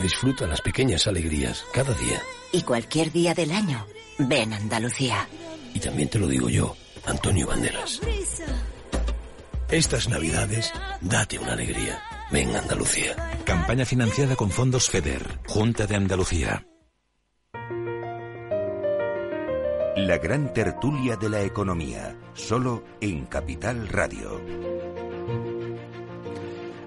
Disfruta 0.00 0.46
las 0.46 0.60
pequeñas 0.60 1.06
alegrías 1.06 1.64
cada 1.72 1.94
día. 1.94 2.20
Y 2.52 2.62
cualquier 2.62 3.12
día 3.12 3.34
del 3.34 3.52
año, 3.52 3.86
ven 4.18 4.52
Andalucía. 4.52 5.28
Y 5.72 5.80
también 5.80 6.08
te 6.08 6.18
lo 6.18 6.26
digo 6.26 6.48
yo, 6.48 6.76
Antonio 7.06 7.46
Banderas. 7.46 8.00
Estas 9.70 10.08
navidades, 10.08 10.72
date 11.00 11.38
una 11.38 11.54
alegría. 11.54 12.02
Ven 12.30 12.54
Andalucía. 12.54 13.16
Campaña 13.44 13.84
financiada 13.84 14.36
con 14.36 14.50
fondos 14.50 14.88
FEDER, 14.88 15.40
Junta 15.46 15.86
de 15.86 15.96
Andalucía. 15.96 16.66
La 19.96 20.18
gran 20.18 20.52
tertulia 20.52 21.16
de 21.16 21.28
la 21.28 21.42
economía, 21.42 22.16
solo 22.34 22.84
en 23.00 23.26
Capital 23.26 23.88
Radio. 23.88 24.40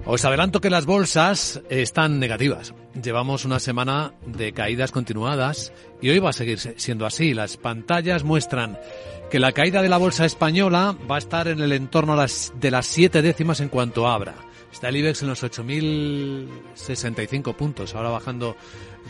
Os 0.05 0.23
adelanto 0.23 0.61
que 0.61 0.69
las 0.69 0.85
bolsas 0.85 1.61
están 1.69 2.19
negativas. 2.19 2.73
Llevamos 3.03 3.45
una 3.45 3.59
semana 3.59 4.13
de 4.25 4.53
caídas 4.53 4.91
continuadas 4.91 5.71
y 6.01 6.09
hoy 6.09 6.19
va 6.19 6.31
a 6.31 6.33
seguir 6.33 6.57
siendo 6.57 7.05
así. 7.05 7.33
Las 7.33 7.57
pantallas 7.57 8.23
muestran 8.23 8.79
que 9.29 9.39
la 9.39 9.51
caída 9.51 9.81
de 9.81 9.89
la 9.89 9.97
bolsa 9.97 10.25
española 10.25 10.97
va 11.09 11.15
a 11.15 11.19
estar 11.19 11.47
en 11.47 11.59
el 11.59 11.73
entorno 11.73 12.15
de 12.15 12.71
las 12.71 12.85
siete 12.85 13.21
décimas 13.21 13.59
en 13.59 13.69
cuanto 13.69 14.07
abra. 14.07 14.46
Está 14.71 14.89
el 14.89 14.97
IBEX 14.97 15.23
en 15.23 15.29
los 15.29 15.43
8.065 15.43 17.55
puntos, 17.55 17.95
ahora 17.95 18.09
bajando 18.09 18.55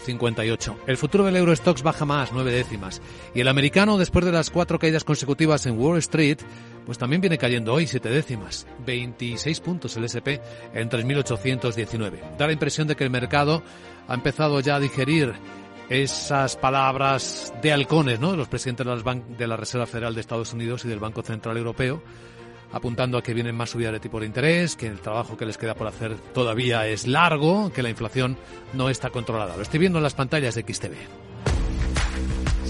58. 0.06 0.78
El 0.88 0.98
futuro 0.98 1.26
del 1.26 1.36
Eurostox 1.36 1.84
baja 1.84 2.06
más, 2.06 2.32
nueve 2.32 2.52
décimas. 2.52 3.02
Y 3.34 3.42
el 3.42 3.48
americano, 3.48 3.98
después 3.98 4.26
de 4.26 4.32
las 4.32 4.50
cuatro 4.50 4.80
caídas 4.80 5.04
consecutivas 5.04 5.66
en 5.66 5.80
Wall 5.80 5.98
Street, 5.98 6.40
pues 6.86 6.98
también 6.98 7.22
viene 7.22 7.38
cayendo 7.38 7.74
hoy 7.74 7.88
siete 7.88 8.10
décimas, 8.10 8.66
26 8.86 9.60
puntos 9.60 9.98
el 9.98 10.06
SP 10.08 10.40
en 10.74 10.90
3.819. 10.90 12.38
Da 12.38 12.48
la 12.48 12.54
impresión 12.54 12.88
de 12.88 12.96
que 12.96 13.04
el 13.04 13.10
mercado 13.10 13.64
ha 14.08 14.14
empezado 14.14 14.60
ya 14.62 14.76
a 14.76 14.80
digerir 14.80 15.34
esas 15.90 16.56
palabras 16.56 17.54
de 17.62 17.72
halcones, 17.72 18.20
¿no? 18.20 18.32
De 18.32 18.38
los 18.38 18.48
presidentes 18.48 18.88
de 19.38 19.48
la 19.48 19.58
Reserva 19.58 19.86
Federal 19.86 20.16
de 20.16 20.22
Estados 20.22 20.54
Unidos 20.54 20.86
y 20.86 20.88
del 20.88 21.00
Banco 21.00 21.24
Central 21.24 21.58
Europeo, 21.58 22.02
apuntando 22.72 23.18
a 23.18 23.24
que 23.24 23.34
vienen 23.34 23.56
más 23.56 23.72
subidas 23.72 23.94
de 23.94 24.00
tipo 24.00 24.20
de 24.20 24.26
interés, 24.26 24.76
que 24.76 24.88
el 24.88 25.00
trabajo 25.00 25.38
que 25.38 25.46
les 25.46 25.58
queda 25.58 25.76
por 25.76 25.88
hacer 25.88 26.16
todavía 26.34 26.88
es 26.88 27.08
largo, 27.08 27.72
que 27.72 27.84
la 27.84 27.90
inflación 27.90 28.38
no 28.74 28.90
está 28.90 29.10
controlada. 29.10 29.56
Lo 29.56 29.64
estoy 29.64 29.80
viendo 29.80 30.00
en 30.00 30.04
las 30.04 30.16
pantallas 30.16 30.56
de 30.56 30.62
XTV. 30.62 31.27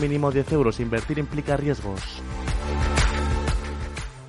mínimo 0.00 0.30
10 0.30 0.52
euros. 0.52 0.80
Invertir 0.80 1.18
implica 1.18 1.56
riesgos. 1.56 2.22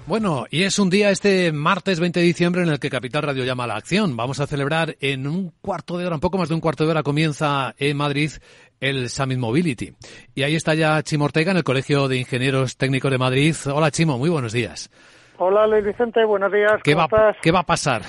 Bueno, 0.06 0.46
y 0.50 0.64
es 0.64 0.80
un 0.80 0.90
día 0.90 1.12
este 1.12 1.52
martes 1.52 2.00
20 2.00 2.20
de 2.20 2.26
diciembre 2.26 2.64
en 2.64 2.70
el 2.70 2.80
que 2.80 2.90
Capital 2.90 3.22
Radio 3.22 3.44
llama 3.46 3.66
a 3.66 3.68
la 3.68 3.76
acción. 3.76 4.18
Vamos 4.18 4.40
a 4.40 4.48
celebrar 4.48 4.96
en 5.02 5.28
un 5.28 5.52
cuarto 5.62 6.00
de 6.00 6.08
hora, 6.08 6.16
un 6.16 6.22
poco 6.22 6.40
más 6.40 6.50
de 6.50 6.56
un 6.56 6.62
cuarto 6.62 6.84
de 6.84 6.90
hora, 6.90 7.04
comienza 7.04 7.76
en 7.78 7.96
Madrid 7.96 8.32
el 8.80 9.10
Summit 9.10 9.38
Mobility. 9.38 9.94
Y 10.34 10.42
ahí 10.42 10.56
está 10.56 10.74
ya 10.74 11.04
Chimo 11.04 11.26
Ortega 11.26 11.52
en 11.52 11.58
el 11.58 11.64
Colegio 11.64 12.08
de 12.08 12.18
Ingenieros 12.18 12.76
Técnicos 12.76 13.12
de 13.12 13.20
Madrid. 13.20 13.56
Hola 13.72 13.92
Chimo, 13.92 14.18
muy 14.18 14.32
buenos 14.32 14.52
días. 14.52 14.90
Hola, 15.38 15.68
Luis 15.68 15.86
Vicente, 15.86 16.26
buenos 16.26 16.52
días. 16.52 16.82
¿Qué, 16.84 16.94
¿cómo 16.94 17.08
va, 17.08 17.20
estás? 17.20 17.38
¿Qué 17.44 17.52
va 17.52 17.60
a 17.60 17.66
pasar? 17.66 18.02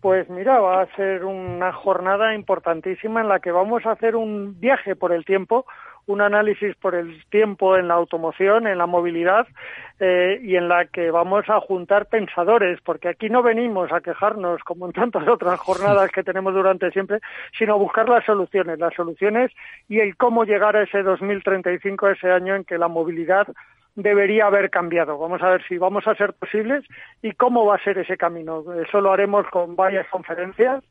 Pues 0.00 0.30
mira, 0.30 0.60
va 0.60 0.82
a 0.82 0.96
ser 0.96 1.24
una 1.24 1.72
jornada 1.72 2.32
importantísima 2.32 3.22
en 3.22 3.28
la 3.28 3.40
que 3.40 3.50
vamos 3.50 3.84
a 3.86 3.90
hacer 3.90 4.14
un 4.14 4.60
viaje 4.60 4.94
por 4.94 5.12
el 5.12 5.24
tiempo, 5.24 5.66
un 6.06 6.20
análisis 6.20 6.74
por 6.76 6.94
el 6.94 7.24
tiempo 7.30 7.76
en 7.76 7.88
la 7.88 7.94
automoción, 7.94 8.66
en 8.66 8.78
la 8.78 8.86
movilidad 8.86 9.46
eh, 9.98 10.38
y 10.42 10.56
en 10.56 10.68
la 10.68 10.86
que 10.86 11.10
vamos 11.10 11.48
a 11.48 11.60
juntar 11.60 12.06
pensadores, 12.06 12.80
porque 12.82 13.08
aquí 13.08 13.28
no 13.28 13.42
venimos 13.42 13.90
a 13.92 14.00
quejarnos 14.00 14.62
como 14.62 14.86
en 14.86 14.92
tantas 14.92 15.26
otras 15.26 15.58
jornadas 15.58 16.10
que 16.10 16.22
tenemos 16.22 16.54
durante 16.54 16.90
siempre, 16.90 17.20
sino 17.58 17.74
a 17.74 17.78
buscar 17.78 18.08
las 18.08 18.24
soluciones, 18.24 18.78
las 18.78 18.94
soluciones 18.94 19.50
y 19.88 20.00
el 20.00 20.16
cómo 20.16 20.44
llegar 20.44 20.76
a 20.76 20.82
ese 20.82 21.02
2035, 21.02 22.08
ese 22.08 22.30
año 22.30 22.54
en 22.54 22.64
que 22.64 22.78
la 22.78 22.88
movilidad 22.88 23.48
debería 23.96 24.46
haber 24.46 24.70
cambiado. 24.70 25.18
Vamos 25.18 25.42
a 25.42 25.50
ver 25.50 25.66
si 25.66 25.78
vamos 25.78 26.06
a 26.06 26.14
ser 26.14 26.34
posibles 26.34 26.84
y 27.22 27.32
cómo 27.32 27.64
va 27.64 27.76
a 27.76 27.84
ser 27.84 27.98
ese 27.98 28.16
camino. 28.16 28.62
Eso 28.74 29.00
lo 29.00 29.12
haremos 29.12 29.46
con 29.48 29.74
varias 29.74 30.06
conferencias, 30.08 30.84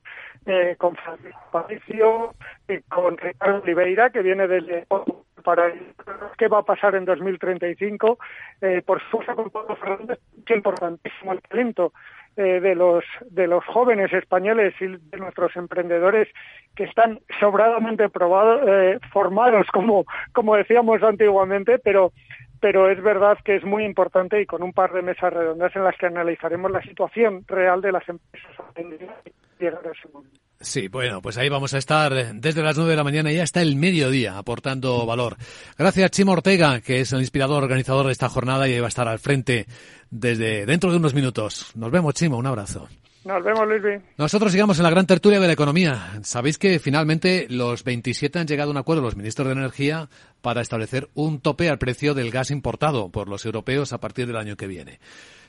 eh, 0.45 0.75
con 0.77 0.95
Francisco 0.95 1.41
Patricio, 1.51 2.33
y 2.67 2.79
con 2.81 3.17
Ricardo 3.17 3.61
Oliveira, 3.61 4.09
que 4.09 4.21
viene 4.21 4.47
desde 4.47 4.85
para 5.43 5.71
qué 6.37 6.47
va 6.47 6.59
a 6.59 6.63
pasar 6.63 6.95
en 6.95 7.05
2035. 7.05 8.17
Eh, 8.61 8.81
por 8.85 9.01
supuesto, 9.03 9.35
con 9.35 9.51
Pablo 9.51 9.75
Fernández, 9.75 10.19
es 10.43 10.55
importantísimo 10.55 11.33
el 11.33 11.41
talento 11.41 11.93
eh, 12.37 12.59
de 12.59 12.75
los 12.75 13.05
de 13.29 13.47
los 13.47 13.63
jóvenes 13.63 14.11
españoles 14.11 14.73
y 14.81 14.87
de 14.87 15.17
nuestros 15.17 15.55
emprendedores 15.55 16.27
que 16.75 16.83
están 16.83 17.21
sobradamente 17.39 18.09
probados, 18.09 18.61
eh, 18.67 18.99
formados, 19.13 19.67
como 19.71 20.05
como 20.33 20.57
decíamos 20.57 21.01
antiguamente, 21.01 21.79
pero 21.79 22.11
pero 22.59 22.89
es 22.89 23.01
verdad 23.01 23.37
que 23.43 23.55
es 23.55 23.63
muy 23.63 23.83
importante 23.83 24.41
y 24.41 24.45
con 24.45 24.63
un 24.63 24.73
par 24.73 24.93
de 24.93 25.01
mesas 25.01 25.33
redondas 25.33 25.75
en 25.75 25.83
las 25.83 25.97
que 25.97 26.07
analizaremos 26.07 26.71
la 26.71 26.81
situación 26.81 27.43
real 27.47 27.81
de 27.81 27.91
las 27.91 28.07
empresas 28.07 28.51
llegar 29.59 29.87
a 29.87 29.91
ese 29.91 30.07
momento. 30.11 30.39
Sí, 30.59 30.87
bueno, 30.87 31.21
pues 31.21 31.37
ahí 31.37 31.49
vamos 31.49 31.73
a 31.73 31.77
estar 31.77 32.13
desde 32.33 32.63
las 32.63 32.77
nueve 32.77 32.91
de 32.91 32.97
la 32.97 33.03
mañana 33.03 33.31
y 33.31 33.39
hasta 33.39 33.61
el 33.61 33.75
mediodía 33.75 34.37
aportando 34.37 35.05
valor. 35.05 35.35
Gracias 35.77 36.11
Chimo 36.11 36.31
Ortega, 36.31 36.79
que 36.81 37.01
es 37.01 37.11
el 37.11 37.19
inspirador 37.19 37.61
organizador 37.61 38.05
de 38.05 38.13
esta 38.13 38.29
jornada 38.29 38.67
y 38.67 38.79
va 38.79 38.87
a 38.87 38.89
estar 38.89 39.07
al 39.07 39.19
frente 39.19 39.65
desde 40.09 40.65
dentro 40.65 40.91
de 40.91 40.97
unos 40.97 41.13
minutos. 41.13 41.75
Nos 41.75 41.91
vemos, 41.91 42.13
Chimo, 42.13 42.37
un 42.37 42.47
abrazo. 42.47 42.87
Nos 43.26 43.43
vemos, 43.43 43.67
Luis. 43.67 44.03
Nosotros 44.17 44.51
sigamos 44.51 44.78
en 44.78 44.84
la 44.84 44.91
gran 44.91 45.07
tertulia 45.07 45.39
de 45.39 45.47
la 45.47 45.53
economía. 45.53 46.19
Sabéis 46.21 46.59
que 46.59 46.78
finalmente 46.78 47.47
los 47.49 47.84
27 47.84 48.38
han 48.38 48.45
llegado 48.45 48.69
a 48.69 48.73
un 48.73 48.78
acuerdo, 48.78 49.01
los 49.01 49.15
ministros 49.15 49.47
de 49.47 49.53
Energía, 49.53 50.09
para 50.43 50.61
establecer 50.61 51.09
un 51.15 51.39
tope 51.39 51.67
al 51.67 51.80
precio 51.80 52.13
del 52.13 52.30
gas 52.30 52.51
importado 52.51 53.09
por 53.09 53.28
los 53.28 53.43
europeos 53.43 53.93
a 53.93 53.99
partir 53.99 54.28
del 54.28 54.38
año 54.38 54.57
que 54.57 54.67
viene. 54.67 54.99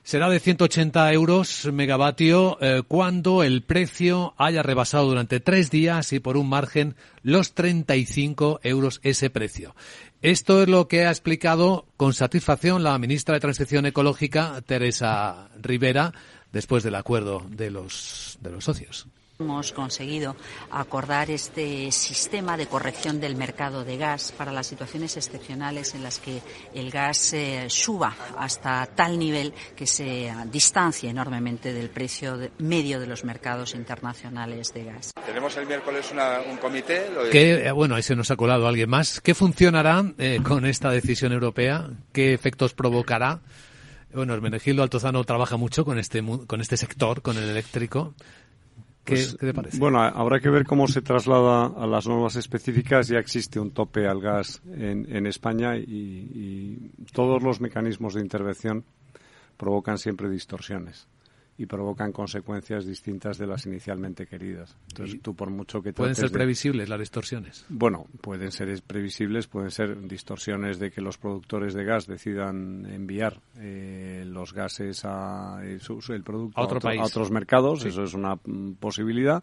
Será 0.04 0.30
de 0.30 0.40
180 0.40 1.12
euros 1.12 1.68
megavatio 1.70 2.56
eh, 2.62 2.82
cuando 2.86 3.42
el 3.42 3.62
precio 3.62 4.32
haya 4.38 4.62
rebasado 4.62 5.08
durante 5.08 5.40
tres 5.40 5.70
días 5.70 6.14
y 6.14 6.20
por 6.20 6.38
un 6.38 6.48
margen 6.48 6.94
los 7.22 7.52
35 7.52 8.60
euros 8.62 9.00
ese 9.02 9.28
precio. 9.28 9.74
Esto 10.22 10.62
es 10.62 10.68
lo 10.68 10.88
que 10.88 11.04
ha 11.04 11.10
explicado 11.10 11.84
con 11.98 12.14
satisfacción 12.14 12.82
la 12.82 12.98
ministra 12.98 13.34
de 13.34 13.40
Transición 13.40 13.84
Ecológica, 13.84 14.62
Teresa 14.64 15.50
Rivera, 15.60 16.14
después 16.56 16.82
del 16.82 16.94
acuerdo 16.96 17.44
de 17.48 17.70
los, 17.70 18.38
de 18.40 18.50
los 18.50 18.64
socios. 18.64 19.06
Hemos 19.38 19.70
conseguido 19.72 20.34
acordar 20.70 21.30
este 21.30 21.92
sistema 21.92 22.56
de 22.56 22.66
corrección 22.68 23.20
del 23.20 23.36
mercado 23.36 23.84
de 23.84 23.98
gas 23.98 24.32
para 24.32 24.50
las 24.50 24.66
situaciones 24.66 25.14
excepcionales 25.18 25.94
en 25.94 26.02
las 26.02 26.18
que 26.18 26.40
el 26.72 26.90
gas 26.90 27.34
eh, 27.34 27.66
suba 27.68 28.16
hasta 28.38 28.86
tal 28.86 29.18
nivel 29.18 29.52
que 29.76 29.86
se 29.86 30.32
distancie 30.50 31.10
enormemente 31.10 31.74
del 31.74 31.90
precio 31.90 32.38
de- 32.38 32.50
medio 32.56 32.98
de 32.98 33.06
los 33.08 33.24
mercados 33.24 33.74
internacionales 33.74 34.72
de 34.72 34.84
gas. 34.84 35.10
Tenemos 35.26 35.54
el 35.58 35.66
miércoles 35.66 36.08
una- 36.12 36.40
un 36.40 36.56
comité. 36.56 37.10
lo 37.14 37.24
de- 37.24 37.30
¿Qué, 37.30 37.66
eh, 37.66 37.72
bueno, 37.72 37.94
ahí 37.94 38.02
se 38.02 38.16
nos 38.16 38.30
ha 38.30 38.36
colado 38.36 38.66
alguien 38.66 38.88
más. 38.88 39.20
¿Qué 39.20 39.34
funcionará 39.34 40.02
eh, 40.16 40.40
con 40.42 40.64
esta 40.64 40.88
decisión 40.88 41.32
europea? 41.32 41.90
¿Qué 42.14 42.32
efectos 42.32 42.72
provocará? 42.72 43.40
Bueno, 44.14 44.34
Hermenegildo 44.34 44.82
Altozano 44.82 45.24
trabaja 45.24 45.56
mucho 45.56 45.84
con 45.84 45.98
este, 45.98 46.22
con 46.46 46.60
este 46.60 46.76
sector, 46.76 47.22
con 47.22 47.36
el 47.36 47.48
eléctrico. 47.48 48.14
¿Qué, 49.04 49.14
Pues, 49.14 49.36
qué 49.38 49.46
te 49.46 49.54
parece? 49.54 49.78
Bueno, 49.78 50.00
habrá 50.00 50.40
que 50.40 50.50
ver 50.50 50.64
cómo 50.64 50.88
se 50.88 51.02
traslada 51.02 51.66
a 51.66 51.86
las 51.86 52.06
normas 52.08 52.36
específicas. 52.36 53.08
Ya 53.08 53.18
existe 53.18 53.60
un 53.60 53.70
tope 53.70 54.06
al 54.06 54.20
gas 54.20 54.62
en, 54.66 55.06
en 55.14 55.26
España 55.26 55.76
y, 55.76 55.82
y 55.84 56.90
todos 57.12 57.42
los 57.42 57.60
mecanismos 57.60 58.14
de 58.14 58.22
intervención 58.22 58.84
provocan 59.56 59.98
siempre 59.98 60.28
distorsiones 60.28 61.06
y 61.58 61.66
provocan 61.66 62.12
consecuencias 62.12 62.84
distintas 62.84 63.38
de 63.38 63.46
las 63.46 63.64
inicialmente 63.66 64.26
queridas. 64.26 64.76
Entonces, 64.88 65.20
tú 65.22 65.34
por 65.34 65.50
mucho 65.50 65.80
que 65.82 65.92
Pueden 65.92 66.14
ser 66.14 66.28
de- 66.28 66.34
previsibles 66.34 66.88
las 66.88 67.00
distorsiones. 67.00 67.64
Bueno, 67.68 68.06
pueden 68.20 68.52
ser 68.52 68.68
es- 68.68 68.82
previsibles, 68.82 69.46
pueden 69.46 69.70
ser 69.70 70.00
distorsiones 70.06 70.78
de 70.78 70.90
que 70.90 71.00
los 71.00 71.16
productores 71.16 71.72
de 71.74 71.84
gas 71.84 72.06
decidan 72.06 72.84
enviar 72.86 73.40
eh, 73.56 74.24
los 74.26 74.52
gases 74.52 75.02
a 75.04 75.60
eh, 75.64 75.78
su- 75.78 76.00
el 76.12 76.22
producto 76.22 76.60
A 76.60 76.64
otro 76.64 76.80
país. 76.80 77.00
otros 77.02 77.30
mercados, 77.30 77.80
Sí. 77.82 77.88
eso 77.88 78.02
es 78.02 78.12
una 78.14 78.36
mm, 78.36 78.72
posibilidad. 78.74 79.42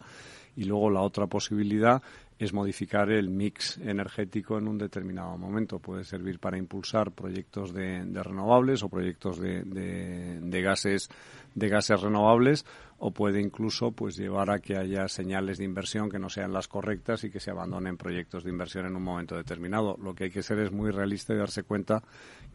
Y 0.56 0.64
luego 0.66 0.88
la 0.88 1.00
otra 1.00 1.26
posibilidad 1.26 2.00
es 2.38 2.52
modificar 2.52 3.10
el 3.10 3.28
mix 3.28 3.76
energético 3.78 4.56
en 4.56 4.68
un 4.68 4.78
determinado 4.78 5.36
momento. 5.36 5.80
Puede 5.80 6.04
servir 6.04 6.38
para 6.38 6.56
impulsar 6.58 7.10
proyectos 7.10 7.72
de, 7.74 8.04
de 8.04 8.22
renovables 8.22 8.82
o 8.84 8.88
proyectos 8.88 9.40
de, 9.40 9.62
de- 9.64 10.38
de 10.40 10.62
gases 10.62 11.08
de 11.54 11.68
gases 11.68 12.00
renovables 12.00 12.64
o 12.98 13.12
puede 13.12 13.40
incluso 13.40 13.92
pues 13.92 14.16
llevar 14.16 14.50
a 14.50 14.58
que 14.60 14.76
haya 14.76 15.06
señales 15.08 15.58
de 15.58 15.64
inversión 15.64 16.08
que 16.10 16.18
no 16.18 16.28
sean 16.30 16.52
las 16.52 16.68
correctas 16.68 17.22
y 17.24 17.30
que 17.30 17.40
se 17.40 17.50
abandonen 17.50 17.96
proyectos 17.96 18.44
de 18.44 18.50
inversión 18.50 18.86
en 18.86 18.96
un 18.96 19.02
momento 19.02 19.36
determinado. 19.36 19.96
Lo 20.02 20.14
que 20.14 20.24
hay 20.24 20.30
que 20.30 20.42
ser 20.42 20.58
es 20.60 20.72
muy 20.72 20.90
realista 20.90 21.32
y 21.34 21.36
darse 21.36 21.62
cuenta 21.62 22.02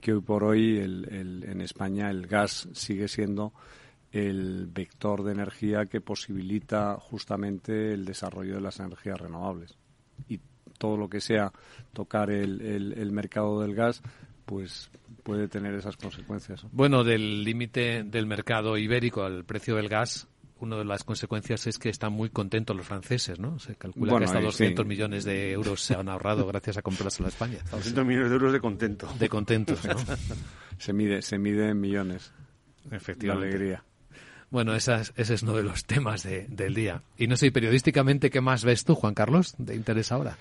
que 0.02 0.14
hoy 0.14 0.22
por 0.22 0.44
hoy 0.44 0.78
el- 0.78 1.08
el- 1.14 1.44
en 1.44 1.62
España 1.62 2.10
el 2.10 2.28
gas 2.28 2.68
sigue 2.74 3.08
siendo 3.08 3.54
el 4.12 4.68
vector 4.68 5.24
de 5.24 5.34
energía 5.34 5.86
que 5.86 6.02
posibilita 6.02 6.96
justamente 7.00 7.94
el 7.94 8.06
desarrollo 8.06 8.56
de 8.56 8.62
las 8.62 8.80
energías 8.80 9.20
renovables. 9.20 9.78
Y 10.28 10.40
todo 10.80 10.98
lo 10.98 11.10
que 11.10 11.22
sea 11.22 11.52
tocar 11.94 12.32
el, 12.32 12.62
el- 12.62 12.94
el 12.94 13.12
mercado 13.12 13.62
del 13.62 13.76
gas, 13.76 14.02
pues 14.50 14.90
puede 15.22 15.48
tener 15.48 15.76
esas 15.76 15.96
consecuencias. 15.96 16.66
Bueno, 16.72 17.04
del 17.04 17.44
límite 17.44 18.04
del 18.04 18.26
mercado 18.26 18.78
ibérico 18.78 19.24
al 19.24 19.46
precio 19.46 19.76
del 19.76 19.88
gas, 19.90 20.28
una 20.60 20.76
de 20.76 20.86
las 20.86 21.04
consecuencias 21.04 21.68
es 21.68 21.78
que 21.78 21.90
están 21.90 22.14
muy 22.14 22.30
contentos 22.32 22.76
los 22.76 22.88
franceses, 22.88 23.38
¿no? 23.40 23.60
Se 23.60 23.76
calcula 23.76 24.12
Bueno, 24.14 24.18
que 24.18 24.26
hasta 24.26 24.40
ahí 24.40 24.46
200 24.46 24.84
sí. 24.84 24.88
millones 24.90 25.24
de 25.24 25.52
euros 25.52 25.82
se 25.84 25.94
han 25.94 26.10
ahorrado 26.10 26.48
gracias 26.48 26.78
a 26.78 26.82
comprárselo 26.82 27.28
a 27.28 27.30
España. 27.30 27.60
200 27.72 28.04
millones 28.06 28.30
de 28.30 28.36
euros 28.36 28.52
de 28.54 28.60
contento. 28.60 29.08
De 29.20 29.30
contentos, 29.30 29.86
¿no? 29.86 29.94
se 30.80 30.94
mide, 30.94 31.22
se 31.22 31.38
mide 31.38 31.70
en 31.70 31.80
millones. 31.80 32.32
Efectivamente. 32.92 33.48
De 33.50 33.56
alegría. 33.56 33.84
Bueno, 34.50 34.74
esa 34.74 35.02
es- 35.02 35.14
ese 35.16 35.36
es 35.36 35.44
uno 35.44 35.54
de 35.54 35.62
los 35.62 35.86
temas 35.86 36.24
de- 36.24 36.48
del 36.50 36.74
día. 36.74 37.04
Y 37.18 37.28
no 37.28 37.38
sé, 37.38 37.52
periodísticamente, 37.52 38.32
¿qué 38.32 38.42
más 38.42 38.64
ves 38.66 38.84
tú, 38.84 38.96
Juan 38.96 39.14
Carlos, 39.14 39.54
de 39.60 39.76
interés 39.76 40.12
ahora? 40.12 40.38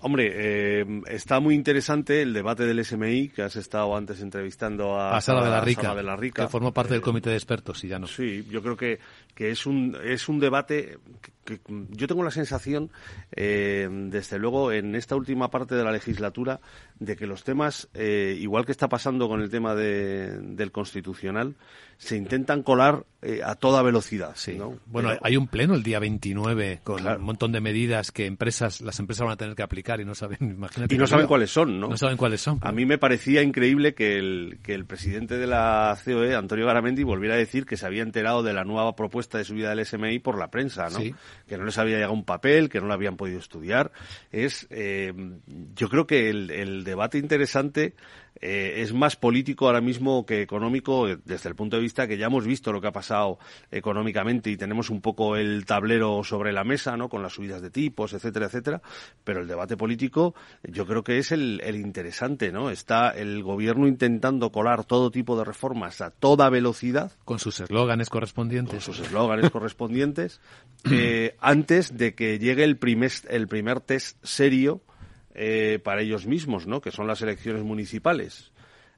Hombre, 0.00 0.30
eh, 0.32 0.86
está 1.08 1.40
muy 1.40 1.54
interesante 1.56 2.22
el 2.22 2.32
debate 2.32 2.64
del 2.64 2.84
SMI, 2.84 3.30
que 3.30 3.42
has 3.42 3.56
estado 3.56 3.96
antes 3.96 4.20
entrevistando 4.20 4.96
a, 4.96 5.16
A 5.16 5.20
Sara 5.20 5.42
de 5.44 5.50
la 5.50 5.60
Rica, 5.60 5.82
Sara 5.82 5.94
de 5.96 6.02
la 6.04 6.16
Rica. 6.16 6.42
que 6.44 6.48
formó 6.48 6.72
parte 6.72 6.92
Eh, 6.92 6.94
del 6.94 7.02
comité 7.02 7.30
de 7.30 7.36
expertos 7.36 7.82
y 7.82 7.88
ya 7.88 7.98
no. 7.98 8.06
Sí, 8.06 8.46
yo 8.48 8.62
creo 8.62 8.76
que, 8.76 9.00
que 9.38 9.52
es 9.52 9.66
un 9.66 9.96
es 10.04 10.28
un 10.28 10.40
debate 10.40 10.98
que, 11.44 11.60
que 11.60 11.60
yo 11.90 12.08
tengo 12.08 12.24
la 12.24 12.32
sensación, 12.32 12.90
eh, 13.36 13.88
desde 13.88 14.36
luego, 14.36 14.72
en 14.72 14.96
esta 14.96 15.14
última 15.14 15.48
parte 15.48 15.76
de 15.76 15.84
la 15.84 15.92
legislatura, 15.92 16.58
de 16.98 17.14
que 17.14 17.28
los 17.28 17.44
temas, 17.44 17.88
eh, 17.94 18.36
igual 18.40 18.66
que 18.66 18.72
está 18.72 18.88
pasando 18.88 19.28
con 19.28 19.40
el 19.40 19.48
tema 19.48 19.76
de- 19.76 20.40
del 20.40 20.72
constitucional, 20.72 21.54
se 21.98 22.16
intentan 22.16 22.62
colar 22.64 23.04
eh, 23.22 23.40
a 23.44 23.54
toda 23.56 23.82
velocidad. 23.82 24.36
¿no? 24.56 24.78
Bueno, 24.86 25.10
hay 25.22 25.36
un 25.36 25.48
pleno 25.48 25.74
el 25.74 25.82
día 25.82 25.98
29 25.98 26.80
con 26.84 27.04
un 27.04 27.20
montón 27.22 27.50
de 27.50 27.60
medidas 27.60 28.12
que 28.12 28.26
empresas, 28.26 28.80
las 28.80 28.98
empresas 29.00 29.24
van 29.24 29.32
a 29.32 29.36
tener 29.36 29.54
que 29.56 29.62
aplicar 29.64 30.00
y 30.00 30.04
no 30.04 30.14
saben, 30.14 30.38
imagínate. 30.40 30.94
y 30.94 30.98
no 30.98 31.06
saben 31.06 31.26
cuáles 31.26 31.50
son, 31.50 31.78
¿no? 31.80 31.88
No 31.88 31.96
saben 31.96 32.16
cuáles 32.16 32.40
son. 32.40 32.58
A 32.62 32.70
mí 32.72 32.86
me 32.86 32.98
parecía 32.98 33.42
increíble 33.42 33.94
que 33.94 34.18
el, 34.18 34.58
que 34.62 34.74
el 34.74 34.84
presidente 34.84 35.36
de 35.38 35.46
la 35.46 35.96
COE, 36.04 36.34
Antonio 36.36 36.66
Garamendi, 36.66 37.02
volviera 37.04 37.34
a 37.34 37.38
decir 37.38 37.66
que 37.66 37.76
se 37.76 37.86
había 37.86 38.02
enterado 38.02 38.42
de 38.42 38.52
la 38.52 38.64
nueva 38.64 38.94
propuesta 38.96 39.27
de 39.36 39.44
subida 39.44 39.74
del 39.74 39.84
SMI 39.84 40.20
por 40.20 40.38
la 40.38 40.50
prensa, 40.50 40.84
¿no? 40.84 40.98
Sí. 40.98 41.14
Que 41.46 41.58
no 41.58 41.64
les 41.64 41.76
había 41.76 41.96
llegado 41.96 42.14
un 42.14 42.24
papel, 42.24 42.70
que 42.70 42.80
no 42.80 42.86
lo 42.86 42.94
habían 42.94 43.18
podido 43.18 43.38
estudiar. 43.38 43.92
Es, 44.32 44.66
eh, 44.70 45.12
yo 45.74 45.90
creo 45.90 46.06
que 46.06 46.30
el, 46.30 46.50
el 46.50 46.84
debate 46.84 47.18
interesante 47.18 47.94
eh, 48.40 48.82
es 48.82 48.92
más 48.92 49.16
político 49.16 49.66
ahora 49.66 49.80
mismo 49.80 50.24
que 50.24 50.42
económico 50.42 51.08
eh, 51.08 51.18
desde 51.24 51.48
el 51.48 51.54
punto 51.54 51.76
de 51.76 51.82
vista 51.82 52.06
que 52.06 52.18
ya 52.18 52.26
hemos 52.26 52.46
visto 52.46 52.72
lo 52.72 52.80
que 52.80 52.88
ha 52.88 52.92
pasado 52.92 53.38
económicamente 53.70 54.50
y 54.50 54.56
tenemos 54.56 54.90
un 54.90 55.00
poco 55.00 55.36
el 55.36 55.64
tablero 55.66 56.22
sobre 56.24 56.52
la 56.52 56.64
mesa, 56.64 56.96
¿no? 56.96 57.08
Con 57.08 57.22
las 57.22 57.32
subidas 57.32 57.62
de 57.62 57.70
tipos, 57.70 58.12
etcétera, 58.12 58.46
etcétera. 58.46 58.82
Pero 59.24 59.40
el 59.40 59.48
debate 59.48 59.76
político 59.76 60.34
yo 60.62 60.86
creo 60.86 61.02
que 61.02 61.18
es 61.18 61.32
el, 61.32 61.60
el 61.64 61.76
interesante, 61.76 62.52
¿no? 62.52 62.70
Está 62.70 63.10
el 63.10 63.42
gobierno 63.42 63.88
intentando 63.88 64.52
colar 64.52 64.84
todo 64.84 65.10
tipo 65.10 65.36
de 65.36 65.44
reformas 65.44 66.00
a 66.00 66.10
toda 66.10 66.48
velocidad. 66.50 67.12
Con 67.24 67.38
sus 67.38 67.60
eslóganes 67.60 68.10
correspondientes. 68.10 68.84
Con 68.84 68.94
sus 68.94 69.06
eslóganes 69.06 69.50
correspondientes. 69.50 70.40
Eh, 70.90 71.36
antes 71.40 71.96
de 71.96 72.14
que 72.14 72.38
llegue 72.38 72.64
el 72.64 72.78
primer, 72.78 73.10
el 73.28 73.48
primer 73.48 73.80
test 73.80 74.16
serio 74.22 74.80
eh, 75.34 75.78
para 75.82 76.02
ellos 76.02 76.26
mismos, 76.26 76.66
¿no? 76.66 76.80
Que 76.80 76.90
son 76.90 77.06
las 77.06 77.22
elecciones 77.22 77.62
municipales. 77.62 78.52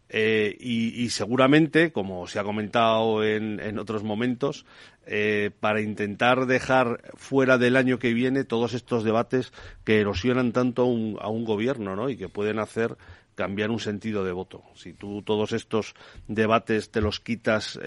Eh, 0.09 0.57
y, 0.59 1.09
seguramente, 1.11 1.93
como 1.93 2.27
se 2.27 2.41
ha 2.41 2.45
comentado 2.45 3.23
en, 3.23 3.61
en 3.61 3.79
otros 3.79 4.03
momentos, 4.03 4.67
eh, 5.07 5.51
para 5.61 5.81
intentar 5.81 6.47
dejar 6.47 7.03
fuera 7.15 7.59
del 7.59 7.77
año 7.77 8.01
que 8.01 8.13
viene 8.13 8.43
todos 8.45 8.75
estos 8.75 9.05
debates 9.05 9.53
que 9.85 10.01
erosionan 10.01 10.53
tanto 10.53 10.83
a 10.83 10.87
un, 10.87 11.17
a 11.21 11.29
un 11.29 11.45
gobierno, 11.45 11.95
¿no? 11.95 12.11
Y 12.11 12.17
que 12.17 12.29
pueden 12.29 12.59
hacer 12.59 12.97
cambiar 13.37 13.71
un 13.71 13.79
sentido 13.79 14.25
de 14.25 14.33
voto. 14.33 14.65
Si 14.75 14.93
tú 14.93 15.23
todos 15.23 15.53
estos 15.53 15.95
debates 16.27 16.91
te 16.91 17.01
los 17.01 17.21
quitas 17.21 17.79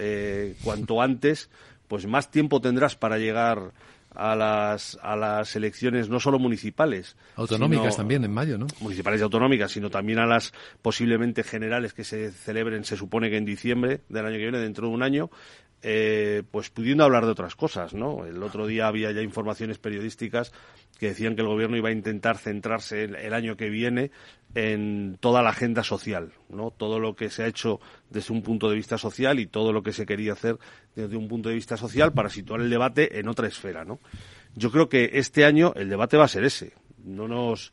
cuanto 0.64 1.02
antes, 1.02 1.50
pues 1.88 2.06
más 2.06 2.30
tiempo 2.30 2.60
tendrás 2.60 2.96
para 2.96 3.18
llegar 3.18 3.72
a 4.14 4.36
las, 4.36 4.98
a 5.02 5.16
las 5.16 5.54
elecciones 5.56 6.08
no 6.08 6.20
solo 6.20 6.38
municipales. 6.38 7.16
Autonómicas 7.36 7.96
también 7.96 8.24
en 8.24 8.32
mayo, 8.32 8.58
¿no? 8.58 8.66
Municipales 8.80 9.20
y 9.20 9.24
autonómicas, 9.24 9.72
sino 9.72 9.90
también 9.90 10.18
a 10.18 10.26
las 10.26 10.52
posiblemente 10.82 11.42
generales 11.42 11.92
que 11.92 12.04
se 12.04 12.30
celebren, 12.30 12.84
se 12.84 12.96
supone 12.96 13.30
que 13.30 13.36
en 13.36 13.44
diciembre 13.44 14.00
del 14.08 14.26
año 14.26 14.36
que 14.36 14.42
viene, 14.42 14.58
dentro 14.58 14.88
de 14.88 14.94
un 14.94 15.02
año, 15.02 15.30
eh, 15.82 16.42
pues 16.50 16.70
pudiendo 16.70 17.04
hablar 17.04 17.26
de 17.26 17.32
otras 17.32 17.56
cosas, 17.56 17.92
¿no? 17.92 18.24
El 18.24 18.42
otro 18.42 18.66
día 18.66 18.86
había 18.86 19.12
ya 19.12 19.20
informaciones 19.20 19.78
periodísticas 19.78 20.52
que 20.98 21.08
decían 21.08 21.34
que 21.34 21.42
el 21.42 21.48
gobierno 21.48 21.76
iba 21.76 21.88
a 21.88 21.92
intentar 21.92 22.38
centrarse 22.38 23.04
el, 23.04 23.34
año 23.34 23.56
que 23.56 23.68
viene 23.68 24.10
en 24.54 25.16
toda 25.20 25.42
la 25.42 25.50
agenda 25.50 25.82
social, 25.82 26.32
¿no? 26.48 26.70
Todo 26.70 27.00
lo 27.00 27.16
que 27.16 27.30
se 27.30 27.42
ha 27.42 27.46
hecho 27.46 27.80
desde 28.10 28.32
un 28.32 28.42
punto 28.42 28.68
de 28.68 28.76
vista 28.76 28.98
social 28.98 29.40
y 29.40 29.46
todo 29.46 29.72
lo 29.72 29.82
que 29.82 29.92
se 29.92 30.06
quería 30.06 30.32
hacer 30.32 30.58
desde 30.94 31.16
un 31.16 31.26
punto 31.28 31.48
de 31.48 31.56
vista 31.56 31.76
social 31.76 32.12
para 32.12 32.30
situar 32.30 32.60
el 32.60 32.70
debate 32.70 33.18
en 33.18 33.28
otra 33.28 33.48
esfera, 33.48 33.84
¿no? 33.84 33.98
Yo 34.54 34.70
creo 34.70 34.88
que 34.88 35.10
este 35.14 35.44
año 35.44 35.72
el 35.74 35.88
debate 35.88 36.16
va 36.16 36.24
a 36.24 36.28
ser 36.28 36.44
ese. 36.44 36.72
No 37.02 37.26
nos 37.26 37.72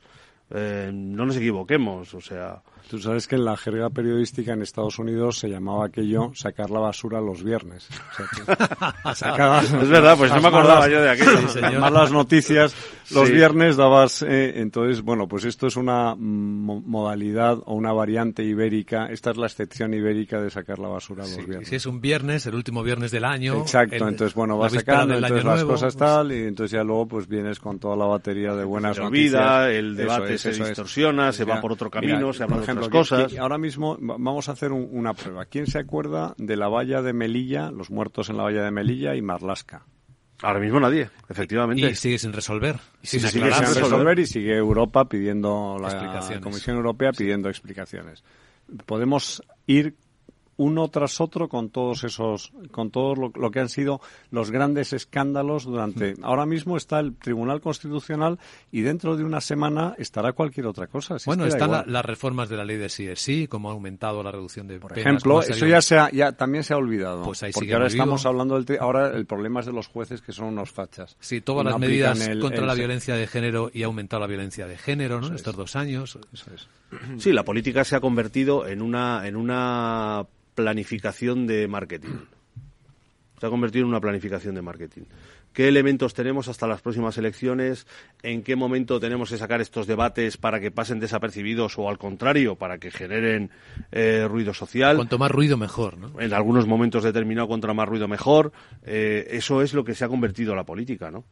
eh, 0.50 0.92
no 0.94 1.26
nos 1.26 1.38
equivoquemos, 1.38 2.14
o 2.14 2.22
sea, 2.22 2.62
Tú 2.92 3.00
sabes 3.00 3.26
que 3.26 3.36
en 3.36 3.46
la 3.46 3.56
jerga 3.56 3.90
periodística 3.90 4.52
en 4.52 4.62
Estados 4.62 5.00
Unidos 5.00 5.40
se 5.40 5.48
llamaba 5.48 5.86
aquello 5.86 6.34
sacar 6.36 6.70
la 6.70 6.82
basura 6.82 7.22
los 7.22 7.42
viernes. 7.42 7.88
es 9.10 9.90
verdad, 9.90 10.18
pues 10.18 10.30
no 10.34 10.42
me 10.42 10.50
acordaba 10.50 10.90
yo 10.90 11.02
de 11.02 11.12
aquello. 11.12 11.80
Más 11.80 11.92
las 11.94 12.12
noticias 12.12 12.76
los 13.12 13.30
viernes 13.30 13.78
dabas. 13.78 14.24
Eh, 14.24 14.60
entonces, 14.60 15.02
bueno, 15.04 15.30
pues 15.30 15.46
esto 15.46 15.68
es 15.68 15.78
una 15.78 16.16
modalidad 16.18 17.60
o 17.66 17.76
una 17.76 17.94
variante 17.94 18.44
ibérica. 18.44 19.06
Esta 19.06 19.32
es 19.32 19.38
la 19.38 19.46
excepción 19.46 19.94
ibérica 19.94 20.42
de 20.42 20.50
sacar 20.50 20.78
la 20.80 20.90
basura 20.90 21.24
los 21.24 21.46
viernes. 21.46 21.70
Si 21.70 21.76
es 21.76 21.86
un 21.86 22.02
viernes, 22.02 22.46
el 22.46 22.56
último 22.56 22.84
viernes 22.84 23.12
del 23.12 23.24
año. 23.24 23.62
Exacto, 23.62 24.06
entonces, 24.06 24.34
bueno, 24.34 24.58
vas 24.58 24.74
sacando 24.74 25.14
entonces 25.14 25.46
las 25.46 25.64
cosas 25.64 25.96
pues 25.96 26.10
tal 26.10 26.32
y 26.34 26.44
entonces 26.44 26.72
ya 26.72 26.84
luego 26.84 27.08
pues 27.08 27.28
vienes 27.28 27.60
con 27.60 27.80
toda 27.80 27.96
la 27.96 28.06
batería 28.06 28.54
de 28.54 28.66
buenas 28.66 28.98
noticias. 28.98 29.34
olvida, 29.34 29.72
el 29.72 29.96
debate 29.96 30.38
se 30.38 30.52
distorsiona, 30.52 31.32
se 31.32 31.46
va 31.46 31.62
por 31.62 31.72
otro 31.72 31.90
camino, 31.90 32.34
se 32.34 32.44
habla 32.44 32.58
de 32.86 32.90
cosas. 32.90 33.38
ahora 33.38 33.58
mismo 33.58 33.98
vamos 34.00 34.50
a 34.50 34.54
hacer 34.54 34.72
una 34.72 35.14
prueba. 35.14 35.46
¿Quién 35.46 35.68
se 35.68 35.80
acuerda 35.80 36.34
de 36.38 36.56
la 36.58 36.68
valla 36.68 37.02
de 37.02 37.14
Melilla, 37.14 37.72
los 37.72 37.92
muertos 37.92 38.30
en 38.30 38.38
la 38.38 38.44
valla 38.44 38.64
de 38.64 38.72
Melilla 38.72 39.16
y 39.16 39.22
Marlasca? 39.22 39.86
Ahora 40.44 40.60
mismo 40.60 40.80
nadie, 40.80 41.10
efectivamente. 41.30 41.92
Y 41.92 41.96
sigue 41.96 42.18
sin 42.18 42.34
resolver. 42.34 42.78
Y 43.02 43.08
sigue 43.08 43.28
sin 43.28 43.44
resolver 43.44 44.18
y 44.20 44.26
sigue 44.26 44.58
Europa 44.58 45.06
pidiendo, 45.06 45.78
la 45.80 46.40
Comisión 46.42 46.78
Europea 46.78 47.12
pidiendo 47.12 47.50
explicaciones. 47.50 48.24
Podemos 48.86 49.44
ir 49.68 49.96
uno 50.62 50.90
tras 50.90 51.20
otro 51.20 51.50
con 51.50 51.72
todos 51.72 52.04
esos, 52.04 52.52
con 52.70 52.92
todo 52.92 53.16
lo, 53.16 53.52
que 53.52 53.60
han 53.60 53.70
sido 53.70 54.00
los 54.30 54.52
grandes 54.52 54.94
escándalos 54.94 55.66
durante. 55.66 56.14
Ahora 56.22 56.46
mismo 56.46 56.78
está 56.78 57.00
el 57.00 57.16
Tribunal 57.16 57.62
Constitucional 57.62 58.38
y 58.72 58.82
dentro 58.82 59.18
de 59.18 59.24
una 59.24 59.42
semana 59.42 59.96
estará 59.98 60.34
cualquier 60.34 60.68
otra 60.68 60.86
cosa. 60.86 61.18
bueno, 61.26 61.48
están 61.48 61.72
las 61.88 62.06
reformas 62.06 62.48
de 62.48 62.58
la 62.58 62.64
ley 62.64 62.78
de 62.78 62.90
sí 62.90 63.48
como 63.48 63.70
ha 63.70 63.74
aumentado 63.74 64.22
la 64.22 64.32
reducción 64.32 64.68
de 64.68 64.80
Por 64.80 64.98
ejemplo, 64.98 65.42
eso 65.42 65.66
ya, 65.66 65.82
se 65.82 65.98
ya 66.14 66.34
también 66.34 66.64
se 66.64 66.76
ha 66.76 66.78
olvidado. 66.78 67.24
Pues 67.24 67.44
porque 67.54 67.74
ahora 67.74 67.88
estamos 67.88 68.26
hablando 68.28 68.62
del. 68.62 68.78
Ahora 68.80 69.08
el 69.08 69.26
problema 69.26 69.62
es 69.62 69.66
de 69.66 69.74
los 69.74 69.88
jueces 69.88 70.22
que 70.22 70.32
son 70.32 70.46
unos 70.46 70.70
fachas. 70.70 71.18
Sí, 71.20 71.42
todas 71.42 71.66
las 71.66 71.80
medidas 71.80 72.30
contra 72.40 72.68
la 72.68 72.76
violencia 72.76 73.16
de 73.16 73.26
género 73.26 73.72
y 73.74 73.82
ha 73.82 73.88
aumentado 73.88 74.20
la 74.20 74.28
violencia 74.28 74.68
de 74.68 74.78
género, 74.78 75.20
¿no? 75.20 75.34
Estos 75.34 75.56
dos 75.56 75.76
años. 75.76 76.20
Eso 76.32 76.52
es. 76.54 76.68
Sí, 77.18 77.32
la 77.32 77.44
política 77.44 77.84
se 77.84 77.96
ha 77.96 78.00
convertido 78.02 78.68
en 78.68 78.82
una, 78.82 79.28
en 79.28 79.36
una 79.36 80.26
planificación 80.62 81.48
de 81.48 81.68
marketing. 81.68 82.20
Se 83.40 83.48
ha 83.48 83.50
convertido 83.50 83.86
en 83.86 83.90
una 83.90 84.00
planificación 84.00 84.54
de 84.54 84.62
marketing. 84.62 85.02
¿Qué 85.52 85.68
elementos 85.68 86.14
tenemos 86.14 86.48
hasta 86.48 86.68
las 86.68 86.82
próximas 86.82 87.18
elecciones? 87.18 87.88
¿En 88.22 88.44
qué 88.44 88.56
momento 88.56 89.00
tenemos 89.00 89.32
que 89.32 89.38
sacar 89.38 89.60
estos 89.60 89.88
debates 89.88 90.38
para 90.38 90.60
que 90.60 90.70
pasen 90.70 91.00
desapercibidos 91.00 91.78
o 91.78 91.90
al 91.90 91.98
contrario, 91.98 92.56
para 92.56 92.78
que 92.78 92.92
generen 92.92 93.50
eh, 93.92 94.28
ruido 94.30 94.54
social? 94.54 94.96
Cuanto 94.96 95.18
más 95.18 95.32
ruido, 95.32 95.58
mejor, 95.58 95.98
¿no? 95.98 96.22
En 96.22 96.34
algunos 96.34 96.68
momentos 96.68 97.04
determinados, 97.04 97.50
contra 97.50 97.74
más 97.74 97.90
ruido, 97.90 98.08
mejor. 98.08 98.54
Eh, 98.84 99.28
eso 99.32 99.62
es 99.62 99.74
lo 99.74 99.84
que 99.84 99.96
se 99.96 100.06
ha 100.06 100.08
convertido 100.08 100.56
la 100.56 100.64
política, 100.64 101.10
¿no? 101.10 101.26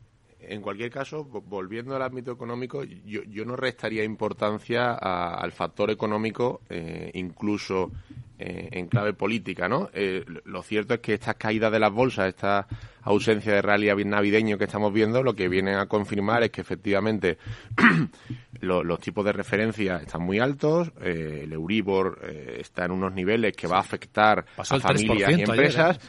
En 0.50 0.62
cualquier 0.62 0.90
caso, 0.90 1.24
volviendo 1.24 1.96
al 1.96 2.02
ámbito 2.02 2.32
económico, 2.32 2.84
yo, 2.84 3.22
yo 3.24 3.46
no 3.46 3.56
restaría 3.56 4.04
importancia 4.04 4.94
al 4.94 5.52
factor 5.52 5.92
económico, 5.92 6.62
eh, 6.70 7.12
incluso 7.14 7.92
eh, 8.40 8.70
en 8.72 8.88
clave 8.88 9.14
política, 9.14 9.70
¿no? 9.70 9.92
Eh, 9.94 10.26
lo 10.46 10.64
cierto 10.64 10.96
es 10.96 11.02
que 11.02 11.14
estas 11.14 11.36
caídas 11.36 11.72
de 11.72 11.80
las 11.80 11.92
bolsas, 11.92 12.30
esta 12.30 12.66
ausencia 13.04 13.54
de 13.54 13.62
rally 13.62 13.94
navideño 14.04 14.58
que 14.58 14.64
estamos 14.64 14.92
viendo, 14.92 15.22
lo 15.22 15.36
que 15.36 15.48
vienen 15.48 15.76
a 15.76 15.86
confirmar 15.86 16.42
es 16.42 16.50
que 16.50 16.62
efectivamente 16.62 17.38
los, 18.62 19.00
tipos 19.00 19.24
de 19.26 19.34
referencia 19.34 19.98
están 19.98 20.24
muy 20.24 20.40
altos, 20.40 20.92
el 21.00 21.54
Euribor 21.54 22.22
está 22.58 22.86
en 22.86 22.92
unos 22.92 23.14
niveles 23.14 23.56
que 23.56 23.68
va 23.68 23.78
a 23.78 23.82
afectar 23.82 24.46
a 24.58 24.64
familias 24.80 25.38
y 25.38 25.42
empresas 25.44 26.00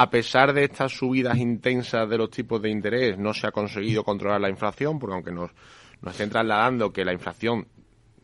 a 0.00 0.08
pesar 0.08 0.54
de 0.54 0.64
estas 0.64 0.92
subidas 0.92 1.36
intensas 1.36 2.08
de 2.08 2.16
los 2.16 2.30
tipos 2.30 2.62
de 2.62 2.70
interés, 2.70 3.18
no 3.18 3.34
se 3.34 3.46
ha 3.46 3.52
conseguido 3.52 4.02
controlar 4.02 4.40
la 4.40 4.48
inflación, 4.48 4.98
porque 4.98 5.12
aunque 5.12 5.30
nos, 5.30 5.50
nos 6.00 6.12
estén 6.14 6.30
trasladando 6.30 6.90
que 6.90 7.04
la 7.04 7.12
inflación 7.12 7.68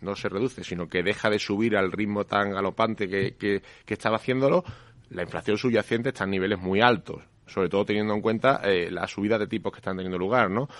no 0.01 0.17
se 0.17 0.31
reduce, 0.31 0.65
sino 0.65 0.89
que 0.89 1.03
deja 1.03 1.29
de 1.29 1.39
subir 1.39 1.77
al 1.77 1.93
ritmo 1.93 2.25
tan 2.25 2.53
galopante 2.53 3.11
que, 3.11 3.37
que, 3.37 3.63
estaba 3.93 4.17
haciéndolo, 4.17 4.65
la 5.11 5.25
inflación 5.25 5.59
subyacente 5.59 6.09
está 6.09 6.25
en 6.25 6.31
niveles 6.31 6.59
muy 6.59 6.81
altos, 6.81 7.23
sobre 7.47 7.69
todo 7.69 7.85
teniendo 7.85 8.15
en 8.15 8.23
cuenta 8.23 8.63
eh, 8.65 8.91
las 8.91 9.11
subidas 9.11 9.39
de 9.39 9.47
tipos 9.47 9.71
que 9.71 9.81
están 9.81 9.99
teniendo 9.99 10.17
lugar, 10.17 10.49
¿no? 10.49 10.71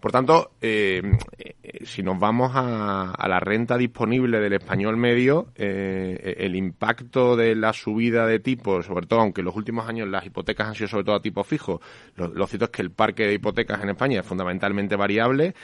Por 0.00 0.12
tanto, 0.12 0.52
eh, 0.62 1.02
eh, 1.38 1.84
si 1.84 2.02
nos 2.02 2.18
vamos 2.18 2.52
a, 2.54 3.14
la 3.28 3.38
renta 3.38 3.76
disponible 3.76 4.40
del 4.40 4.54
español 4.54 4.96
medio, 4.96 5.48
eh, 5.56 6.36
el 6.38 6.56
impacto 6.56 7.36
de 7.36 7.54
la 7.54 7.74
subida 7.74 8.26
de 8.26 8.38
tipos, 8.40 8.86
sobre 8.86 9.06
todo, 9.06 9.20
aunque 9.20 9.42
en 9.42 9.44
los 9.44 9.56
últimos 9.56 9.86
años 9.86 10.08
las 10.08 10.24
hipotecas 10.24 10.68
han 10.68 10.74
sido 10.74 10.88
sobre 10.88 11.04
todo 11.04 11.16
a 11.16 11.20
tipo 11.22 11.44
fijo, 11.44 11.82
lo, 12.16 12.46
cierto 12.46 12.64
es 12.64 12.70
que 12.70 12.82
el 12.82 12.92
parque 12.92 13.26
de 13.26 13.34
hipotecas 13.34 13.82
en 13.82 13.90
España 13.90 14.20
es 14.20 14.26
fundamentalmente 14.26 14.96
variable. 14.96 15.54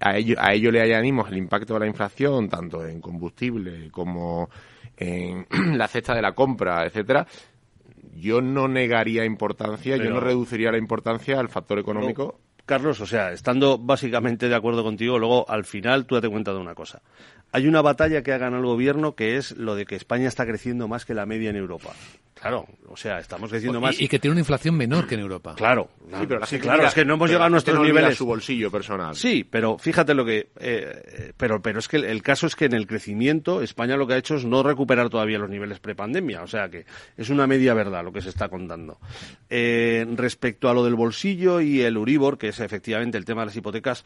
a, 0.00 0.16
ello, 0.16 0.36
a 0.40 0.52
ello 0.52 0.72
le 0.72 0.82
añadimos 0.82 1.30
el 1.30 1.36
impacto 1.36 1.74
de 1.74 1.80
la 1.80 1.86
inflación, 1.86 2.48
tanto 2.48 2.84
en 2.84 3.00
combustible 3.00 3.90
como 3.92 4.50
en 4.96 5.46
la 5.78 5.86
cesta 5.86 6.16
de 6.16 6.22
la 6.22 6.32
compra, 6.32 6.84
etcétera 6.84 7.26
yo 8.16 8.40
no 8.40 8.66
negaría 8.66 9.24
importancia, 9.26 9.96
yo 9.96 10.08
no 10.08 10.20
reduciría 10.20 10.72
la 10.72 10.78
importancia 10.78 11.38
al 11.38 11.50
factor 11.50 11.78
económico. 11.78 12.40
Carlos, 12.66 13.00
o 13.00 13.06
sea, 13.06 13.30
estando 13.30 13.78
básicamente 13.78 14.48
de 14.48 14.54
acuerdo 14.56 14.82
contigo, 14.82 15.20
luego 15.20 15.48
al 15.48 15.64
final 15.64 16.04
tú 16.04 16.16
date 16.16 16.28
cuenta 16.28 16.52
de 16.52 16.58
una 16.58 16.74
cosa. 16.74 17.00
Hay 17.52 17.68
una 17.68 17.80
batalla 17.80 18.22
que 18.22 18.32
ha 18.32 18.38
ganado 18.38 18.60
el 18.60 18.66
gobierno 18.66 19.14
que 19.14 19.36
es 19.36 19.52
lo 19.52 19.76
de 19.76 19.86
que 19.86 19.94
España 19.94 20.26
está 20.26 20.44
creciendo 20.44 20.88
más 20.88 21.04
que 21.04 21.14
la 21.14 21.26
media 21.26 21.50
en 21.50 21.56
Europa. 21.56 21.90
Claro, 22.48 22.66
o 22.88 22.96
sea, 22.96 23.18
estamos 23.18 23.50
creciendo 23.50 23.80
más. 23.80 24.00
Y, 24.00 24.08
que 24.08 24.18
tiene 24.18 24.32
una 24.32 24.40
inflación 24.40 24.76
menor 24.76 25.06
que 25.06 25.14
en 25.14 25.20
Europa. 25.20 25.54
Claro, 25.56 25.90
Sí, 26.06 26.26
pero 26.28 26.38
la 26.40 26.46
sí, 26.46 26.50
gente 26.56 26.62
claro, 26.64 26.78
mira- 26.78 26.88
es 26.88 26.94
que 26.94 27.04
no 27.04 27.14
hemos 27.14 27.28
llegado 27.28 27.46
a 27.46 27.50
nuestros 27.50 27.76
no 27.78 27.84
niveles. 27.84 28.16
su 28.16 28.26
bolsillo 28.26 28.70
personal. 28.70 29.14
Sí, 29.16 29.44
pero 29.48 29.78
fíjate 29.78 30.14
lo 30.14 30.24
que. 30.24 30.50
eh, 30.60 31.32
pero, 31.36 31.60
pero 31.60 31.78
es 31.80 31.88
que 31.88 31.96
el, 31.96 32.04
el 32.04 32.22
caso 32.22 32.46
es 32.46 32.54
que 32.54 32.66
en 32.66 32.74
el 32.74 32.86
crecimiento, 32.86 33.60
España 33.62 33.96
lo 33.96 34.06
que 34.06 34.14
ha 34.14 34.16
hecho 34.18 34.36
es 34.36 34.44
no 34.44 34.62
recuperar 34.62 35.08
todavía 35.10 35.38
los 35.38 35.50
niveles 35.50 35.80
prepandemia. 35.80 36.42
O 36.42 36.46
sea 36.46 36.68
que 36.68 36.86
es 37.16 37.28
una 37.30 37.46
media 37.46 37.74
verdad 37.74 38.04
lo 38.04 38.12
que 38.12 38.20
se 38.22 38.28
está 38.28 38.48
contando. 38.48 38.98
Eh, 39.50 40.06
respecto 40.14 40.68
a 40.68 40.74
lo 40.74 40.84
del 40.84 40.94
bolsillo 40.94 41.60
y 41.60 41.82
el 41.82 41.96
Uribor, 41.96 42.38
que 42.38 42.48
es 42.48 42.60
efectivamente 42.60 43.18
el 43.18 43.24
tema 43.24 43.42
de 43.42 43.46
las 43.46 43.56
hipotecas, 43.56 44.04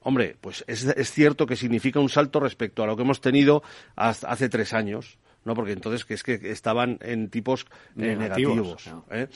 hombre, 0.00 0.36
pues 0.40 0.64
es, 0.66 0.84
es 0.84 1.10
cierto 1.10 1.46
que 1.46 1.56
significa 1.56 2.00
un 2.00 2.08
salto 2.08 2.40
respecto 2.40 2.82
a 2.82 2.86
lo 2.86 2.96
que 2.96 3.02
hemos 3.02 3.20
tenido 3.20 3.62
hasta 3.96 4.28
hace 4.28 4.48
tres 4.48 4.72
años. 4.72 5.18
¿No? 5.44 5.54
Porque 5.54 5.72
entonces 5.72 6.04
que 6.04 6.14
es 6.14 6.22
que 6.22 6.34
estaban 6.50 6.98
en 7.02 7.28
tipos 7.30 7.66
eh, 7.96 8.16
Negativos, 8.16 8.86
negativos. 8.86 9.04
¿eh? 9.10 9.28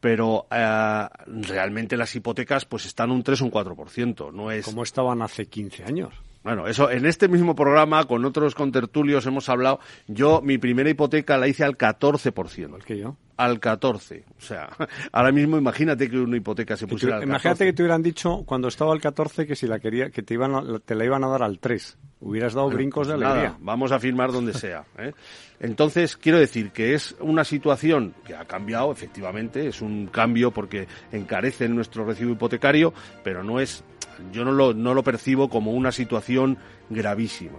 Pero 0.00 0.46
eh, 0.50 1.06
realmente 1.26 1.96
las 1.96 2.14
hipotecas 2.14 2.64
pues 2.66 2.84
están 2.86 3.10
un 3.10 3.22
3 3.22 3.40
o 3.40 3.44
un 3.46 3.50
4%. 3.50 4.32
No 4.32 4.50
es... 4.50 4.64
Como 4.64 4.82
estaban 4.82 5.22
hace 5.22 5.46
15 5.46 5.84
años. 5.84 6.14
Bueno, 6.44 6.68
eso 6.68 6.90
en 6.90 7.06
este 7.06 7.26
mismo 7.26 7.54
programa, 7.54 8.04
con 8.04 8.24
otros 8.24 8.54
contertulios, 8.54 9.24
hemos 9.26 9.48
hablado. 9.48 9.80
Yo, 10.06 10.40
mi 10.42 10.58
primera 10.58 10.90
hipoteca 10.90 11.38
la 11.38 11.48
hice 11.48 11.64
al 11.64 11.76
14%. 11.76 12.74
¿Al 12.74 12.84
que 12.84 12.98
yo? 12.98 13.16
Al 13.36 13.58
14. 13.58 14.24
O 14.38 14.40
sea, 14.40 14.68
ahora 15.12 15.32
mismo 15.32 15.56
imagínate 15.58 16.08
que 16.08 16.18
una 16.18 16.36
hipoteca 16.36 16.76
se 16.76 16.86
pusiera 16.86 17.16
te- 17.18 17.24
al 17.24 17.28
14. 17.30 17.32
imagínate 17.48 17.64
que 17.64 17.72
te 17.72 17.82
hubieran 17.82 18.02
dicho 18.02 18.42
cuando 18.46 18.68
estaba 18.68 18.92
al 18.92 19.00
14 19.00 19.46
que 19.46 19.56
si 19.56 19.66
la 19.66 19.78
quería 19.80 20.10
que 20.10 20.22
te 20.22 20.34
iban 20.34 20.54
a- 20.54 20.78
te 20.78 20.94
la 20.94 21.04
iban 21.04 21.24
a 21.24 21.28
dar 21.28 21.42
al 21.42 21.58
3. 21.58 21.98
Hubieras 22.20 22.54
dado 22.54 22.68
brincos 22.70 23.06
de 23.08 23.14
pues 23.14 23.24
alegría. 23.24 23.48
nada, 23.50 23.58
vamos 23.60 23.90
a 23.92 23.98
firmar 23.98 24.30
donde 24.32 24.54
sea. 24.54 24.84
¿eh? 24.98 25.12
Entonces, 25.60 26.16
quiero 26.16 26.38
decir 26.38 26.70
que 26.70 26.94
es 26.94 27.14
una 27.20 27.44
situación 27.44 28.14
que 28.26 28.34
ha 28.34 28.44
cambiado, 28.44 28.92
efectivamente, 28.92 29.66
es 29.66 29.80
un 29.82 30.06
cambio 30.06 30.50
porque 30.50 30.86
encarece 31.12 31.68
nuestro 31.68 32.04
recibo 32.04 32.32
hipotecario, 32.32 32.92
pero 33.22 33.42
no 33.42 33.60
es, 33.60 33.84
yo 34.32 34.44
no 34.44 34.52
lo, 34.52 34.74
no 34.74 34.94
lo 34.94 35.02
percibo 35.02 35.48
como 35.48 35.72
una 35.72 35.92
situación 35.92 36.58
gravísima. 36.90 37.58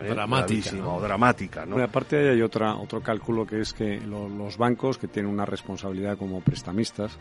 ¿eh? 0.00 0.08
Dramática, 0.10 0.72
¿no? 0.72 0.96
o 0.96 1.00
dramática, 1.00 1.64
¿no? 1.66 1.72
Bueno, 1.72 1.88
aparte 1.88 2.30
hay 2.30 2.40
otra, 2.42 2.76
otro 2.76 3.00
cálculo 3.02 3.46
que 3.46 3.60
es 3.60 3.72
que 3.72 4.00
lo- 4.00 4.28
los 4.28 4.56
bancos, 4.56 4.96
que 4.98 5.08
tienen 5.08 5.30
una 5.32 5.44
responsabilidad 5.44 6.16
como 6.16 6.40
prestamistas, 6.40 7.18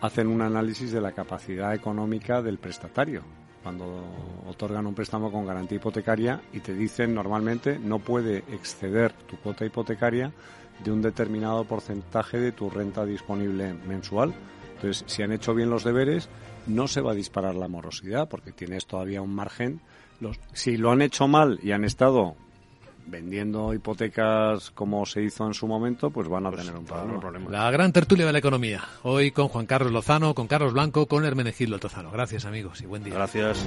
hacen 0.00 0.28
un 0.28 0.42
análisis 0.42 0.90
de 0.92 1.00
la 1.00 1.12
capacidad 1.12 1.74
económica 1.74 2.40
del 2.42 2.58
prestatario. 2.58 3.22
Cuando 3.62 4.04
otorgan 4.46 4.86
un 4.86 4.94
préstamo 4.94 5.32
con 5.32 5.46
garantía 5.46 5.76
hipotecaria 5.76 6.42
y 6.52 6.60
te 6.60 6.74
dicen 6.74 7.14
normalmente 7.14 7.78
no 7.78 7.98
puede 7.98 8.38
exceder 8.52 9.12
tu 9.26 9.36
cuota 9.36 9.64
hipotecaria 9.64 10.32
de 10.84 10.92
un 10.92 11.00
determinado 11.00 11.64
porcentaje 11.64 12.38
de 12.38 12.52
tu 12.52 12.68
renta 12.68 13.06
disponible 13.06 13.72
mensual. 13.86 14.34
Entonces, 14.74 15.04
si 15.06 15.22
han 15.22 15.32
hecho 15.32 15.54
bien 15.54 15.70
los 15.70 15.82
deberes, 15.84 16.28
no 16.66 16.88
se 16.88 17.00
va 17.00 17.12
a 17.12 17.14
disparar 17.14 17.54
la 17.54 17.68
morosidad 17.68 18.28
porque 18.28 18.52
tienes 18.52 18.86
todavía 18.86 19.22
un 19.22 19.34
margen. 19.34 19.80
Los, 20.20 20.38
si 20.52 20.76
lo 20.76 20.90
han 20.90 21.02
hecho 21.02 21.28
mal 21.28 21.58
y 21.62 21.72
han 21.72 21.84
estado 21.84 22.36
vendiendo 23.06 23.74
hipotecas 23.74 24.70
como 24.70 25.04
se 25.06 25.22
hizo 25.22 25.46
en 25.46 25.54
su 25.54 25.66
momento, 25.66 26.10
pues 26.10 26.28
van 26.28 26.46
a 26.46 26.50
tener 26.50 26.74
un 26.74 26.84
problema. 26.84 27.50
La 27.50 27.70
gran 27.70 27.92
tertulia 27.92 28.26
de 28.26 28.32
la 28.32 28.38
economía. 28.38 28.82
Hoy 29.02 29.30
con 29.30 29.48
Juan 29.48 29.66
Carlos 29.66 29.92
Lozano, 29.92 30.34
con 30.34 30.46
Carlos 30.46 30.72
Blanco, 30.72 31.06
con 31.06 31.24
Hermenegildo 31.24 31.78
Tozano. 31.78 32.10
Gracias, 32.10 32.44
amigos, 32.44 32.80
y 32.80 32.86
buen 32.86 33.04
día. 33.04 33.14
Gracias. 33.14 33.66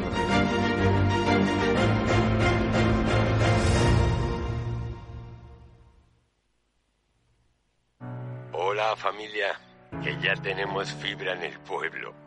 Hola 8.53 8.95
familia, 8.95 9.59
que 10.03 10.17
ya 10.21 10.35
tenemos 10.35 10.91
fibra 10.93 11.33
en 11.33 11.43
el 11.43 11.59
pueblo. 11.59 12.26